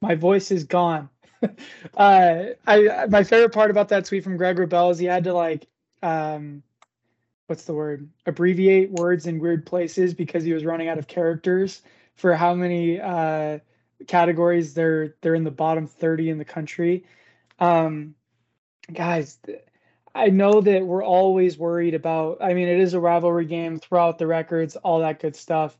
My 0.00 0.14
voice 0.14 0.50
is 0.50 0.64
gone. 0.64 1.10
uh, 1.96 2.44
I 2.66 3.06
my 3.10 3.22
favorite 3.22 3.52
part 3.52 3.70
about 3.70 3.90
that 3.90 4.06
tweet 4.06 4.24
from 4.24 4.38
Greg 4.38 4.56
Wrubell 4.56 4.90
is 4.90 4.98
he 4.98 5.04
had 5.04 5.24
to 5.24 5.34
like 5.34 5.66
um, 6.02 6.62
what's 7.46 7.64
the 7.64 7.74
word 7.74 8.08
abbreviate 8.24 8.90
words 8.90 9.26
in 9.26 9.38
weird 9.38 9.66
places 9.66 10.14
because 10.14 10.44
he 10.44 10.54
was 10.54 10.64
running 10.64 10.88
out 10.88 10.98
of 10.98 11.06
characters 11.06 11.82
for 12.14 12.34
how 12.34 12.54
many 12.54 12.98
uh, 12.98 13.58
categories 14.06 14.72
they're 14.72 15.14
they're 15.20 15.34
in 15.34 15.44
the 15.44 15.50
bottom 15.50 15.86
30 15.86 16.30
in 16.30 16.38
the 16.38 16.44
country 16.44 17.04
um, 17.58 18.14
guys 18.90 19.38
i 20.16 20.28
know 20.28 20.60
that 20.60 20.84
we're 20.84 21.04
always 21.04 21.58
worried 21.58 21.94
about 21.94 22.38
i 22.42 22.54
mean 22.54 22.68
it 22.68 22.80
is 22.80 22.94
a 22.94 23.00
rivalry 23.00 23.46
game 23.46 23.78
throughout 23.78 24.18
the 24.18 24.26
records 24.26 24.76
all 24.76 25.00
that 25.00 25.20
good 25.20 25.36
stuff 25.36 25.76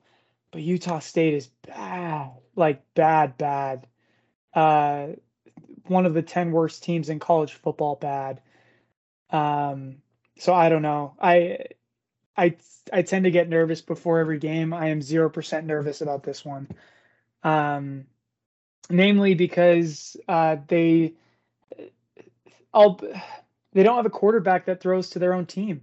but 0.50 0.62
utah 0.62 0.98
state 0.98 1.34
is 1.34 1.48
bad 1.66 2.30
like 2.54 2.82
bad 2.94 3.36
bad 3.38 3.86
uh, 4.54 5.08
one 5.86 6.06
of 6.06 6.14
the 6.14 6.22
10 6.22 6.50
worst 6.52 6.82
teams 6.82 7.10
in 7.10 7.18
college 7.18 7.52
football 7.52 7.96
bad 7.96 8.40
um, 9.30 9.96
so 10.38 10.54
I 10.54 10.68
don't 10.68 10.82
know. 10.82 11.14
I 11.20 11.58
I 12.36 12.56
I 12.92 13.02
tend 13.02 13.24
to 13.24 13.30
get 13.30 13.48
nervous 13.48 13.80
before 13.80 14.18
every 14.18 14.38
game. 14.38 14.72
I 14.72 14.88
am 14.88 15.02
zero 15.02 15.30
percent 15.30 15.66
nervous 15.66 16.00
about 16.00 16.22
this 16.22 16.44
one, 16.44 16.68
um, 17.42 18.06
namely 18.90 19.34
because 19.34 20.16
uh, 20.28 20.56
they 20.68 21.14
all 22.72 23.00
they 23.76 23.82
don't 23.82 23.96
have 23.96 24.06
a 24.06 24.10
quarterback 24.10 24.64
that 24.64 24.80
throws 24.80 25.10
to 25.10 25.18
their 25.18 25.34
own 25.34 25.44
team. 25.44 25.82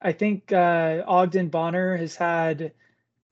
I 0.00 0.12
think 0.12 0.52
uh, 0.52 1.02
Ogden 1.04 1.48
Bonner 1.48 1.96
has 1.96 2.14
had 2.14 2.72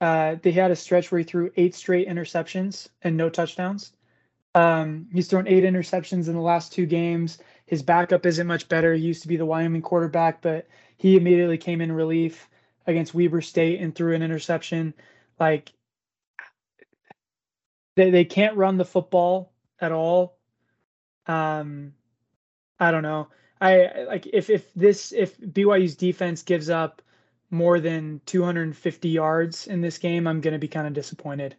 uh, 0.01 0.35
they 0.43 0.51
had 0.51 0.73
a 0.73 0.77
stretch 0.77 1.13
where 1.13 1.21
he 1.21 1.25
threw 1.25 1.53
eight 1.57 1.77
straight 1.77 2.09
interceptions 2.09 2.89
and 3.03 3.17
no 3.17 3.29
touchdowns. 3.29 3.93
Um, 4.57 5.07
he's 5.13 5.29
thrown 5.29 5.47
eight 5.47 5.63
interceptions 5.63 6.27
in 6.27 6.35
the 6.35 6.41
last 6.41 6.73
two 6.73 6.85
games. 6.85 7.39
His 7.67 7.81
backup 7.81 8.27
isn't 8.27 8.47
much 8.49 8.69
better. 8.69 8.93
He 8.93 9.03
used 9.03 9.23
to 9.23 9.29
be 9.29 9.37
the 9.37 9.47
Wyoming 9.47 9.83
quarterback, 9.83 10.43
but 10.43 10.67
he 10.97 11.17
immediately 11.17 11.57
came 11.57 11.81
in 11.81 11.93
relief 11.93 12.49
against 12.89 13.15
Weber 13.15 13.41
State 13.41 13.81
and 13.81 13.95
threw 13.95 14.17
an 14.17 14.23
interception. 14.23 14.95
Like 15.39 15.73
they 17.95 18.11
they 18.11 18.25
can't 18.25 18.57
run 18.57 18.79
the 18.79 18.85
football 18.85 19.53
at 19.81 19.93
all. 19.93 20.39
Um, 21.29 21.95
I 22.81 22.91
don't 22.91 23.05
know. 23.05 23.29
I 23.61 24.05
like 24.09 24.27
if 24.33 24.49
if 24.49 24.73
this 24.75 25.13
if 25.13 25.39
BYU's 25.39 25.95
defense 25.97 26.43
gives 26.43 26.71
up 26.71 27.03
more 27.51 27.81
than 27.81 28.21
250 28.27 29.09
yards 29.09 29.67
in 29.67 29.81
this 29.81 29.99
game, 29.99 30.27
I'm 30.27 30.41
going 30.41 30.53
to 30.53 30.59
be 30.59 30.69
kind 30.69 30.87
of 30.87 30.93
disappointed. 30.95 31.57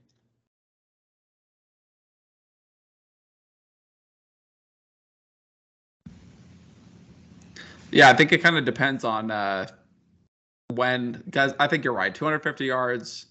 Yeah, 7.91 8.09
I 8.09 8.13
think 8.13 8.31
it 8.31 8.39
kind 8.39 8.57
of 8.57 8.63
depends 8.63 9.03
on 9.03 9.31
uh, 9.31 9.67
when, 10.69 11.23
guys. 11.29 11.53
I 11.59 11.67
think 11.67 11.83
you're 11.83 11.93
right. 11.93 12.15
250 12.15 12.65
yards 12.65 13.25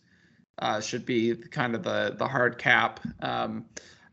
uh, 0.59 0.81
should 0.81 1.07
be 1.07 1.35
kind 1.35 1.75
of 1.75 1.83
the 1.83 2.15
the 2.17 2.29
hard 2.29 2.59
cap. 2.59 3.01
Um, 3.23 3.65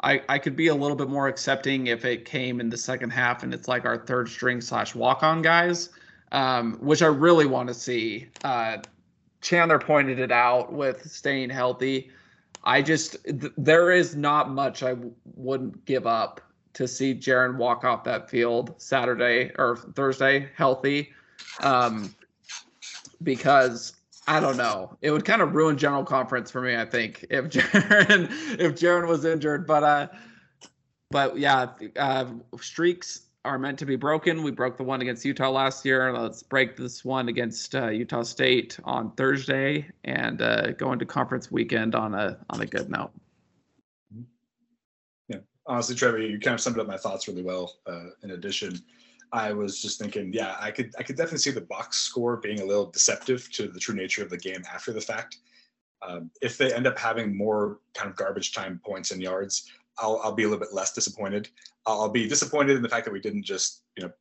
I 0.02 0.22
I 0.30 0.38
could 0.38 0.56
be 0.56 0.68
a 0.68 0.76
little 0.76 0.95
bit 0.95 1.10
more 1.10 1.28
accepting 1.28 1.88
if 1.88 2.06
it 2.06 2.26
came 2.26 2.60
in 2.60 2.70
the 2.70 2.78
second 2.78 3.10
half 3.10 3.43
and 3.43 3.54
it's 3.54 3.68
like 3.68 3.86
our 3.86 3.98
third 3.98 4.30
string 4.30 4.62
slash 4.62 4.95
walk 4.95 5.24
on 5.24 5.41
guys, 5.41 5.89
um, 6.32 6.78
which 6.80 7.02
I 7.02 7.08
really 7.08 7.45
want 7.45 7.68
to 7.68 7.74
see. 7.74 8.28
Uh, 8.43 8.78
Chandler 9.41 9.80
pointed 9.80 10.20
it 10.20 10.32
out 10.32 10.74
with 10.74 11.10
staying 11.10 11.50
healthy. 11.50 12.12
I 12.64 12.82
just 12.82 13.24
th- 13.24 13.54
there 13.58 13.91
is 13.91 14.16
not 14.16 14.52
much 14.52 14.84
I 14.84 14.89
w- 14.89 15.14
wouldn't 15.36 15.86
give 15.86 16.06
up 16.06 16.41
to 16.74 16.88
see 16.88 17.14
Jaren 17.16 17.58
walk 17.58 17.84
off 17.84 18.04
that 18.04 18.30
field 18.30 18.76
Saturday 18.78 19.52
or 19.58 19.78
Thursday 19.95 20.50
healthy. 20.56 21.14
Um, 21.62 22.14
because 23.24 23.97
I 24.28 24.39
don't 24.39 24.57
know. 24.57 24.97
It 25.01 25.11
would 25.11 25.23
kind 25.23 25.41
of 25.41 25.55
ruin 25.55 25.78
general 25.78 26.03
conference 26.03 26.51
for 26.51 26.61
me, 26.61 26.75
I 26.75 26.86
think, 26.86 27.25
if 27.30 27.45
Jaren 27.49 28.30
if 28.59 28.75
Jaren 28.75 29.07
was 29.07 29.25
injured. 29.25 29.65
But 29.65 29.84
uh 29.84 30.07
but 31.09 31.38
yeah, 31.38 31.69
uh 31.95 32.25
streaks 32.59 33.28
are 33.47 33.57
meant 33.57 33.80
to 33.80 33.86
be 33.86 33.95
broken. 33.95 34.43
We 34.43 34.51
broke 34.51 34.78
the 34.78 34.84
one 34.84 35.01
against 35.01 35.23
Utah 35.23 35.49
last 35.49 35.86
year. 35.86 36.11
Let's 36.11 36.43
break 36.43 36.75
this 36.75 37.05
one 37.05 37.30
against 37.30 37.73
uh, 37.73 37.88
Utah 37.88 38.23
State 38.23 38.78
on 38.84 39.11
Thursday 39.11 39.89
and 40.03 40.41
uh, 40.41 40.71
go 40.73 40.91
into 40.91 41.05
conference 41.05 41.49
weekend 41.49 41.95
on 41.95 42.13
a 42.13 42.38
on 42.49 42.61
a 42.61 42.65
good 42.65 42.89
note. 42.89 43.11
Yeah, 45.30 45.38
honestly, 45.65 45.95
Trevor, 45.95 46.19
you 46.19 46.39
kind 46.39 46.55
of 46.55 46.59
summed 46.59 46.78
up 46.78 46.88
my 46.88 46.97
thoughts 46.97 47.28
really 47.30 47.43
well. 47.43 47.75
Uh, 47.86 48.07
in 48.21 48.32
addition, 48.32 48.82
I 49.32 49.51
was 49.51 49.82
just 49.82 49.99
thinking, 49.99 50.32
yeah, 50.34 50.55
I 50.59 50.71
could 50.71 50.93
I 50.97 51.03
could 51.03 51.17
definitely 51.17 51.39
see 51.39 51.51
the 51.51 51.61
box 51.61 51.97
score 51.97 52.38
being 52.38 52.61
a 52.61 52.65
little 52.65 52.89
deceptive 52.91 53.51
to 53.53 53.67
the 53.67 53.80
true 53.80 53.95
nature 53.95 54.23
of 54.23 54.30
the 54.30 54.38
game 54.38 54.63
after 54.71 54.93
the 54.93 55.01
fact. 55.01 55.38
Um, 56.01 56.30
if 56.41 56.57
they 56.57 56.73
end 56.73 56.88
up 56.88 56.97
having 56.97 57.36
more 57.36 57.80
kind 57.93 58.09
of 58.09 58.15
garbage 58.15 58.53
time 58.53 58.80
points 58.86 59.11
and 59.11 59.21
yards, 59.21 59.69
I'll, 59.99 60.21
I'll 60.23 60.34
be 60.34 60.43
a 60.43 60.47
little 60.47 60.63
bit 60.63 60.73
less 60.73 60.93
disappointed. 60.93 61.49
I'll 61.86 62.09
be 62.09 62.28
disappointed 62.28 62.75
in 62.75 62.82
the 62.82 62.89
fact 62.89 63.05
that 63.05 63.11
we 63.11 63.19
didn't 63.19 63.43
just, 63.43 63.84
you 63.95 64.03
know, 64.03 64.11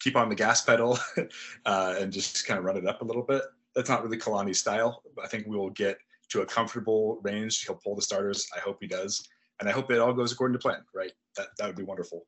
keep 0.00 0.16
on 0.16 0.28
the 0.28 0.34
gas 0.34 0.62
pedal 0.62 0.98
uh, 1.66 1.94
and 1.98 2.12
just 2.12 2.46
kind 2.46 2.58
of 2.58 2.64
run 2.64 2.76
it 2.76 2.86
up 2.86 3.02
a 3.02 3.04
little 3.04 3.22
bit. 3.22 3.42
That's 3.74 3.88
not 3.88 4.02
really 4.02 4.18
Kalani's 4.18 4.58
style. 4.58 5.02
I 5.22 5.28
think 5.28 5.46
we 5.46 5.56
will 5.56 5.70
get 5.70 5.98
to 6.30 6.40
a 6.40 6.46
comfortable 6.46 7.20
range. 7.22 7.64
He'll 7.64 7.76
pull 7.76 7.94
the 7.94 8.02
starters. 8.02 8.48
I 8.56 8.60
hope 8.60 8.78
he 8.80 8.86
does, 8.86 9.28
and 9.60 9.68
I 9.68 9.72
hope 9.72 9.90
it 9.90 9.98
all 9.98 10.12
goes 10.12 10.32
according 10.32 10.54
to 10.54 10.58
plan. 10.58 10.82
Right? 10.94 11.12
That 11.36 11.48
that 11.58 11.66
would 11.66 11.76
be 11.76 11.82
wonderful. 11.82 12.26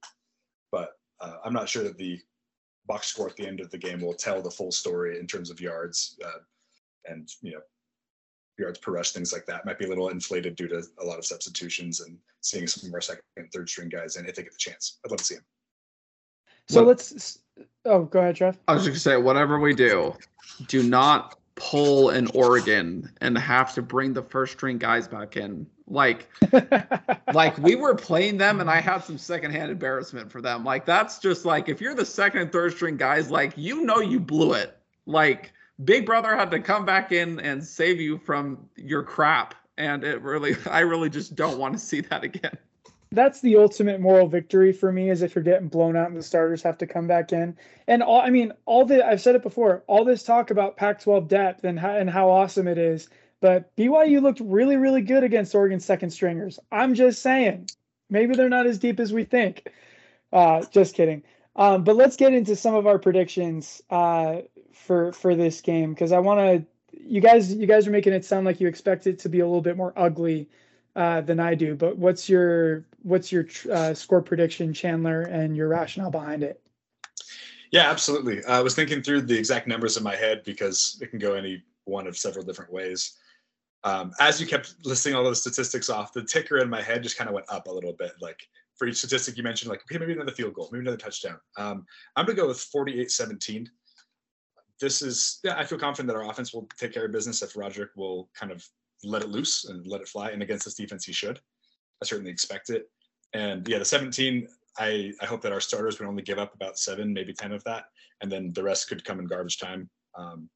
But 0.71 0.91
uh, 1.21 1.35
I'm 1.45 1.53
not 1.53 1.69
sure 1.69 1.85
that 1.85 1.99
the 1.99 2.21
box 2.87 3.09
score 3.09 3.29
at 3.29 3.37
the 3.37 3.47
end 3.47 3.61
of 3.61 3.71
the 3.71 3.79
game 3.79 4.01
will 4.01 4.15
tell 4.15 4.41
the 4.41 4.51
full 4.51 4.73
story 4.73 5.19
in 5.19 5.27
terms 5.27 5.51
of 5.51 5.61
yards 5.61 6.19
uh, 6.25 6.41
and 7.07 7.29
you 7.43 7.53
know 7.53 7.61
yards 8.59 8.79
per 8.79 8.93
rush, 8.93 9.13
things 9.13 9.33
like 9.33 9.47
that. 9.47 9.65
Might 9.65 9.79
be 9.79 9.85
a 9.85 9.89
little 9.89 10.09
inflated 10.09 10.57
due 10.57 10.69
to 10.69 10.83
a 11.01 11.05
lot 11.05 11.19
of 11.19 11.25
substitutions 11.25 12.01
and 12.01 12.19
seeing 12.41 12.67
some 12.67 12.89
of 12.89 12.95
our 12.95 13.01
second 13.01 13.23
and 13.37 13.51
third 13.53 13.69
string 13.69 13.89
guys 13.89 14.17
in 14.17 14.27
if 14.27 14.35
they 14.35 14.43
get 14.43 14.53
the 14.53 14.59
chance. 14.59 14.99
I'd 15.05 15.11
love 15.11 15.19
to 15.19 15.25
see 15.25 15.35
him. 15.37 15.45
So 16.69 16.83
what, 16.83 16.89
let's. 16.89 17.39
Oh, 17.85 18.05
go 18.05 18.21
ahead, 18.21 18.37
Trev. 18.37 18.59
I 18.69 18.75
was 18.75 18.85
just 18.85 19.05
gonna 19.05 19.17
say, 19.17 19.23
whatever 19.23 19.59
we 19.59 19.75
do, 19.75 20.15
do 20.67 20.83
not 20.83 21.38
pull 21.59 22.11
in 22.11 22.29
Oregon 22.29 23.11
and 23.21 23.37
have 23.37 23.75
to 23.75 23.83
bring 23.83 24.13
the 24.13 24.23
first 24.23 24.53
string 24.55 24.79
guys 24.79 25.09
back 25.09 25.37
in. 25.37 25.67
Like, 25.87 26.29
like 27.33 27.59
we 27.59 27.75
were 27.75 27.95
playing 27.95 28.39
them, 28.39 28.61
and 28.61 28.71
I 28.71 28.81
had 28.81 29.05
some 29.05 29.19
secondhand 29.19 29.71
embarrassment 29.71 30.31
for 30.31 30.41
them. 30.41 30.65
Like 30.65 30.85
that's 30.85 31.19
just 31.19 31.45
like 31.45 31.69
if 31.69 31.81
you're 31.81 31.95
the 31.95 32.05
second 32.05 32.43
and 32.43 32.53
third 32.53 32.75
string 32.75 32.97
guys, 32.97 33.31
like 33.31 33.53
you 33.57 33.83
know 33.83 34.01
you 34.01 34.21
blew 34.21 34.53
it. 34.53 34.77
Like 35.07 35.53
Big 35.85 36.07
Brother 36.07 36.37
had 36.37 36.51
to 36.51 36.61
come 36.61 36.85
back 36.85 37.13
in 37.13 37.41
and 37.41 37.65
save 37.65 38.01
you 38.01 38.19
from 38.19 38.69
your 38.77 39.03
crap. 39.03 39.55
And 39.77 40.05
it 40.05 40.21
really, 40.23 40.57
I 40.71 40.81
really 40.81 41.11
just 41.11 41.37
don't 41.37 41.59
want 41.59 41.75
to 41.75 41.81
see 41.81 42.01
that 42.03 42.25
again. 42.25 42.57
That's 43.11 43.41
the 43.41 43.57
ultimate 43.57 44.01
moral 44.01 44.27
victory 44.29 44.73
for 44.73 44.93
me 44.93 45.11
is 45.11 45.23
if 45.23 45.35
you're 45.35 45.45
getting 45.45 45.69
blown 45.69 45.97
out 45.97 46.09
and 46.09 46.17
the 46.17 46.23
starters 46.23 46.63
have 46.63 46.77
to 46.79 46.87
come 46.87 47.07
back 47.07 47.33
in. 47.33 47.57
And 47.87 48.03
all, 48.03 48.21
I 48.21 48.29
mean, 48.29 48.53
all 48.67 48.85
the, 48.85 49.07
I've 49.07 49.21
said 49.21 49.35
it 49.35 49.43
before, 49.43 49.83
all 49.87 50.05
this 50.05 50.23
talk 50.23 50.51
about 50.51 50.77
Pac 50.77 51.01
12 51.01 51.27
depth 51.27 51.65
and 51.65 51.79
how, 51.79 51.97
and 51.97 52.11
how 52.11 52.29
awesome 52.29 52.69
it 52.69 52.77
is. 52.77 53.09
But 53.41 53.75
BYU 53.77 54.21
looked 54.21 54.41
really, 54.41 54.77
really 54.77 55.01
good 55.01 55.25
against 55.25 55.55
Oregon 55.55 55.81
second 55.81 56.11
stringers. 56.11 56.59
I'm 56.71 56.95
just 56.95 57.23
saying, 57.23 57.69
maybe 58.11 58.35
they're 58.35 58.49
not 58.49 58.67
as 58.67 58.79
deep 58.79 59.01
as 59.01 59.13
we 59.13 59.25
think. 59.25 59.73
Uh, 60.33 60.65
just 60.71 60.95
kidding. 60.95 61.23
Um, 61.57 61.85
but 61.85 61.97
let's 61.97 62.17
get 62.17 62.35
into 62.35 62.57
some 62.57 62.75
of 62.75 62.87
our 62.87 62.99
predictions 62.99 63.83
uh, 63.91 64.43
for 64.73 65.13
for 65.13 65.35
this 65.35 65.61
game 65.61 65.93
because 65.93 66.13
I 66.13 66.19
want 66.19 66.41
to. 66.41 66.67
You 67.01 67.21
guys, 67.21 67.53
you 67.53 67.67
guys 67.67 67.87
are 67.87 67.91
making 67.91 68.13
it 68.13 68.25
sound 68.25 68.45
like 68.45 68.61
you 68.61 68.69
expect 68.69 69.07
it 69.07 69.19
to 69.21 69.29
be 69.29 69.41
a 69.41 69.47
little 69.47 69.61
bit 69.61 69.77
more 69.77 69.93
ugly 69.97 70.49
uh, 70.97 71.21
than 71.21 71.39
I 71.41 71.55
do. 71.55 71.75
But 71.75 71.97
what's 71.97 72.29
your 72.29 72.85
what's 73.09 73.33
your 73.33 73.47
uh, 73.71 73.95
score 73.95 74.23
prediction, 74.23 74.73
Chandler, 74.73 75.23
and 75.23 75.57
your 75.57 75.69
rationale 75.69 76.11
behind 76.11 76.43
it? 76.43 76.61
Yeah, 77.71 77.91
absolutely. 77.91 78.45
I 78.45 78.61
was 78.61 78.75
thinking 78.75 79.03
through 79.03 79.23
the 79.23 79.37
exact 79.37 79.67
numbers 79.67 79.97
in 79.97 80.03
my 80.03 80.17
head 80.17 80.43
because 80.45 80.99
it 81.03 81.11
can 81.11 81.19
go 81.19 81.35
any 81.35 81.63
one 81.85 82.07
of 82.07 82.17
several 82.17 82.45
different 82.45 82.73
ways. 82.73 83.19
Um, 83.85 84.13
as 84.21 84.41
you 84.41 84.47
kept 84.47 84.75
listing 84.85 85.15
all 85.15 85.23
those 85.23 85.41
statistics 85.41 85.91
off, 85.91 86.13
the 86.13 86.23
ticker 86.23 86.59
in 86.59 86.69
my 86.69 86.83
head 86.83 87.03
just 87.03 87.17
kind 87.17 87.29
of 87.29 87.35
went 87.35 87.47
up 87.51 87.67
a 87.67 87.71
little 87.71 87.93
bit. 87.93 88.13
Like 88.21 88.41
for 88.77 88.87
each 88.87 88.97
statistic 88.97 89.37
you 89.37 89.43
mentioned, 89.43 89.71
like, 89.71 89.83
okay, 89.83 89.99
maybe 89.99 90.13
another 90.13 90.33
field 90.33 90.55
goal, 90.55 90.69
maybe 90.73 90.83
another 90.83 90.97
touchdown. 90.97 91.39
Um, 91.57 91.85
I'm 92.17 92.25
going 92.25 92.37
to 92.37 92.43
go 92.43 92.49
with 92.49 92.61
48 92.61 93.11
17 93.11 93.71
this 94.81 95.03
is 95.03 95.41
yeah, 95.45 95.59
I 95.59 95.65
feel 95.65 95.79
confident 95.79 96.09
that 96.09 96.17
our 96.17 96.31
offense 96.31 96.55
will 96.55 96.69
take 96.79 96.93
care 96.93 97.05
of 97.05 97.13
business 97.13 97.43
if 97.43 97.57
Roderick 97.57 97.91
will 97.97 98.31
kind 98.35 98.53
of 98.53 98.65
let 99.05 99.23
it 99.23 99.29
loose 99.29 99.65
and 99.65 99.87
let 99.87 100.01
it 100.01 100.09
fly. 100.09 100.31
And 100.31 100.43
against 100.43 100.65
this 100.65 100.75
defense, 100.75 101.05
he 101.05 101.13
should. 101.13 101.41
I 102.03 102.07
certainly 102.07 102.31
expect 102.31 102.71
it. 102.71 102.89
And 103.33 103.67
yeah, 103.69 103.79
the 103.79 103.85
17, 103.85 104.49
I, 104.79 105.13
I 105.21 105.27
hope 105.27 105.43
that 105.43 105.53
our 105.53 105.61
starters 105.61 105.99
would 105.99 106.09
only 106.09 106.23
give 106.23 106.39
up 106.39 106.55
about 106.55 106.79
seven, 106.79 107.13
maybe 107.13 107.33
10 107.33 107.53
of 107.53 107.65
that. 107.65 107.85
And 108.21 108.31
then 108.31 108.53
the 108.53 108.63
rest 108.63 108.89
could 108.89 109.05
come 109.05 109.19
in 109.19 109.27
garbage 109.27 109.59
time. 109.59 109.89
Um, 110.17 110.49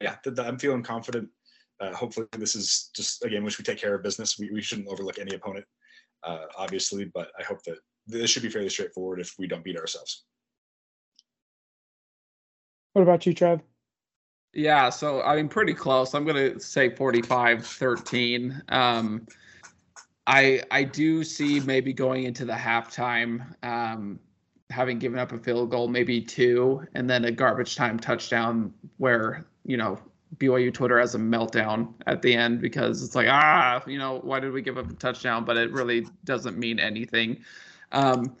yeah, 0.00 0.16
I'm 0.38 0.58
feeling 0.58 0.82
confident. 0.82 1.28
Uh, 1.80 1.92
hopefully, 1.92 2.26
this 2.32 2.54
is 2.54 2.90
just 2.94 3.24
a 3.24 3.28
game 3.28 3.42
which 3.42 3.58
we 3.58 3.64
take 3.64 3.78
care 3.78 3.94
of 3.94 4.02
business. 4.02 4.38
We, 4.38 4.50
we 4.50 4.62
shouldn't 4.62 4.88
overlook 4.88 5.18
any 5.18 5.34
opponent, 5.34 5.64
uh, 6.22 6.44
obviously, 6.56 7.06
but 7.06 7.32
I 7.38 7.42
hope 7.42 7.62
that 7.64 7.78
this 8.06 8.30
should 8.30 8.42
be 8.42 8.50
fairly 8.50 8.68
straightforward 8.68 9.20
if 9.20 9.34
we 9.38 9.48
don't 9.48 9.64
beat 9.64 9.76
ourselves. 9.76 10.24
What 12.92 13.02
about 13.02 13.26
you, 13.26 13.34
Trev? 13.34 13.60
Yeah, 14.52 14.90
so 14.90 15.22
I 15.22 15.36
mean, 15.36 15.48
pretty 15.48 15.72
close. 15.72 16.14
I'm 16.14 16.24
gonna 16.24 16.60
say 16.60 16.90
45-13. 16.90 18.70
Um, 18.70 19.26
I 20.26 20.62
I 20.70 20.84
do 20.84 21.24
see 21.24 21.60
maybe 21.60 21.92
going 21.92 22.24
into 22.24 22.44
the 22.44 22.52
halftime, 22.52 23.54
um, 23.64 24.20
having 24.70 24.98
given 24.98 25.18
up 25.18 25.32
a 25.32 25.38
field 25.38 25.70
goal, 25.70 25.88
maybe 25.88 26.20
two, 26.20 26.86
and 26.94 27.08
then 27.08 27.24
a 27.24 27.30
garbage 27.32 27.76
time 27.76 27.98
touchdown 27.98 28.72
where 28.98 29.44
you 29.64 29.76
know 29.76 29.98
BYU 30.38 30.72
Twitter 30.72 30.98
has 30.98 31.14
a 31.14 31.18
meltdown 31.18 31.92
at 32.06 32.22
the 32.22 32.34
end 32.34 32.60
because 32.60 33.02
it's 33.02 33.14
like 33.14 33.28
ah, 33.28 33.82
you 33.86 33.98
know, 33.98 34.20
why 34.22 34.38
did 34.40 34.52
we 34.52 34.62
give 34.62 34.78
up 34.78 34.90
a 34.90 34.94
touchdown? 34.94 35.44
But 35.44 35.56
it 35.56 35.72
really 35.72 36.06
doesn't 36.24 36.56
mean 36.56 36.78
anything. 36.78 37.44
Um, 37.90 38.36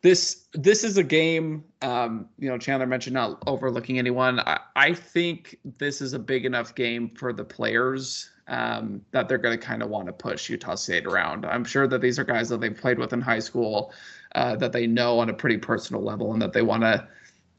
this 0.00 0.46
this 0.54 0.84
is 0.84 0.96
a 0.96 1.02
game. 1.02 1.64
Um, 1.82 2.28
you 2.38 2.48
know, 2.48 2.56
Chandler 2.56 2.86
mentioned 2.86 3.14
not 3.14 3.42
overlooking 3.46 3.98
anyone. 3.98 4.40
I, 4.40 4.60
I 4.74 4.94
think 4.94 5.58
this 5.78 6.00
is 6.00 6.14
a 6.14 6.18
big 6.18 6.46
enough 6.46 6.74
game 6.74 7.10
for 7.10 7.32
the 7.32 7.44
players 7.44 8.30
um, 8.48 9.02
that 9.10 9.28
they're 9.28 9.38
going 9.38 9.58
to 9.58 9.64
kind 9.64 9.82
of 9.82 9.88
want 9.88 10.06
to 10.06 10.12
push 10.12 10.48
Utah 10.48 10.74
State 10.74 11.06
around. 11.06 11.44
I'm 11.44 11.64
sure 11.64 11.86
that 11.88 12.00
these 12.00 12.18
are 12.18 12.24
guys 12.24 12.48
that 12.48 12.60
they've 12.60 12.76
played 12.76 12.98
with 12.98 13.12
in 13.12 13.20
high 13.20 13.38
school, 13.38 13.92
uh, 14.34 14.56
that 14.56 14.72
they 14.72 14.86
know 14.86 15.18
on 15.18 15.30
a 15.30 15.34
pretty 15.34 15.58
personal 15.58 16.02
level, 16.02 16.32
and 16.32 16.40
that 16.40 16.52
they 16.52 16.62
want 16.62 16.82
to, 16.82 17.06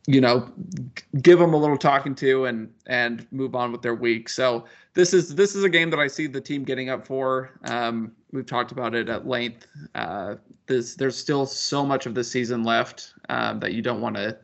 you 0.08 0.22
know, 0.22 0.50
give 1.22 1.40
them 1.40 1.54
a 1.54 1.58
little 1.58 1.78
talking 1.78 2.16
to 2.16 2.46
and 2.46 2.72
and 2.86 3.28
move 3.32 3.56
on 3.56 3.72
with 3.72 3.82
their 3.82 3.96
week. 3.96 4.30
So 4.30 4.66
this 4.94 5.14
is 5.14 5.36
this 5.36 5.56
is 5.56 5.64
a 5.64 5.70
game 5.70 5.90
that 5.90 6.00
I 6.00 6.08
see 6.08 6.28
the 6.28 6.42
team 6.42 6.64
getting 6.64 6.90
up 6.90 7.06
for. 7.06 7.52
Um, 7.66 8.14
we've 8.32 8.46
talked 8.46 8.72
about 8.72 8.96
it 8.96 9.10
at 9.10 9.28
length. 9.28 9.68
Uh, 9.96 10.36
this, 10.68 10.96
there's 10.96 11.18
still 11.18 11.46
so 11.46 11.86
much 11.86 12.06
of 12.06 12.16
the 12.16 12.24
season 12.24 12.64
left 12.64 13.14
um, 13.30 13.60
that 13.60 13.74
you 13.74 13.82
don't 13.82 14.02
want 14.02 14.16
to. 14.16 14.38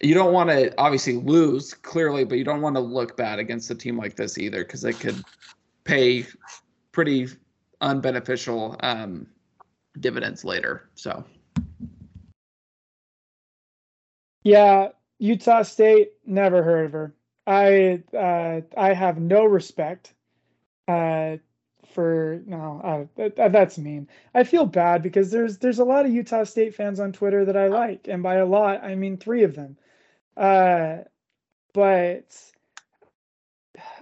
You 0.00 0.14
don't 0.14 0.32
want 0.32 0.48
to 0.50 0.72
obviously 0.78 1.14
lose 1.14 1.74
clearly, 1.74 2.24
but 2.24 2.38
you 2.38 2.44
don't 2.44 2.60
want 2.60 2.76
to 2.76 2.80
look 2.80 3.16
bad 3.16 3.40
against 3.40 3.68
a 3.70 3.74
team 3.74 3.98
like 3.98 4.14
this 4.14 4.38
either 4.38 4.62
because 4.62 4.84
it 4.84 5.00
could 5.00 5.24
pay 5.88 6.26
pretty 6.92 7.28
unbeneficial 7.80 8.76
um, 8.84 9.26
dividends 9.98 10.44
later. 10.44 10.88
So, 10.94 11.24
yeah, 14.44 14.88
Utah 15.18 15.62
State 15.62 16.12
never 16.26 16.62
heard 16.62 16.86
of 16.86 16.92
her. 16.92 17.14
I 17.46 18.02
uh, 18.14 18.60
I 18.76 18.92
have 18.92 19.18
no 19.18 19.46
respect 19.46 20.12
uh, 20.86 21.38
for 21.86 22.42
no, 22.46 23.08
that, 23.16 23.36
that's 23.50 23.78
mean. 23.78 24.06
I 24.34 24.44
feel 24.44 24.66
bad 24.66 25.02
because 25.02 25.30
there's 25.30 25.56
there's 25.56 25.78
a 25.78 25.84
lot 25.84 26.04
of 26.04 26.12
Utah 26.12 26.44
State 26.44 26.74
fans 26.74 27.00
on 27.00 27.12
Twitter 27.12 27.46
that 27.46 27.56
I 27.56 27.68
like, 27.68 28.08
and 28.08 28.22
by 28.22 28.34
a 28.36 28.46
lot 28.46 28.84
I 28.84 28.94
mean 28.94 29.16
three 29.16 29.42
of 29.42 29.54
them. 29.54 29.78
Uh, 30.36 30.98
but 31.72 32.36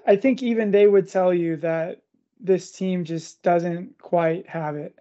I 0.06 0.16
think 0.16 0.42
even 0.42 0.70
they 0.70 0.86
would 0.86 1.08
tell 1.08 1.34
you 1.34 1.56
that 1.58 2.02
this 2.40 2.72
team 2.72 3.04
just 3.04 3.42
doesn't 3.42 3.98
quite 3.98 4.48
have 4.48 4.76
it. 4.76 4.98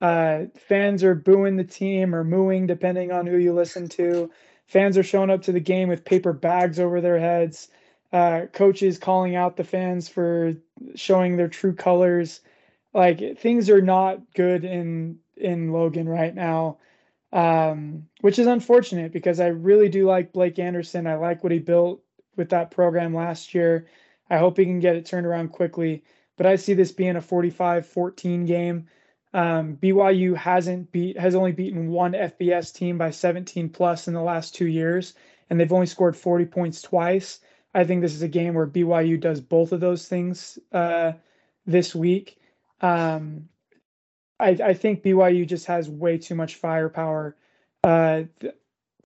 Uh, 0.00 0.46
fans 0.56 1.04
are 1.04 1.14
booing 1.14 1.56
the 1.56 1.64
team 1.64 2.14
or 2.14 2.24
mooing, 2.24 2.66
depending 2.66 3.12
on 3.12 3.26
who 3.26 3.36
you 3.36 3.52
listen 3.54 3.88
to. 3.88 4.30
Fans 4.66 4.98
are 4.98 5.02
showing 5.02 5.30
up 5.30 5.42
to 5.42 5.52
the 5.52 5.60
game 5.60 5.88
with 5.88 6.04
paper 6.04 6.32
bags 6.32 6.80
over 6.80 7.00
their 7.00 7.20
heads 7.20 7.68
uh, 8.12 8.46
coaches 8.52 8.98
calling 8.98 9.34
out 9.34 9.56
the 9.56 9.64
fans 9.64 10.08
for 10.08 10.54
showing 10.94 11.36
their 11.36 11.48
true 11.48 11.74
colors. 11.74 12.40
Like 12.92 13.38
things 13.38 13.70
are 13.70 13.80
not 13.80 14.34
good 14.34 14.64
in 14.64 15.18
in 15.36 15.72
Logan 15.72 16.08
right 16.08 16.34
now, 16.34 16.78
um, 17.32 18.06
which 18.20 18.38
is 18.38 18.46
unfortunate 18.46 19.12
because 19.12 19.40
I 19.40 19.46
really 19.48 19.88
do 19.88 20.06
like 20.06 20.32
Blake 20.32 20.58
Anderson. 20.58 21.06
I 21.06 21.16
like 21.16 21.42
what 21.42 21.52
he 21.52 21.58
built 21.58 22.02
with 22.36 22.50
that 22.50 22.70
program 22.70 23.14
last 23.14 23.54
year. 23.54 23.86
I 24.30 24.38
hope 24.38 24.56
he 24.56 24.64
can 24.64 24.80
get 24.80 24.96
it 24.96 25.06
turned 25.06 25.26
around 25.26 25.48
quickly. 25.50 26.04
But 26.36 26.46
I 26.46 26.56
see 26.56 26.74
this 26.74 26.92
being 26.92 27.16
a 27.16 27.20
45-14 27.20 28.46
game. 28.46 28.86
Um, 29.34 29.76
BYU 29.76 30.36
hasn't 30.36 30.92
beat 30.92 31.18
has 31.18 31.34
only 31.34 31.52
beaten 31.52 31.88
one 31.88 32.12
FBS 32.12 32.72
team 32.74 32.98
by 32.98 33.10
17 33.10 33.68
plus 33.70 34.06
in 34.06 34.14
the 34.14 34.22
last 34.22 34.54
two 34.54 34.66
years, 34.66 35.14
and 35.48 35.58
they've 35.58 35.72
only 35.72 35.86
scored 35.86 36.16
40 36.16 36.44
points 36.46 36.82
twice. 36.82 37.40
I 37.74 37.84
think 37.84 38.02
this 38.02 38.14
is 38.14 38.22
a 38.22 38.28
game 38.28 38.54
where 38.54 38.66
BYU 38.66 39.18
does 39.18 39.40
both 39.40 39.72
of 39.72 39.80
those 39.80 40.06
things 40.06 40.58
uh, 40.72 41.12
this 41.64 41.94
week. 41.94 42.38
Um, 42.82 43.48
I, 44.38 44.50
I, 44.62 44.74
think 44.74 45.02
BYU 45.02 45.46
just 45.46 45.66
has 45.66 45.88
way 45.88 46.18
too 46.18 46.34
much 46.34 46.56
firepower. 46.56 47.36
Uh, 47.84 48.24
th- 48.40 48.54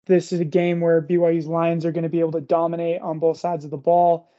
this 0.06 0.32
is 0.32 0.40
a 0.40 0.44
game 0.44 0.80
where 0.80 1.02
BYU's 1.02 1.46
Lions 1.46 1.84
are 1.84 1.92
going 1.92 2.04
to 2.04 2.08
be 2.08 2.20
able 2.20 2.32
to 2.32 2.40
dominate 2.40 3.02
on 3.02 3.18
both 3.18 3.38
sides 3.38 3.64
of 3.64 3.70
the 3.70 3.76
ball. 3.76 4.30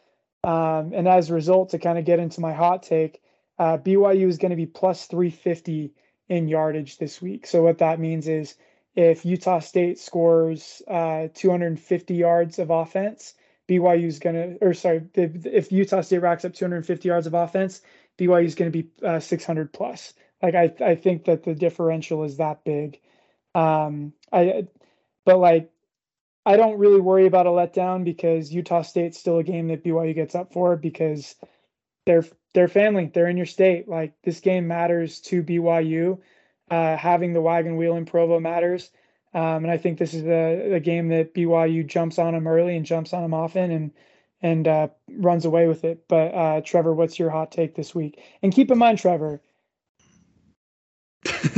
Um, 0.44 0.94
and 0.94 1.08
as 1.08 1.30
a 1.30 1.34
result, 1.34 1.70
to 1.70 1.80
kind 1.80 1.98
of 1.98 2.06
get 2.06 2.20
into 2.20 2.42
my 2.42 2.54
hot 2.54 2.84
take, 2.84 3.22
uh, 3.60 3.78
BYU 3.78 4.28
is 4.28 4.38
going 4.38 4.52
to 4.52 4.56
be 4.56 4.66
plus 4.66 5.08
350 5.08 5.92
in 6.30 6.48
yardage 6.48 6.98
this 6.98 7.22
week. 7.22 7.48
So 7.48 7.64
what 7.64 7.80
that 7.80 8.00
means 8.00 8.28
is 8.28 8.56
if 8.96 9.26
Utah 9.26 9.60
State 9.60 10.00
scores 10.00 10.82
uh, 10.88 11.28
250 11.34 12.16
yards 12.16 12.60
of 12.60 12.70
offense, 12.70 13.34
BYU 13.68 14.06
is 14.06 14.20
going 14.20 14.36
to, 14.36 14.66
or 14.66 14.74
sorry, 14.74 15.04
if 15.16 15.72
Utah 15.72 16.02
State 16.02 16.22
racks 16.22 16.46
up 16.46 16.54
250 16.54 17.08
yards 17.08 17.28
of 17.28 17.34
offense, 17.34 17.82
BYU 18.18 18.46
is 18.46 18.56
going 18.56 18.72
to 18.72 18.84
be 18.84 18.90
uh, 19.06 19.20
600 19.20 19.74
plus. 19.74 20.14
Like 20.42 20.56
I, 20.56 20.74
I 20.84 20.96
think 20.96 21.26
that 21.26 21.44
the 21.44 21.54
differential 21.54 22.24
is 22.24 22.38
that 22.38 22.64
big. 22.64 23.00
Um, 23.56 24.14
I, 24.32 24.68
but 25.26 25.40
like, 25.40 25.72
I 26.48 26.56
don't 26.56 26.80
really 26.80 27.02
worry 27.02 27.26
about 27.26 27.46
a 27.46 27.50
letdown 27.50 28.06
because 28.06 28.54
Utah 28.54 28.82
State's 28.82 29.20
still 29.20 29.38
a 29.38 29.44
game 29.44 29.68
that 29.68 29.84
BYU 29.84 30.16
gets 30.16 30.34
up 30.34 30.54
for 30.54 30.78
because 30.78 31.36
they're 32.06 32.26
they're 32.54 32.70
family. 32.70 33.12
They're 33.14 33.28
in 33.28 33.36
your 33.36 33.46
state. 33.46 33.90
Like 33.90 34.14
this 34.24 34.40
game 34.40 34.66
matters 34.66 35.20
to 35.22 35.44
BYU. 35.44 36.20
Uh, 36.72 36.96
having 36.96 37.34
the 37.34 37.42
wagon 37.42 37.76
wheel 37.76 37.98
in 37.98 38.06
Provo 38.06 38.40
matters. 38.40 38.92
Um, 39.34 39.66
and 39.66 39.72
I 39.72 39.78
think 39.78 40.00
this 40.00 40.14
is 40.14 40.24
the, 40.24 40.70
the 40.72 40.80
game 40.80 41.10
that 41.10 41.34
BYU 41.34 41.86
jumps 41.86 42.18
on 42.18 42.34
them 42.34 42.48
early 42.48 42.78
and 42.78 42.86
jumps 42.86 43.14
on 43.14 43.24
them 43.24 43.34
often 43.34 43.70
and 43.70 43.92
and 44.42 44.68
uh, 44.70 44.88
runs 45.18 45.44
away 45.44 45.68
with 45.68 45.84
it. 45.84 46.08
But 46.08 46.34
uh, 46.34 46.62
Trevor, 46.62 46.94
what's 46.94 47.20
your 47.20 47.30
hot 47.30 47.52
take 47.52 47.76
this 47.76 47.94
week? 47.94 48.22
And 48.42 48.54
keep 48.54 48.72
in 48.72 48.78
mind, 48.78 49.00
Trevor, 49.00 49.42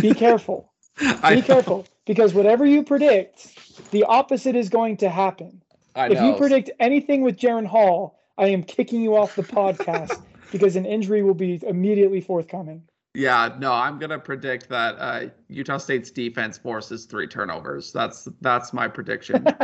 be 0.01 0.13
careful. 0.15 0.73
be 0.97 1.43
careful 1.43 1.85
because 2.09 2.33
whatever 2.33 2.65
you 2.65 2.81
predict, 2.81 3.91
the 3.91 4.03
opposite 4.05 4.55
is 4.55 4.67
going 4.67 4.97
to 4.97 5.09
happen. 5.09 5.61
I 5.93 6.07
if 6.07 6.19
you 6.19 6.33
predict 6.33 6.71
anything 6.79 7.21
with 7.21 7.37
Jaren 7.37 7.67
Hall, 7.67 8.19
I 8.35 8.47
am 8.47 8.63
kicking 8.63 8.99
you 9.01 9.15
off 9.15 9.35
the 9.35 9.43
podcast 9.43 10.19
because 10.51 10.75
an 10.75 10.87
injury 10.87 11.21
will 11.21 11.35
be 11.35 11.61
immediately 11.67 12.19
forthcoming. 12.19 12.81
Yeah, 13.13 13.55
no, 13.59 13.71
I'm 13.71 13.99
gonna 13.99 14.17
predict 14.17 14.69
that 14.69 14.95
uh, 14.95 15.25
Utah 15.49 15.77
State's 15.77 16.09
defense 16.09 16.57
forces 16.57 17.05
three 17.05 17.27
turnovers. 17.27 17.93
That's 17.93 18.27
that's 18.41 18.73
my 18.73 18.87
prediction. 18.87 19.45
and 19.45 19.55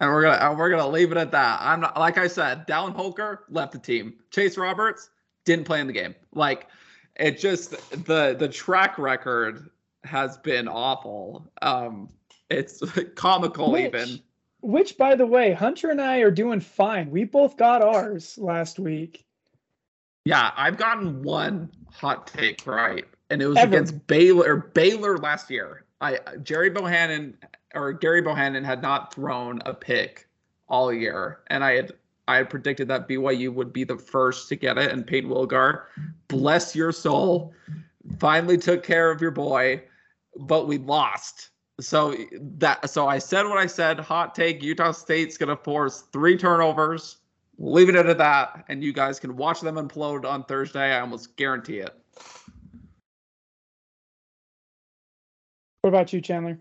we're 0.00 0.22
gonna 0.22 0.54
we're 0.54 0.70
gonna 0.70 0.88
leave 0.88 1.12
it 1.12 1.18
at 1.18 1.32
that. 1.32 1.58
I'm 1.60 1.80
not 1.80 1.98
like 1.98 2.16
I 2.16 2.28
said. 2.28 2.66
Dallin 2.66 2.94
Holker 2.94 3.44
left 3.50 3.72
the 3.72 3.78
team. 3.78 4.14
Chase 4.30 4.56
Roberts 4.56 5.10
didn't 5.44 5.66
play 5.66 5.80
in 5.80 5.86
the 5.86 5.92
game. 5.92 6.14
Like 6.32 6.68
it 7.16 7.38
just 7.38 7.72
the 8.06 8.34
the 8.38 8.48
track 8.48 8.98
record 8.98 9.68
has 10.04 10.36
been 10.38 10.68
awful. 10.68 11.50
Um, 11.62 12.08
it's 12.48 12.82
comical 13.14 13.72
which, 13.72 13.86
even. 13.86 14.20
Which, 14.60 14.98
by 14.98 15.14
the 15.14 15.26
way, 15.26 15.52
Hunter 15.52 15.90
and 15.90 16.00
I 16.00 16.18
are 16.18 16.30
doing 16.30 16.60
fine. 16.60 17.10
We 17.10 17.24
both 17.24 17.56
got 17.56 17.82
ours 17.82 18.36
last 18.38 18.78
week. 18.78 19.24
Yeah, 20.24 20.50
I've 20.56 20.76
gotten 20.76 21.22
one 21.22 21.70
hot 21.90 22.26
take 22.26 22.66
right, 22.66 23.06
and 23.30 23.40
it 23.40 23.46
was 23.46 23.56
Ever. 23.56 23.74
against 23.74 24.06
Baylor. 24.06 24.56
Baylor 24.56 25.18
last 25.18 25.50
year. 25.50 25.84
I 26.00 26.18
Gerry 26.42 26.70
Bohannon 26.70 27.34
or 27.74 27.92
Gary 27.92 28.22
Bohannon 28.22 28.64
had 28.64 28.82
not 28.82 29.14
thrown 29.14 29.60
a 29.64 29.72
pick 29.72 30.28
all 30.68 30.92
year, 30.92 31.40
and 31.48 31.64
I 31.64 31.76
had 31.76 31.92
I 32.28 32.36
had 32.36 32.50
predicted 32.50 32.88
that 32.88 33.08
BYU 33.08 33.52
would 33.52 33.72
be 33.72 33.84
the 33.84 33.96
first 33.96 34.48
to 34.50 34.56
get 34.56 34.78
it, 34.78 34.92
and 34.92 35.06
Payton 35.06 35.30
Wilgar, 35.30 35.84
bless 36.28 36.76
your 36.76 36.92
soul, 36.92 37.52
finally 38.18 38.56
took 38.56 38.82
care 38.82 39.10
of 39.10 39.20
your 39.20 39.30
boy, 39.30 39.82
but 40.36 40.66
we 40.66 40.78
lost. 40.78 41.50
So 41.80 42.14
that 42.58 42.90
so 42.90 43.08
I 43.08 43.18
said 43.18 43.46
what 43.46 43.58
I 43.58 43.66
said. 43.66 43.98
Hot 44.00 44.34
take: 44.34 44.62
Utah 44.62 44.92
State's 44.92 45.36
gonna 45.36 45.56
force 45.56 46.04
three 46.12 46.36
turnovers 46.36 47.18
leave 47.60 47.90
it 47.90 47.94
at 47.94 48.18
that, 48.18 48.64
and 48.68 48.82
you 48.82 48.92
guys 48.92 49.20
can 49.20 49.36
watch 49.36 49.60
them 49.60 49.76
implode 49.76 50.24
on 50.24 50.44
Thursday. 50.44 50.92
I 50.92 51.00
almost 51.00 51.36
guarantee 51.36 51.78
it. 51.78 51.94
What 55.82 55.88
about 55.88 56.12
you, 56.12 56.20
Chandler? 56.20 56.58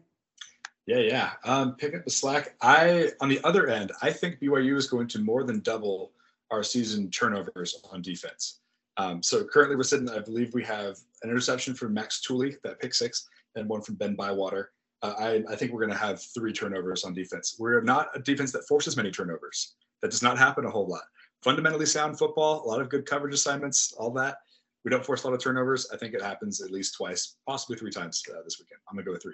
Yeah, 0.86 0.99
yeah. 0.99 1.32
Um, 1.45 1.76
pick 1.76 1.95
up 1.95 2.03
the 2.03 2.11
slack. 2.11 2.55
I, 2.61 3.11
on 3.22 3.30
the 3.30 3.39
other 3.43 3.67
end, 3.67 3.91
I 4.01 4.11
think 4.11 4.39
BYU 4.39 4.76
is 4.76 4.88
going 4.88 5.07
to 5.09 5.20
more 5.20 5.43
than 5.43 5.61
double 5.61 6.11
our 6.51 6.63
season 6.63 7.09
turnovers 7.11 7.82
on 7.91 8.01
defense. 8.01 8.59
Um, 8.97 9.24
so 9.24 9.43
currently 9.45 9.76
we're 9.76 9.84
sitting, 9.84 10.09
I 10.09 10.20
believe 10.20 10.53
we 10.53 10.63
have 10.63 10.97
an 11.24 11.30
interception 11.30 11.74
from 11.74 11.93
Max 11.93 12.22
Tooley, 12.22 12.57
that 12.63 12.80
pick 12.80 12.93
six, 12.93 13.30
and 13.60 13.70
one 13.70 13.82
from 13.82 13.95
Ben 13.95 14.16
Bywater. 14.16 14.72
Uh, 15.01 15.14
I, 15.18 15.43
I 15.51 15.55
think 15.55 15.72
we're 15.72 15.80
going 15.80 15.91
to 15.91 15.97
have 15.97 16.22
three 16.22 16.51
turnovers 16.51 17.03
on 17.03 17.14
defense. 17.14 17.55
We're 17.60 17.82
not 17.82 18.10
a 18.16 18.20
defense 18.20 18.51
that 18.51 18.68
forces 18.68 18.97
many 18.97 19.12
turnovers. 19.12 19.76
That 20.01 20.12
does 20.12 20.24
not 20.24 20.38
happen 20.38 20.66
a 20.66 20.70
whole 20.70 20.88
lot. 20.88 21.03
Fundamentally 21.43 21.86
sound 21.86 22.18
football, 22.18 22.66
a 22.66 22.68
lot 22.68 22.82
of 22.82 22.89
good 22.89 23.05
coverage 23.05 23.34
assignments, 23.34 23.93
all 23.97 24.12
that. 24.12 24.38
We 24.84 24.91
don't 24.91 25.05
force 25.05 25.24
a 25.24 25.28
lot 25.28 25.34
of 25.34 25.41
turnovers. 25.41 25.88
I 25.93 25.97
think 25.97 26.14
it 26.14 26.22
happens 26.22 26.62
at 26.62 26.72
least 26.72 26.95
twice, 26.95 27.36
possibly 27.47 27.78
three 27.78 27.91
times 27.91 28.22
uh, 28.30 28.41
this 28.43 28.60
weekend. 28.60 28.80
I'm 28.89 28.95
gonna 28.95 29.05
go 29.05 29.12
with 29.12 29.24
three. 29.24 29.34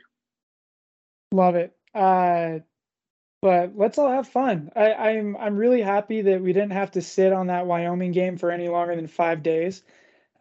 Love 1.32 1.56
it. 1.56 1.76
Uh, 1.94 2.60
but 3.42 3.76
let's 3.76 3.98
all 3.98 4.12
have 4.12 4.28
fun. 4.28 4.72
I, 4.76 4.94
I'm 4.94 5.38
I'm 5.38 5.56
really 5.56 5.82
happy 5.82 6.22
that 6.24 6.42
we 6.42 6.52
didn't 6.52 6.72
have 6.72 6.92
to 6.92 7.02
sit 7.02 7.32
on 7.32 7.48
that 7.48 7.68
Wyoming 7.68 8.12
game 8.12 8.38
for 8.38 8.50
any 8.50 8.70
longer 8.70 8.96
than 8.96 9.08
five 9.08 9.44
days. 9.44 9.84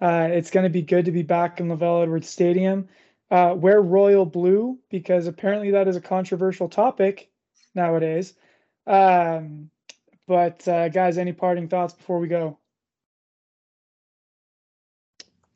Uh, 0.01 0.29
it's 0.31 0.51
going 0.51 0.65
to 0.65 0.71
be 0.71 0.83
good 0.83 1.05
to 1.05 1.13
be 1.13 1.23
back 1.23 1.61
in 1.61 1.69
LaVell 1.69 2.03
Edwards 2.03 2.29
Stadium. 2.29 2.89
Uh, 3.35 3.53
wear 3.53 3.83
royal 3.83 4.25
blue 4.25 4.79
because 4.91 5.27
apparently 5.27 5.73
that 5.73 5.89
is 5.89 5.97
a 5.97 6.01
controversial 6.01 6.69
topic 6.69 7.33
nowadays. 7.75 8.35
Um, 8.87 9.71
but 10.29 10.69
uh, 10.69 10.89
guys, 10.89 11.19
any 11.19 11.33
parting 11.33 11.67
thoughts 11.67 11.95
before 11.95 12.21
we 12.21 12.29
go? 12.29 12.57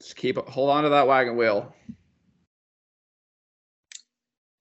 Just 0.00 0.16
keep 0.16 0.38
hold 0.48 0.70
on 0.70 0.82
to 0.82 0.88
that 0.88 1.06
wagon 1.06 1.36
wheel. 1.36 1.72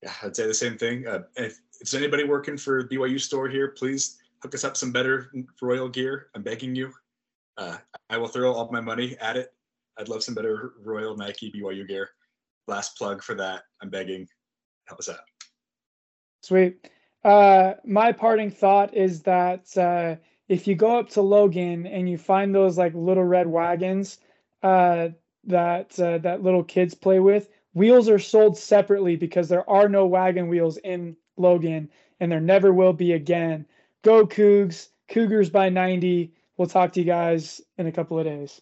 Yeah, 0.04 0.14
I'd 0.22 0.36
say 0.36 0.46
the 0.46 0.54
same 0.54 0.78
thing. 0.78 1.08
Uh, 1.08 1.24
if, 1.38 1.60
if 1.82 1.90
there's 1.90 1.96
anybody 1.96 2.24
working 2.24 2.56
for 2.56 2.88
BYU 2.88 3.20
store 3.20 3.50
here, 3.50 3.70
please 3.70 4.20
hook 4.44 4.54
us 4.54 4.64
up 4.64 4.78
some 4.78 4.92
better 4.92 5.32
Royal 5.60 5.90
gear. 5.90 6.28
I'm 6.36 6.44
begging 6.44 6.76
you. 6.76 6.94
Uh, 7.58 7.78
I 8.12 8.20
will 8.20 8.28
throw 8.28 8.54
all 8.54 8.72
my 8.72 8.80
money 8.80 9.18
at 9.20 9.38
it. 9.38 9.56
I'd 9.98 10.08
love 10.08 10.22
some 10.22 10.36
better 10.36 10.74
Royal 10.84 11.18
Nike 11.18 11.52
BYU 11.52 11.88
gear. 11.88 12.12
Last 12.68 12.98
plug 12.98 13.24
for 13.24 13.36
that. 13.36 13.64
I'm 13.82 13.90
begging. 13.90 14.28
Help 14.88 15.00
us 15.00 15.10
out. 15.10 15.20
Sweet. 16.42 16.90
Uh, 17.24 17.74
my 17.86 18.12
parting 18.12 18.52
thought 18.52 18.94
is 18.94 19.24
that 19.24 19.76
uh, 19.78 20.16
if 20.48 20.68
you 20.68 20.76
go 20.76 21.00
up 21.00 21.10
to 21.10 21.22
Logan 21.22 21.86
and 21.86 22.10
you 22.10 22.18
find 22.18 22.54
those 22.54 22.78
like 22.78 22.94
little 22.94 23.24
red 23.24 23.48
wagons 23.48 24.20
uh, 24.64 25.10
that 25.46 26.00
uh, 26.00 26.18
that 26.20 26.44
little 26.44 26.64
kids 26.64 26.94
play 26.94 27.20
with, 27.20 27.50
wheels 27.74 28.10
are 28.10 28.20
sold 28.20 28.58
separately 28.58 29.16
because 29.16 29.50
there 29.50 29.70
are 29.70 29.90
no 29.90 30.06
wagon 30.06 30.48
wheels 30.48 30.78
in 30.78 31.16
Logan, 31.38 31.90
and 32.20 32.32
there 32.32 32.40
never 32.40 32.74
will 32.74 32.94
be 32.94 33.14
again. 33.14 33.66
Go 34.04 34.26
Cougs, 34.26 34.90
Cougars 35.10 35.50
by 35.50 35.70
90. 35.70 36.34
We'll 36.58 36.68
talk 36.68 36.94
to 36.94 37.00
you 37.00 37.06
guys 37.06 37.62
in 37.78 37.88
a 37.88 37.92
couple 37.92 38.18
of 38.18 38.26
days. 38.26 38.62